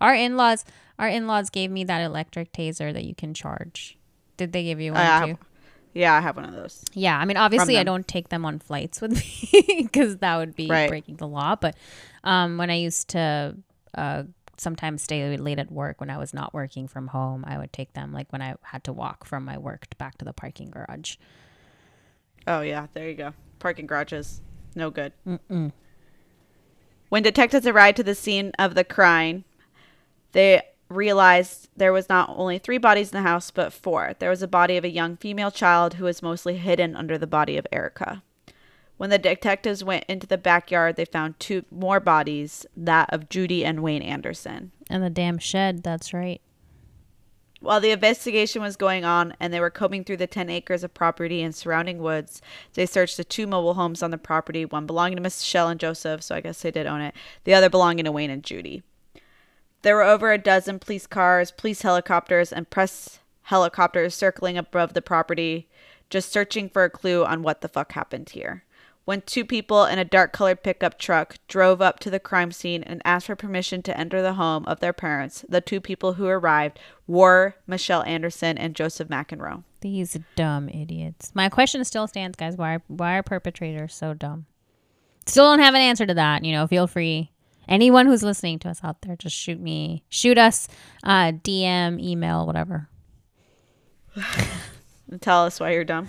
Our 0.00 0.14
in-laws, 0.14 0.64
our 0.98 1.08
in-laws 1.08 1.50
gave 1.50 1.70
me 1.70 1.84
that 1.84 2.00
electric 2.00 2.52
taser 2.52 2.92
that 2.92 3.04
you 3.04 3.14
can 3.14 3.34
charge. 3.34 3.98
Did 4.36 4.52
they 4.52 4.64
give 4.64 4.80
you 4.80 4.92
one 4.92 5.28
too? 5.28 5.38
Yeah, 5.94 6.14
I 6.14 6.20
have 6.20 6.36
one 6.36 6.44
of 6.44 6.54
those. 6.54 6.84
Yeah, 6.94 7.18
I 7.18 7.24
mean, 7.24 7.36
obviously, 7.36 7.76
I 7.78 7.82
don't 7.84 8.06
take 8.06 8.28
them 8.28 8.44
on 8.44 8.58
flights 8.58 9.00
with 9.00 9.12
me 9.52 9.82
because 9.82 10.18
that 10.18 10.36
would 10.36 10.54
be 10.54 10.68
Right. 10.70 10.88
breaking 10.88 11.16
the 11.16 11.26
law. 11.26 11.56
But 11.56 11.76
um, 12.24 12.56
when 12.58 12.70
I 12.70 12.74
used 12.76 13.08
to 13.08 13.56
uh, 13.94 14.24
sometimes 14.58 15.02
stay 15.02 15.36
late 15.36 15.58
at 15.58 15.72
work 15.72 16.00
when 16.00 16.10
I 16.10 16.18
was 16.18 16.32
not 16.34 16.52
working 16.54 16.86
from 16.88 17.08
home, 17.08 17.44
I 17.46 17.58
would 17.58 17.72
take 17.72 17.94
them 17.94 18.12
like 18.12 18.30
when 18.32 18.42
I 18.42 18.54
had 18.62 18.84
to 18.84 18.92
walk 18.92 19.24
from 19.24 19.44
my 19.44 19.56
work 19.58 19.86
back 19.98 20.18
to 20.18 20.24
the 20.24 20.32
parking 20.32 20.70
garage. 20.70 21.16
Oh 22.46 22.60
yeah, 22.60 22.86
there 22.94 23.08
you 23.08 23.14
go. 23.14 23.32
Parking 23.58 23.86
garages, 23.86 24.40
no 24.74 24.90
good. 24.90 25.12
When 27.08 27.22
detectives 27.22 27.66
arrived 27.66 27.96
to 27.96 28.02
the 28.02 28.14
scene 28.14 28.52
of 28.58 28.74
the 28.74 28.84
crime, 28.84 29.44
they 30.32 30.62
realized 30.88 31.68
there 31.76 31.92
was 31.92 32.08
not 32.08 32.30
only 32.30 32.58
three 32.58 32.78
bodies 32.78 33.12
in 33.12 33.22
the 33.22 33.28
house, 33.28 33.50
but 33.50 33.72
four. 33.72 34.14
There 34.18 34.30
was 34.30 34.42
a 34.42 34.48
body 34.48 34.76
of 34.76 34.84
a 34.84 34.90
young 34.90 35.16
female 35.16 35.50
child 35.50 35.94
who 35.94 36.04
was 36.04 36.22
mostly 36.22 36.56
hidden 36.56 36.96
under 36.96 37.18
the 37.18 37.26
body 37.26 37.56
of 37.56 37.66
Erica. 37.70 38.22
When 38.96 39.10
the 39.10 39.18
detectives 39.18 39.84
went 39.84 40.04
into 40.08 40.26
the 40.26 40.38
backyard, 40.38 40.96
they 40.96 41.04
found 41.04 41.38
two 41.38 41.64
more 41.70 42.00
bodies, 42.00 42.66
that 42.76 43.08
of 43.12 43.28
Judy 43.28 43.64
and 43.64 43.82
Wayne 43.82 44.02
Anderson. 44.02 44.72
And 44.90 45.04
the 45.04 45.10
damn 45.10 45.38
shed, 45.38 45.84
that's 45.84 46.12
right. 46.12 46.40
While 47.60 47.80
the 47.80 47.90
investigation 47.90 48.62
was 48.62 48.76
going 48.76 49.04
on 49.04 49.34
and 49.40 49.52
they 49.52 49.60
were 49.60 49.70
combing 49.70 50.04
through 50.04 50.18
the 50.18 50.26
10 50.28 50.48
acres 50.48 50.84
of 50.84 50.94
property 50.94 51.42
and 51.42 51.54
surrounding 51.54 51.98
woods, 51.98 52.40
they 52.74 52.86
searched 52.86 53.16
the 53.16 53.24
two 53.24 53.46
mobile 53.46 53.74
homes 53.74 54.02
on 54.02 54.12
the 54.12 54.18
property, 54.18 54.64
one 54.64 54.86
belonging 54.86 55.16
to 55.16 55.22
Michele 55.22 55.68
and 55.68 55.80
Joseph, 55.80 56.22
so 56.22 56.36
I 56.36 56.40
guess 56.40 56.62
they 56.62 56.70
did 56.70 56.86
own 56.86 57.00
it, 57.00 57.14
the 57.44 57.54
other 57.54 57.68
belonging 57.68 58.04
to 58.04 58.12
Wayne 58.12 58.30
and 58.30 58.44
Judy. 58.44 58.82
There 59.82 59.96
were 59.96 60.02
over 60.02 60.32
a 60.32 60.38
dozen 60.38 60.78
police 60.78 61.06
cars, 61.06 61.50
police 61.50 61.82
helicopters, 61.82 62.52
and 62.52 62.68
press 62.68 63.20
helicopters 63.42 64.14
circling 64.14 64.58
above 64.58 64.94
the 64.94 65.02
property, 65.02 65.68
just 66.10 66.32
searching 66.32 66.68
for 66.68 66.84
a 66.84 66.90
clue 66.90 67.24
on 67.24 67.42
what 67.42 67.60
the 67.60 67.68
fuck 67.68 67.92
happened 67.92 68.30
here. 68.30 68.64
When 69.08 69.22
two 69.22 69.46
people 69.46 69.86
in 69.86 69.98
a 69.98 70.04
dark 70.04 70.34
colored 70.34 70.62
pickup 70.62 70.98
truck 70.98 71.36
drove 71.48 71.80
up 71.80 71.98
to 72.00 72.10
the 72.10 72.20
crime 72.20 72.52
scene 72.52 72.82
and 72.82 73.00
asked 73.06 73.26
for 73.26 73.36
permission 73.36 73.82
to 73.84 73.98
enter 73.98 74.20
the 74.20 74.34
home 74.34 74.66
of 74.66 74.80
their 74.80 74.92
parents, 74.92 75.46
the 75.48 75.62
two 75.62 75.80
people 75.80 76.14
who 76.14 76.26
arrived 76.26 76.78
were 77.06 77.54
Michele 77.66 78.02
Anderson 78.02 78.58
and 78.58 78.76
Joseph 78.76 79.08
McEnroe. 79.08 79.64
These 79.80 80.18
dumb 80.36 80.68
idiots. 80.68 81.30
My 81.34 81.48
question 81.48 81.84
still 81.86 82.06
stands, 82.06 82.36
guys. 82.36 82.56
Why 82.58 82.80
why 82.88 83.16
are 83.16 83.22
perpetrators 83.22 83.94
so 83.94 84.12
dumb? 84.12 84.44
Still 85.24 85.44
don't 85.44 85.60
have 85.60 85.74
an 85.74 85.80
answer 85.80 86.04
to 86.04 86.12
that. 86.12 86.44
You 86.44 86.52
know, 86.52 86.66
feel 86.66 86.86
free. 86.86 87.30
Anyone 87.68 88.06
who's 88.06 88.22
listening 88.22 88.58
to 88.60 88.68
us 88.70 88.80
out 88.82 89.02
there, 89.02 89.16
just 89.16 89.36
shoot 89.36 89.60
me, 89.60 90.02
shoot 90.08 90.38
us, 90.38 90.68
uh, 91.04 91.32
DM, 91.32 92.02
email, 92.02 92.46
whatever. 92.46 92.88
Tell 95.20 95.44
us 95.44 95.60
why 95.60 95.72
you're 95.72 95.84
dumb. 95.84 96.08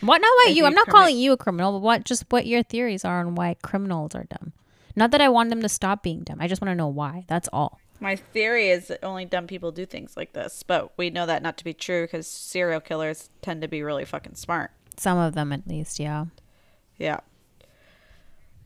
What? 0.00 0.20
Not 0.20 0.30
why 0.44 0.52
you. 0.52 0.64
I'm 0.64 0.74
not 0.74 0.88
calling 0.88 1.16
you 1.16 1.32
a 1.32 1.36
criminal, 1.36 1.72
but 1.72 1.82
what? 1.82 2.04
Just 2.04 2.24
what 2.30 2.46
your 2.46 2.62
theories 2.62 3.04
are 3.04 3.20
on 3.20 3.34
why 3.34 3.54
criminals 3.62 4.14
are 4.14 4.24
dumb. 4.24 4.52
Not 4.96 5.10
that 5.12 5.20
I 5.20 5.28
want 5.28 5.50
them 5.50 5.62
to 5.62 5.68
stop 5.68 6.02
being 6.02 6.22
dumb. 6.22 6.38
I 6.40 6.48
just 6.48 6.60
want 6.62 6.70
to 6.70 6.74
know 6.74 6.88
why. 6.88 7.24
That's 7.28 7.48
all. 7.52 7.78
My 8.00 8.16
theory 8.16 8.70
is 8.70 8.88
that 8.88 9.04
only 9.04 9.26
dumb 9.26 9.46
people 9.46 9.72
do 9.72 9.84
things 9.84 10.16
like 10.16 10.32
this, 10.32 10.62
but 10.62 10.96
we 10.96 11.10
know 11.10 11.26
that 11.26 11.42
not 11.42 11.58
to 11.58 11.64
be 11.64 11.74
true 11.74 12.04
because 12.04 12.26
serial 12.26 12.80
killers 12.80 13.28
tend 13.42 13.60
to 13.60 13.68
be 13.68 13.82
really 13.82 14.06
fucking 14.06 14.36
smart. 14.36 14.70
Some 14.96 15.18
of 15.18 15.34
them, 15.34 15.52
at 15.52 15.66
least. 15.66 16.00
Yeah. 16.00 16.26
Yeah. 16.96 17.20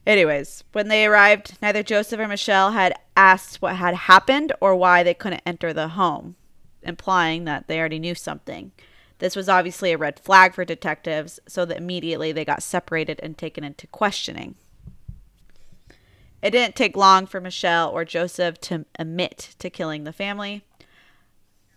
Anyways, 0.07 0.65
when 0.73 0.89
they 0.89 1.07
arrived, 1.07 1.57
neither 1.63 1.83
Joseph 1.83 2.21
or 2.21 2.29
Michele 2.29 2.73
had 2.73 2.95
asked 3.17 3.63
what 3.63 3.77
had 3.77 3.95
happened 3.95 4.53
or 4.61 4.77
why 4.77 5.03
they 5.03 5.15
couldn't 5.15 5.43
enter 5.47 5.73
the 5.73 5.89
home, 5.89 6.37
implying 6.83 7.45
that 7.45 7.69
they 7.69 7.79
already 7.79 7.99
knew 7.99 8.15
something. 8.15 8.73
This 9.19 9.37
was 9.37 9.49
obviously 9.49 9.93
a 9.93 9.99
red 9.99 10.19
flag 10.19 10.53
for 10.53 10.65
detectives, 10.65 11.41
so 11.49 11.65
that 11.65 11.79
immediately 11.79 12.33
they 12.33 12.45
got 12.45 12.63
separated 12.63 13.19
and 13.23 13.39
taken 13.39 13.65
into 13.65 13.87
questioning. 13.87 14.57
It 16.43 16.51
didn't 16.51 16.77
take 16.77 16.95
long 16.95 17.27
for 17.27 17.41
Michele 17.41 17.89
or 17.89 18.05
Joseph 18.05 18.61
to 18.63 18.85
admit 18.99 19.55
to 19.61 19.71
killing 19.71 20.05
the 20.05 20.13
family. 20.13 20.63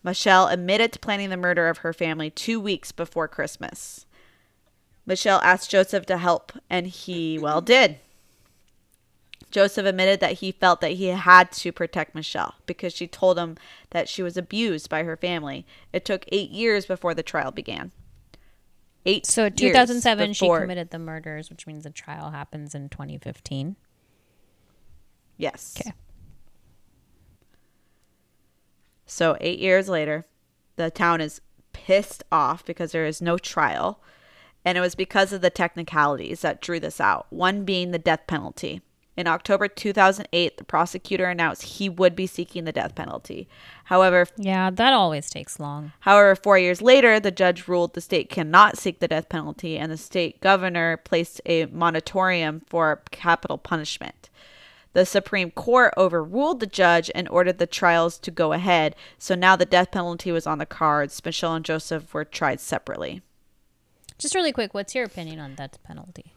Michele 0.03 0.47
admitted 0.47 0.91
to 0.91 0.99
planning 0.99 1.29
the 1.29 1.37
murder 1.37 1.69
of 1.69 1.77
her 1.79 1.93
family 1.93 2.29
two 2.29 2.59
weeks 2.59 2.91
before 2.91 3.29
Christmas. 3.29 4.05
Michele 5.05 5.39
asked 5.41 5.69
Joseph 5.69 6.05
to 6.07 6.17
help, 6.17 6.51
and 6.69 6.87
he, 6.87 7.39
well, 7.39 7.61
did. 7.61 7.99
Joseph 9.49 9.85
admitted 9.85 10.19
that 10.19 10.33
he 10.33 10.51
felt 10.51 10.81
that 10.81 10.93
he 10.93 11.07
had 11.07 11.51
to 11.53 11.71
protect 11.71 12.13
Michele 12.13 12.55
because 12.65 12.93
she 12.93 13.07
told 13.07 13.39
him 13.39 13.55
that 13.91 14.09
she 14.09 14.21
was 14.21 14.35
abused 14.35 14.89
by 14.89 15.03
her 15.03 15.15
family. 15.15 15.65
It 15.93 16.03
took 16.03 16.25
eight 16.29 16.49
years 16.49 16.85
before 16.85 17.13
the 17.13 17.23
trial 17.23 17.51
began. 17.51 17.91
Eight 19.05 19.25
So 19.25 19.43
years 19.43 19.55
2007, 19.55 20.33
she 20.33 20.49
committed 20.49 20.89
the 20.89 20.99
murders, 20.99 21.49
which 21.49 21.65
means 21.65 21.85
the 21.85 21.89
trial 21.89 22.31
happens 22.31 22.75
in 22.75 22.89
2015. 22.89 23.77
Yes. 25.37 25.77
Okay. 25.79 25.93
So 29.05 29.37
eight 29.39 29.59
years 29.59 29.87
later, 29.87 30.25
the 30.75 30.91
town 30.91 31.21
is 31.21 31.39
pissed 31.71 32.23
off 32.31 32.65
because 32.65 32.91
there 32.91 33.05
is 33.05 33.21
no 33.21 33.37
trial. 33.37 34.01
And 34.65 34.77
it 34.77 34.81
was 34.81 34.95
because 34.95 35.31
of 35.31 35.39
the 35.39 35.49
technicalities 35.49 36.41
that 36.41 36.61
drew 36.61 36.79
this 36.81 36.99
out, 36.99 37.27
one 37.29 37.63
being 37.63 37.91
the 37.91 37.99
death 37.99 38.27
penalty. 38.27 38.81
In 39.17 39.25
October 39.25 39.67
2008, 39.67 40.57
the 40.57 40.63
prosecutor 40.63 41.25
announced 41.25 41.63
he 41.63 41.89
would 41.89 42.15
be 42.15 42.27
seeking 42.27 42.65
the 42.65 42.71
death 42.71 42.93
penalty. 42.93 43.49
However, 43.85 44.27
Yeah, 44.37 44.69
that 44.69 44.93
always 44.93 45.27
takes 45.31 45.59
long. 45.59 45.91
However, 46.01 46.35
four 46.35 46.59
years 46.59 46.83
later, 46.83 47.19
the 47.19 47.31
judge 47.31 47.67
ruled 47.67 47.95
the 47.95 48.01
state 48.01 48.29
cannot 48.29 48.77
seek 48.77 48.99
the 48.99 49.07
death 49.07 49.27
penalty, 49.27 49.75
and 49.75 49.91
the 49.91 49.97
state 49.97 50.39
governor 50.39 50.97
placed 50.97 51.41
a 51.47 51.65
moratorium 51.65 52.61
for 52.67 53.01
capital 53.09 53.57
punishment. 53.57 54.29
The 54.93 55.05
Supreme 55.05 55.49
Court 55.49 55.95
overruled 55.97 56.59
the 56.59 56.67
judge 56.67 57.09
and 57.15 57.27
ordered 57.29 57.57
the 57.57 57.67
trials 57.67 58.19
to 58.19 58.29
go 58.29 58.53
ahead. 58.53 58.95
So 59.17 59.33
now 59.33 59.55
the 59.55 59.65
death 59.65 59.91
penalty 59.91 60.31
was 60.31 60.45
on 60.45 60.59
the 60.59 60.65
cards. 60.65 61.23
Michele 61.25 61.55
and 61.55 61.65
Joseph 61.65 62.13
were 62.13 62.25
tried 62.25 62.59
separately. 62.59 63.21
Just 64.19 64.35
really 64.35 64.51
quick, 64.51 64.73
what's 64.73 64.93
your 64.93 65.05
opinion 65.05 65.39
on 65.39 65.55
death 65.55 65.81
penalty? 65.83 66.33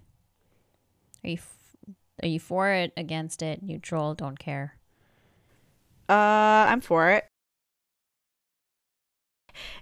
Are 1.24 1.30
you 1.30 1.38
are 2.22 2.28
you 2.28 2.40
for 2.40 2.70
it, 2.70 2.92
against 2.96 3.42
it, 3.42 3.62
neutral, 3.62 4.14
don't 4.14 4.38
care? 4.38 4.76
Uh, 6.08 6.66
I'm 6.68 6.80
for 6.80 7.10
it. 7.10 7.26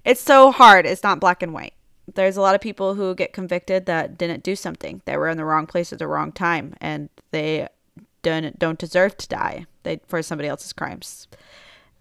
It's 0.05 0.21
so 0.21 0.51
hard. 0.51 0.87
It's 0.87 1.03
not 1.03 1.21
black 1.21 1.43
and 1.43 1.53
white. 1.53 1.75
There's 2.15 2.37
a 2.37 2.41
lot 2.41 2.55
of 2.55 2.61
people 2.61 2.95
who 2.95 3.15
get 3.15 3.33
convicted 3.33 3.87
that 3.87 4.17
didn't 4.17 4.43
do 4.43 4.57
something. 4.57 5.03
They 5.05 5.17
were 5.17 5.29
in 5.29 5.37
the 5.37 5.45
wrong 5.45 5.67
place 5.67 5.93
at 5.93 5.99
the 5.99 6.07
wrong 6.07 6.33
time, 6.33 6.75
and 6.81 7.11
they 7.31 7.69
don't 8.23 8.59
don't 8.59 8.79
deserve 8.79 9.17
to 9.19 9.29
die. 9.29 9.67
They 9.83 10.01
for 10.07 10.23
somebody 10.23 10.49
else's 10.49 10.73
crimes. 10.73 11.29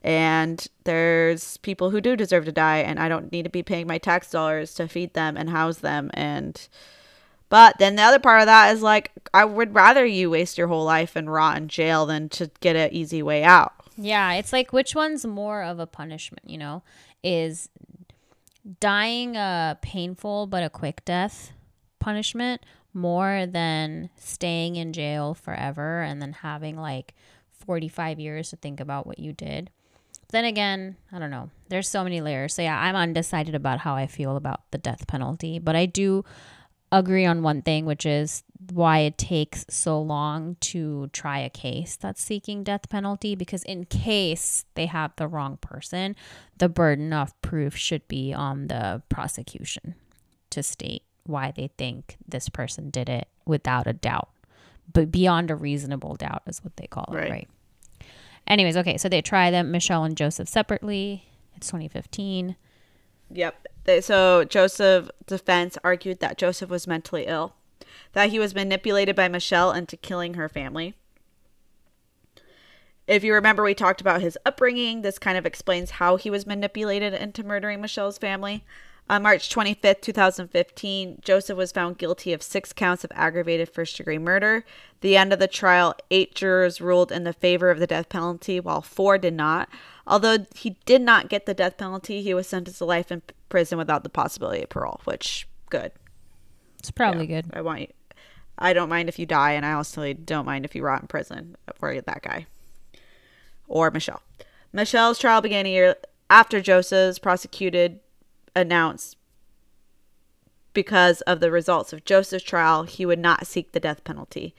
And 0.03 0.65
there's 0.85 1.57
people 1.57 1.89
who 1.89 1.99
do 1.99 2.15
deserve 2.15 2.45
to 2.45 2.51
die, 2.51 2.77
and 2.77 2.99
I 2.99 3.09
don't 3.09 3.31
need 3.31 3.43
to 3.43 3.49
be 3.49 3.63
paying 3.63 3.87
my 3.87 3.97
tax 3.97 4.29
dollars 4.29 4.73
to 4.75 4.87
feed 4.87 5.13
them 5.13 5.35
and 5.35 5.49
house 5.49 5.79
them. 5.79 6.09
And 6.13 6.67
but 7.49 7.77
then 7.79 7.95
the 7.95 8.03
other 8.03 8.19
part 8.19 8.41
of 8.41 8.47
that 8.47 8.75
is 8.75 8.81
like, 8.81 9.11
I 9.33 9.45
would 9.45 9.73
rather 9.73 10.05
you 10.05 10.29
waste 10.29 10.57
your 10.57 10.67
whole 10.67 10.83
life 10.83 11.15
and 11.15 11.31
rot 11.31 11.57
in 11.57 11.67
jail 11.67 12.05
than 12.05 12.29
to 12.29 12.51
get 12.59 12.75
an 12.75 12.93
easy 12.93 13.23
way 13.23 13.43
out. 13.43 13.73
Yeah, 13.97 14.33
it's 14.33 14.53
like 14.53 14.73
which 14.73 14.95
one's 14.95 15.25
more 15.25 15.63
of 15.63 15.79
a 15.79 15.87
punishment, 15.87 16.49
you 16.49 16.57
know? 16.57 16.83
Is 17.23 17.69
dying 18.79 19.35
a 19.35 19.77
painful 19.81 20.47
but 20.47 20.63
a 20.63 20.69
quick 20.69 21.03
death 21.05 21.53
punishment 21.99 22.61
more 22.93 23.45
than 23.45 24.09
staying 24.17 24.75
in 24.75 24.91
jail 24.93 25.33
forever 25.33 26.01
and 26.01 26.21
then 26.21 26.33
having 26.33 26.77
like 26.77 27.15
45 27.51 28.19
years 28.19 28.49
to 28.49 28.55
think 28.55 28.79
about 28.79 29.07
what 29.07 29.19
you 29.19 29.33
did? 29.33 29.69
Then 30.29 30.43
again, 30.43 30.97
I 31.11 31.19
don't 31.19 31.31
know. 31.31 31.49
There's 31.69 31.87
so 31.87 32.03
many 32.03 32.19
layers. 32.19 32.53
So 32.53 32.61
yeah, 32.61 32.79
I'm 32.79 32.95
undecided 32.95 33.55
about 33.55 33.79
how 33.79 33.95
I 33.95 34.07
feel 34.07 34.35
about 34.35 34.69
the 34.71 34.77
death 34.77 35.07
penalty, 35.07 35.57
but 35.59 35.75
I 35.75 35.85
do 35.85 36.25
agree 36.91 37.25
on 37.25 37.43
one 37.43 37.61
thing, 37.61 37.85
which 37.85 38.05
is 38.05 38.43
why 38.71 38.99
it 38.99 39.17
takes 39.17 39.65
so 39.69 40.01
long 40.01 40.55
to 40.59 41.07
try 41.13 41.39
a 41.39 41.49
case 41.49 41.95
that's 41.95 42.21
seeking 42.21 42.63
death 42.63 42.89
penalty 42.89 43.35
because 43.35 43.63
in 43.63 43.85
case 43.85 44.65
they 44.75 44.85
have 44.87 45.13
the 45.15 45.27
wrong 45.27 45.57
person, 45.57 46.15
the 46.57 46.69
burden 46.69 47.13
of 47.13 47.39
proof 47.41 47.75
should 47.75 48.07
be 48.07 48.33
on 48.33 48.67
the 48.67 49.01
prosecution 49.09 49.95
to 50.49 50.63
state 50.63 51.03
why 51.25 51.51
they 51.55 51.69
think 51.77 52.15
this 52.27 52.49
person 52.49 52.89
did 52.89 53.09
it 53.09 53.27
without 53.45 53.85
a 53.85 53.93
doubt. 53.93 54.29
But 54.91 55.11
beyond 55.11 55.51
a 55.51 55.55
reasonable 55.55 56.15
doubt 56.15 56.43
is 56.47 56.63
what 56.63 56.77
they 56.77 56.87
call 56.87 57.05
it, 57.13 57.15
Right. 57.17 57.29
right? 57.31 57.47
Anyways, 58.47 58.77
okay, 58.77 58.97
so 58.97 59.09
they 59.09 59.21
try 59.21 59.51
them 59.51 59.71
Michele 59.71 60.05
and 60.05 60.15
Joseph 60.15 60.47
separately. 60.47 61.25
It's 61.57 61.67
2015. 61.67 62.55
Yep. 63.29 63.67
They, 63.87 64.01
so 64.01 64.43
Joseph 64.43 65.09
defense 65.25 65.77
argued 65.83 66.19
that 66.19 66.37
Joseph 66.37 66.69
was 66.69 66.85
mentally 66.87 67.23
ill, 67.25 67.55
that 68.11 68.29
he 68.29 68.37
was 68.37 68.53
manipulated 68.53 69.15
by 69.15 69.29
Michele 69.29 69.71
into 69.71 69.95
killing 69.95 70.33
her 70.33 70.49
family. 70.49 70.93
If 73.07 73.23
you 73.23 73.33
remember, 73.33 73.63
we 73.63 73.73
talked 73.73 74.01
about 74.01 74.19
his 74.19 74.37
upbringing. 74.45 75.01
This 75.01 75.17
kind 75.17 75.37
of 75.37 75.45
explains 75.45 75.91
how 75.91 76.17
he 76.17 76.29
was 76.29 76.45
manipulated 76.45 77.13
into 77.13 77.45
murdering 77.45 77.79
Michele's 77.79 78.17
family. 78.17 78.65
On 79.09 79.23
March 79.23 79.49
25th, 79.49 80.01
2015, 80.01 81.19
Joseph 81.23 81.57
was 81.57 81.71
found 81.71 81.97
guilty 81.97 82.33
of 82.33 82.43
six 82.43 82.73
counts 82.73 83.05
of 83.05 83.11
aggravated 83.15 83.69
first 83.69 83.95
degree 83.95 84.17
murder. 84.17 84.65
The 84.99 85.15
end 85.15 85.31
of 85.31 85.39
the 85.39 85.47
trial, 85.47 85.95
eight 86.11 86.35
jurors 86.35 86.81
ruled 86.81 87.13
in 87.13 87.23
the 87.23 87.31
favor 87.31 87.69
of 87.69 87.79
the 87.79 87.87
death 87.87 88.09
penalty, 88.09 88.59
while 88.59 88.81
four 88.81 89.17
did 89.17 89.33
not. 89.33 89.69
Although 90.07 90.45
he 90.55 90.77
did 90.85 91.01
not 91.01 91.29
get 91.29 91.45
the 91.45 91.53
death 91.53 91.77
penalty, 91.77 92.21
he 92.21 92.33
was 92.33 92.47
sentenced 92.47 92.79
to 92.79 92.85
life 92.85 93.11
in 93.11 93.21
prison 93.49 93.77
without 93.77 94.03
the 94.03 94.09
possibility 94.09 94.63
of 94.63 94.69
parole, 94.69 95.01
which, 95.03 95.47
good. 95.69 95.91
It's 96.79 96.91
probably 96.91 97.27
good. 97.27 97.47
I 97.53 97.61
want 97.61 97.81
you. 97.81 97.87
I 98.57 98.73
don't 98.73 98.89
mind 98.89 99.09
if 99.09 99.19
you 99.19 99.25
die, 99.25 99.51
and 99.51 99.65
I 99.65 99.73
also 99.73 100.13
don't 100.13 100.45
mind 100.45 100.65
if 100.65 100.73
you 100.75 100.81
rot 100.81 101.01
in 101.01 101.07
prison 101.07 101.57
for 101.75 101.99
that 101.99 102.21
guy 102.21 102.47
or 103.67 103.91
Michele. 103.91 104.21
Michele's 104.73 105.19
trial 105.19 105.41
began 105.41 105.65
a 105.65 105.69
year 105.69 105.95
after 106.29 106.61
Joseph's 106.61 107.19
prosecuted 107.19 107.99
announced 108.55 109.17
because 110.73 111.21
of 111.21 111.39
the 111.39 111.51
results 111.51 111.91
of 111.91 112.05
Joseph's 112.05 112.43
trial, 112.43 112.83
he 112.83 113.05
would 113.05 113.19
not 113.19 113.47
seek 113.47 113.71
the 113.71 113.79
death 113.79 114.03
penalty. 114.03 114.55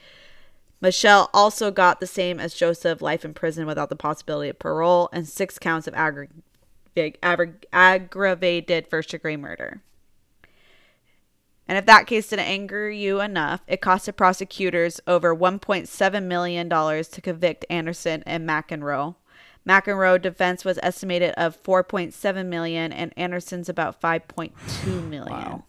Michele 0.81 1.29
also 1.35 1.71
got 1.71 1.99
the 2.01 2.07
same 2.07 2.39
as 2.39 2.55
Joseph 2.55 3.03
life 3.03 3.25
in 3.25 3.35
prison 3.35 3.67
without 3.67 3.89
the 3.89 3.97
possibility 3.97 4.49
of 4.49 4.59
parole 4.59 5.09
and 5.13 5.27
six 5.29 5.59
counts 5.59 5.87
of 5.89 5.95
aggra- 5.95 6.29
aggra- 6.97 7.65
aggravated 7.73 8.87
first 8.87 9.11
degree 9.11 9.37
murder. 9.37 9.83
And 11.67 11.77
if 11.77 11.85
that 11.87 12.07
case 12.07 12.29
didn't 12.29 12.47
anger 12.47 12.89
you 12.91 13.21
enough, 13.21 13.61
it 13.67 13.81
cost 13.83 14.07
the 14.07 14.13
prosecutors 14.13 15.01
over 15.07 15.35
$1.7 15.37 16.23
million 16.25 16.69
to 16.71 17.21
convict 17.21 17.67
Anderson 17.69 18.23
and 18.25 18.49
McEnroe. 18.49 19.17
McEnroe 19.69 20.23
defense 20.23 20.65
was 20.65 20.79
estimated 20.83 21.35
of 21.37 21.63
4.7 21.63 22.47
million 22.47 22.91
and 22.91 23.13
Anderson's 23.19 23.69
about 23.69 24.01
5.2 24.01 25.09
million. 25.11 25.27
Wow. 25.31 25.65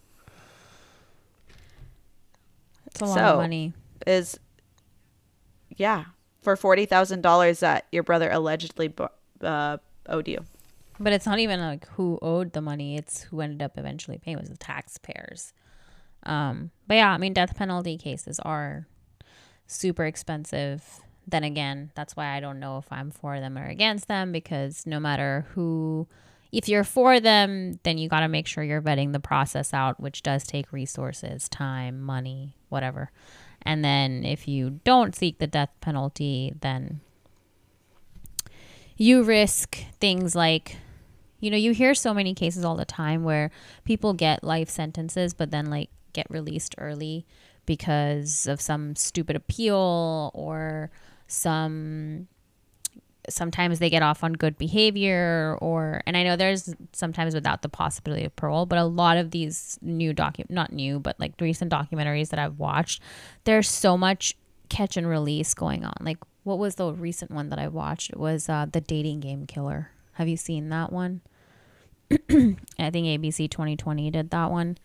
It's 2.87 3.01
a 3.01 3.05
lot 3.05 3.15
So- 3.17 3.21
of 3.25 3.37
money. 3.39 3.73
Is 4.07 4.39
yeah, 5.79 6.05
for 6.41 6.55
$40,000 6.55 7.59
that 7.59 7.87
your 7.91 8.03
brother 8.03 8.29
allegedly 8.29 8.93
uh, 9.41 9.77
owed 10.07 10.27
you. 10.27 10.45
But 10.99 11.13
it's 11.13 11.25
not 11.25 11.39
even 11.39 11.59
like 11.61 11.87
who 11.89 12.19
owed 12.21 12.51
the 12.51 12.61
money; 12.61 12.97
it's 12.97 13.23
who 13.23 13.39
ended 13.39 13.61
up 13.61 13.77
eventually 13.77 14.17
paying 14.17 14.37
it 14.37 14.41
was 14.41 14.49
the 14.49 14.57
taxpayers. 14.57 15.53
Um, 16.23 16.71
but 16.87 16.95
yeah, 16.95 17.11
I 17.11 17.17
mean, 17.17 17.33
death 17.33 17.55
penalty 17.55 17.97
cases 17.97 18.37
are 18.41 18.85
super 19.65 20.05
expensive. 20.05 20.83
Then 21.25 21.45
again, 21.45 21.91
that's 21.95 22.17
why 22.17 22.35
I 22.35 22.41
don't 22.41 22.59
know 22.59 22.79
if 22.79 22.91
I'm 22.91 23.11
for 23.11 23.39
them 23.39 23.57
or 23.57 23.65
against 23.65 24.09
them 24.09 24.33
because 24.33 24.85
no 24.85 24.99
matter 24.99 25.45
who, 25.53 26.07
if 26.51 26.67
you're 26.67 26.83
for 26.83 27.21
them, 27.21 27.79
then 27.83 27.97
you 27.97 28.09
got 28.09 28.21
to 28.21 28.27
make 28.27 28.47
sure 28.47 28.63
you're 28.63 28.81
vetting 28.81 29.13
the 29.13 29.19
process 29.19 29.73
out, 29.73 30.01
which 30.01 30.21
does 30.21 30.43
take 30.43 30.73
resources, 30.73 31.47
time, 31.47 32.01
money, 32.01 32.57
whatever. 32.67 33.11
And 33.61 33.83
then 33.83 34.23
if 34.23 34.47
you 34.47 34.79
don't 34.83 35.15
seek 35.15 35.39
the 35.39 35.47
death 35.47 35.69
penalty, 35.81 36.53
then 36.61 37.01
you 38.99 39.23
risk 39.23 39.77
things 39.99 40.35
like 40.35 40.75
you 41.39 41.49
know 41.49 41.57
you 41.57 41.71
hear 41.71 41.95
so 41.95 42.13
many 42.13 42.33
cases 42.33 42.65
all 42.65 42.75
the 42.75 42.83
time 42.83 43.23
where 43.23 43.49
people 43.85 44.13
get 44.13 44.43
life 44.43 44.69
sentences 44.69 45.33
but 45.33 45.51
then 45.51 45.67
like 45.67 45.89
get 46.11 46.27
released 46.29 46.75
early 46.77 47.25
because 47.65 48.45
of 48.45 48.59
some 48.59 48.95
stupid 48.95 49.37
appeal 49.37 50.31
or 50.33 50.91
some 51.27 52.27
sometimes 53.27 53.79
they 53.79 53.89
get 53.89 54.01
off 54.01 54.23
on 54.23 54.33
good 54.33 54.57
behavior 54.57 55.57
or 55.61 56.01
and 56.05 56.15
I 56.15 56.23
know 56.23 56.35
there's 56.35 56.73
sometimes 56.93 57.33
without 57.33 57.61
the 57.61 57.69
possibility 57.69 58.23
of 58.23 58.35
parole 58.35 58.65
but 58.65 58.77
a 58.77 58.85
lot 58.85 59.17
of 59.17 59.31
these 59.31 59.77
new 59.81 60.13
docu 60.13 60.49
not 60.49 60.71
new 60.71 60.99
but 60.99 61.19
like 61.19 61.33
recent 61.41 61.71
documentaries 61.71 62.29
that 62.29 62.39
I've 62.39 62.57
watched 62.57 63.01
there's 63.43 63.69
so 63.69 63.97
much 63.97 64.35
catch 64.69 64.95
and 64.95 65.07
release 65.07 65.53
going 65.53 65.83
on. 65.83 65.95
Like 65.99 66.17
what 66.43 66.59
was 66.59 66.75
the 66.75 66.93
recent 66.93 67.31
one 67.31 67.49
that 67.49 67.59
I 67.59 67.67
watched? 67.67 68.11
It 68.11 68.17
was 68.17 68.47
uh, 68.47 68.67
the 68.71 68.81
dating 68.81 69.19
game 69.19 69.45
killer. 69.45 69.91
Have 70.13 70.27
you 70.27 70.37
seen 70.37 70.69
that 70.69 70.91
one? 70.91 71.21
I 72.11 72.15
think 72.89 73.05
ABC 73.05 73.49
2020 73.49 74.09
did 74.11 74.29
that 74.31 74.51
one. 74.51 74.77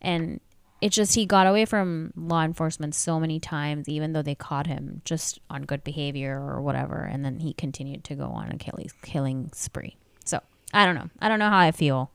And 0.00 0.40
it 0.80 0.90
just 0.90 1.14
he 1.14 1.26
got 1.26 1.46
away 1.46 1.64
from 1.64 2.12
law 2.16 2.42
enforcement 2.42 2.94
so 2.94 3.20
many 3.20 3.38
times 3.38 3.88
even 3.88 4.12
though 4.12 4.22
they 4.22 4.34
caught 4.34 4.66
him 4.66 5.02
just 5.04 5.38
on 5.50 5.62
good 5.62 5.84
behavior 5.84 6.38
or 6.40 6.60
whatever 6.60 7.02
and 7.02 7.24
then 7.24 7.40
he 7.40 7.52
continued 7.52 8.02
to 8.04 8.14
go 8.14 8.24
on 8.26 8.50
a 8.50 8.56
killing 8.56 8.90
killing 9.02 9.50
spree 9.54 9.96
so 10.24 10.40
i 10.72 10.84
don't 10.86 10.94
know 10.94 11.08
i 11.20 11.28
don't 11.28 11.38
know 11.38 11.50
how 11.50 11.58
i 11.58 11.70
feel 11.70 12.10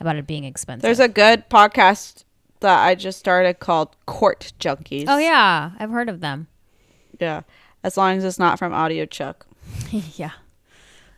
about 0.00 0.16
it 0.16 0.26
being 0.26 0.44
expensive 0.44 0.82
There's 0.82 1.00
a 1.00 1.08
good 1.08 1.48
podcast 1.48 2.24
that 2.60 2.84
I 2.84 2.94
just 2.94 3.18
started 3.18 3.58
called 3.60 3.94
Court 4.06 4.52
Junkies. 4.58 5.04
oh 5.08 5.18
yeah 5.18 5.72
i've 5.78 5.90
heard 5.90 6.08
of 6.08 6.20
them 6.20 6.46
Yeah. 7.20 7.42
As 7.82 7.96
long 7.98 8.16
as 8.16 8.24
it's 8.24 8.38
not 8.38 8.58
from 8.58 8.72
Audio 8.72 9.04
Chuck. 9.04 9.46
yeah 9.90 10.30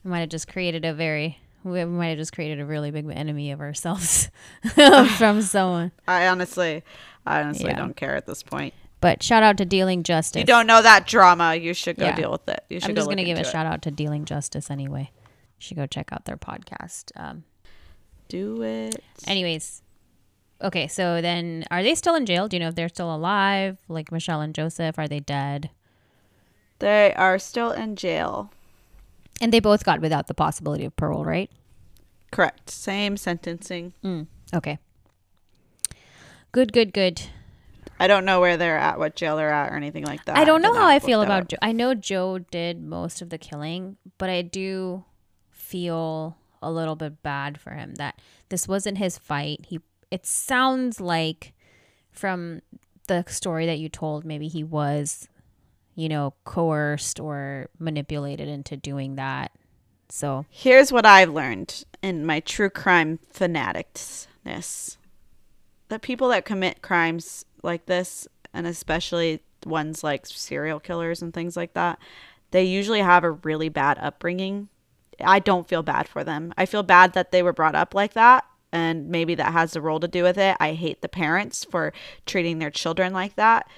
I 0.04 0.08
might 0.08 0.20
have 0.20 0.28
just 0.28 0.48
created 0.48 0.84
a 0.84 0.92
very 0.92 1.38
we 1.72 1.84
might 1.84 2.08
have 2.08 2.18
just 2.18 2.32
created 2.32 2.60
a 2.60 2.64
really 2.64 2.90
big 2.90 3.06
enemy 3.10 3.50
of 3.50 3.60
ourselves 3.60 4.30
from 5.18 5.42
someone 5.42 5.92
I 6.08 6.28
honestly, 6.28 6.82
I 7.26 7.42
honestly 7.42 7.70
Yeah. 7.70 7.76
don't 7.76 7.96
care 7.96 8.14
at 8.16 8.26
this 8.26 8.42
point. 8.42 8.72
but 9.00 9.22
shout 9.22 9.42
out 9.42 9.56
to 9.58 9.64
dealing 9.64 10.02
justice 10.02 10.40
You 10.40 10.46
don't 10.46 10.66
know 10.66 10.80
that 10.82 11.06
drama. 11.06 11.54
You 11.54 11.74
should 11.74 11.96
go 11.96 12.06
Yeah. 12.06 12.16
deal 12.16 12.30
with 12.32 12.48
it. 12.48 12.64
You 12.70 12.80
should 12.80 12.90
I'm 12.90 12.96
just 12.96 13.08
gonna 13.08 13.24
give 13.24 13.38
a 13.38 13.42
it. 13.42 13.46
shout 13.46 13.66
out 13.66 13.82
to 13.82 13.90
Dealing 13.90 14.24
Justice 14.24 14.70
anyway. 14.70 15.10
You 15.12 15.60
should 15.60 15.76
go 15.76 15.86
check 15.86 16.12
out 16.12 16.24
their 16.24 16.36
podcast. 16.36 17.10
Um, 17.16 17.44
Do 18.28 18.62
it. 18.62 18.96
anyways, 19.26 19.82
okay. 20.62 20.86
So 20.88 21.20
then, 21.20 21.64
are 21.70 21.82
they 21.82 21.94
still 21.94 22.14
in 22.14 22.26
jail? 22.26 22.48
Do 22.48 22.56
you 22.56 22.60
know 22.60 22.68
if 22.68 22.74
they're 22.74 22.88
still 22.88 23.14
alive? 23.14 23.78
Like 23.88 24.10
Michele 24.12 24.40
and 24.40 24.54
Joseph, 24.54 24.98
are 24.98 25.08
they 25.08 25.20
dead? 25.20 25.70
They 26.78 27.14
are 27.14 27.38
still 27.38 27.70
in 27.70 27.96
jail. 27.96 28.52
And 29.40 29.52
they 29.52 29.60
both 29.60 29.84
got 29.84 30.00
without 30.00 30.28
the 30.28 30.34
possibility 30.34 30.84
of 30.84 30.96
parole, 30.96 31.24
right? 31.24 31.50
Correct. 32.32 32.70
Same 32.70 33.16
sentencing. 33.16 33.92
Mm. 34.02 34.26
Okay. 34.54 34.78
Good, 36.52 36.72
good, 36.72 36.92
good. 36.92 37.22
I 37.98 38.06
don't 38.06 38.24
know 38.24 38.40
where 38.40 38.56
they're 38.56 38.78
at, 38.78 38.98
what 38.98 39.16
jail 39.16 39.36
they're 39.36 39.52
at, 39.52 39.72
or 39.72 39.76
anything 39.76 40.04
like 40.04 40.24
that. 40.26 40.36
I 40.36 40.44
don't 40.44 40.62
know 40.62 40.74
how 40.74 40.86
I 40.86 40.98
feel 40.98 41.22
about. 41.22 41.48
Joe. 41.48 41.56
I 41.62 41.72
know 41.72 41.94
Joe 41.94 42.38
did 42.38 42.82
most 42.82 43.22
of 43.22 43.30
the 43.30 43.38
killing, 43.38 43.96
but 44.18 44.28
I 44.28 44.42
do 44.42 45.04
feel 45.50 46.36
a 46.62 46.70
little 46.70 46.96
bit 46.96 47.22
bad 47.22 47.58
for 47.58 47.70
him 47.70 47.94
that 47.94 48.20
this 48.48 48.68
wasn't 48.68 48.98
his 48.98 49.18
fight. 49.18 49.66
He 49.68 49.80
it 50.10 50.26
sounds 50.26 51.00
like 51.00 51.52
from 52.10 52.60
the 53.08 53.24
story 53.28 53.66
that 53.66 53.78
you 53.78 53.88
told 53.88 54.24
maybe 54.24 54.48
he 54.48 54.64
was 54.64 55.28
you 55.96 56.08
know 56.08 56.34
coerced 56.44 57.18
or 57.18 57.68
manipulated 57.78 58.46
into 58.46 58.76
doing 58.76 59.16
that. 59.16 59.50
So, 60.08 60.46
Here's 60.50 60.92
what 60.92 61.04
I've 61.04 61.30
learned 61.30 61.84
in 62.02 62.24
my 62.24 62.38
true 62.40 62.70
crime 62.70 63.18
fanaticness. 63.34 64.96
The 65.88 65.98
people 65.98 66.28
that 66.28 66.44
commit 66.44 66.82
crimes 66.82 67.44
like 67.62 67.86
this, 67.86 68.28
and 68.54 68.66
especially 68.66 69.42
ones 69.64 70.04
like 70.04 70.26
serial 70.26 70.78
killers 70.78 71.22
and 71.22 71.34
things 71.34 71.56
like 71.56 71.74
that, 71.74 71.98
they 72.52 72.62
usually 72.64 73.00
have 73.00 73.24
a 73.24 73.32
really 73.32 73.68
bad 73.68 73.98
upbringing. 74.00 74.68
I 75.20 75.38
don't 75.38 75.68
feel 75.68 75.82
bad 75.82 76.08
for 76.08 76.22
them. 76.22 76.52
I 76.56 76.66
feel 76.66 76.82
bad 76.82 77.14
that 77.14 77.32
they 77.32 77.42
were 77.42 77.52
brought 77.52 77.74
up 77.74 77.94
like 77.94 78.12
that, 78.14 78.44
and 78.70 79.08
maybe 79.08 79.34
that 79.34 79.52
has 79.52 79.74
a 79.74 79.80
role 79.80 80.00
to 80.00 80.08
do 80.08 80.22
with 80.22 80.38
it. 80.38 80.56
I 80.60 80.74
hate 80.74 81.02
the 81.02 81.08
parents 81.08 81.64
for 81.64 81.92
treating 82.26 82.58
their 82.58 82.70
children 82.70 83.12
like 83.12 83.36
that. 83.36 83.68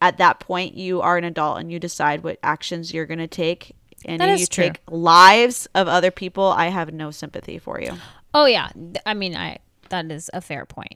At 0.00 0.18
that 0.18 0.38
point, 0.40 0.76
you 0.76 1.00
are 1.00 1.16
an 1.16 1.24
adult 1.24 1.58
and 1.58 1.72
you 1.72 1.78
decide 1.80 2.22
what 2.22 2.38
actions 2.42 2.92
you're 2.94 3.06
going 3.06 3.18
to 3.18 3.26
take. 3.26 3.74
And 4.04 4.20
That 4.20 4.28
you 4.28 4.34
is 4.42 4.48
true. 4.48 4.64
take 4.64 4.80
lives 4.88 5.66
of 5.74 5.88
other 5.88 6.10
people. 6.12 6.44
I 6.44 6.68
have 6.68 6.92
no 6.92 7.10
sympathy 7.10 7.58
for 7.58 7.80
you. 7.80 7.92
Oh 8.32 8.44
yeah, 8.46 8.68
I 9.04 9.14
mean, 9.14 9.34
I 9.36 9.58
that 9.88 10.10
is 10.12 10.30
a 10.32 10.40
fair 10.40 10.64
point. 10.66 10.94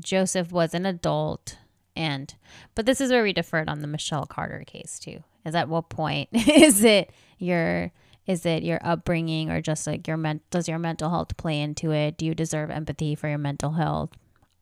Joseph 0.00 0.50
was 0.50 0.74
an 0.74 0.84
adult, 0.84 1.58
and 1.94 2.34
but 2.74 2.86
this 2.86 3.00
is 3.00 3.10
where 3.12 3.22
we 3.22 3.32
deferred 3.32 3.68
on 3.68 3.82
the 3.82 3.86
Michelle 3.86 4.26
Carter 4.26 4.64
case 4.66 4.98
too. 4.98 5.22
Is 5.46 5.54
at 5.54 5.68
what 5.68 5.90
point 5.90 6.28
is 6.32 6.82
it 6.82 7.12
your 7.38 7.92
is 8.26 8.44
it 8.44 8.64
your 8.64 8.80
upbringing 8.82 9.50
or 9.50 9.60
just 9.60 9.86
like 9.86 10.08
your 10.08 10.16
men- 10.16 10.40
does 10.50 10.66
your 10.68 10.78
mental 10.78 11.10
health 11.10 11.36
play 11.36 11.60
into 11.60 11.92
it? 11.92 12.16
Do 12.18 12.26
you 12.26 12.34
deserve 12.34 12.70
empathy 12.70 13.14
for 13.14 13.28
your 13.28 13.38
mental 13.38 13.72
health? 13.72 14.10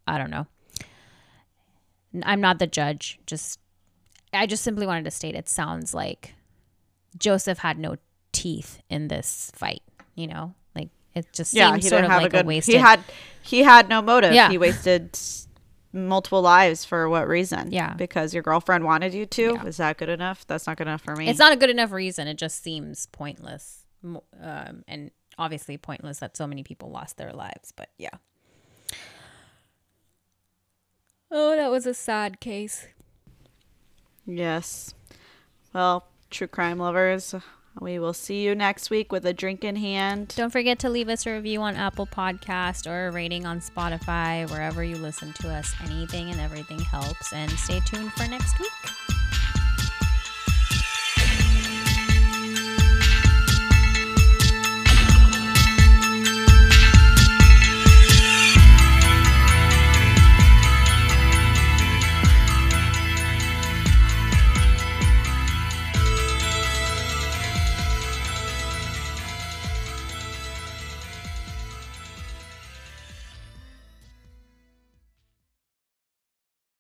I 0.07 0.19
don't 0.19 0.31
know. 0.31 0.47
i'm 2.25 2.41
not 2.41 2.59
the 2.59 2.67
judge. 2.67 3.19
Just 3.27 3.61
I 4.33 4.47
just 4.47 4.63
simply 4.63 4.87
wanted 4.87 5.05
to 5.05 5.11
state 5.11 5.35
it 5.35 5.49
sounds 5.49 5.95
like 5.95 6.35
Joseph 7.19 7.59
had 7.59 7.79
no 7.79 7.97
teeth 8.33 8.81
in 8.91 9.09
this 9.09 9.51
fight. 9.55 9.83
You 10.15 10.27
know, 10.27 10.55
like 10.75 10.91
it 11.15 11.33
just 11.33 11.55
Yeah, 11.55 11.71
seems 11.73 11.85
he 11.85 11.89
sort 11.91 12.01
didn't 12.03 12.07
of 12.07 12.11
have 12.13 12.23
like 12.23 12.33
a 12.35 12.37
good. 12.39 12.47
wasted. 12.47 12.75
he 12.75 12.81
had 12.81 13.01
he 13.43 13.63
had 13.63 13.89
no 13.89 14.03
motive. 14.03 14.33
Yeah. 14.35 14.51
He 14.51 14.59
wasted 14.59 15.19
multiple 15.93 16.43
lives 16.43 16.85
for 16.85 17.09
what 17.09 17.27
reason? 17.27 17.73
Yeah. 17.73 17.95
because 17.95 18.35
your 18.35 18.43
girlfriend 18.43 18.85
wanted 18.85 19.15
you 19.15 19.25
to. 19.27 19.55
Yeah. 19.55 19.65
Is 19.65 19.79
that 19.79 19.97
good 19.97 20.11
enough? 20.11 20.47
That's 20.47 20.67
not 20.67 20.77
good 20.77 20.87
enough 20.87 21.01
for 21.03 21.17
me. 21.17 21.29
it's 21.29 21.39
not 21.39 21.53
a 21.53 21.57
good 21.57 21.71
enough 21.71 21.93
reason. 21.93 22.29
It 22.29 22.35
just 22.37 22.63
seems 22.63 23.07
pointless, 23.07 23.87
um, 24.05 24.85
and 24.87 25.11
obviously 25.39 25.79
pointless 25.79 26.19
that 26.19 26.37
so 26.37 26.47
many 26.47 26.63
people 26.63 26.91
lost 26.91 27.17
their 27.17 27.33
lives. 27.33 27.73
But 27.75 27.89
yeah. 27.97 28.11
Oh, 31.31 31.57
that 31.57 31.71
was 31.71 31.87
a 31.87 31.95
sad 31.95 32.41
case. 32.41 32.87
Yes. 34.29 34.95
Well, 35.73 36.07
true 36.31 36.47
crime 36.47 36.79
lovers, 36.79 37.35
we 37.81 37.99
will 37.99 38.13
see 38.13 38.43
you 38.43 38.55
next 38.55 38.91
week 38.91 39.11
with 39.11 39.25
a 39.25 39.33
drink 39.33 39.65
in 39.65 39.77
hand. 39.77 40.35
Don't 40.37 40.51
forget 40.51 40.79
to 40.81 40.91
leave 40.91 41.09
us 41.09 41.27
a 41.27 41.33
review 41.33 41.63
on 41.63 41.77
Apple 41.77 42.07
Podcast 42.07 42.87
or 42.87 43.09
a 43.09 43.11
rating 43.11 43.47
on 43.47 43.61
Spotify, 43.61 44.49
wherever 44.51 44.85
you 44.85 44.97
listen 44.97 45.33
to 45.41 45.49
us. 45.49 45.75
Anything 45.85 46.31
and 46.31 46.41
everything 46.41 46.81
helps. 46.81 47.33
And 47.33 47.51
stay 47.53 47.81
tuned 47.87 48.13
for 48.13 48.29
next 48.29 48.59
week. 48.61 49.18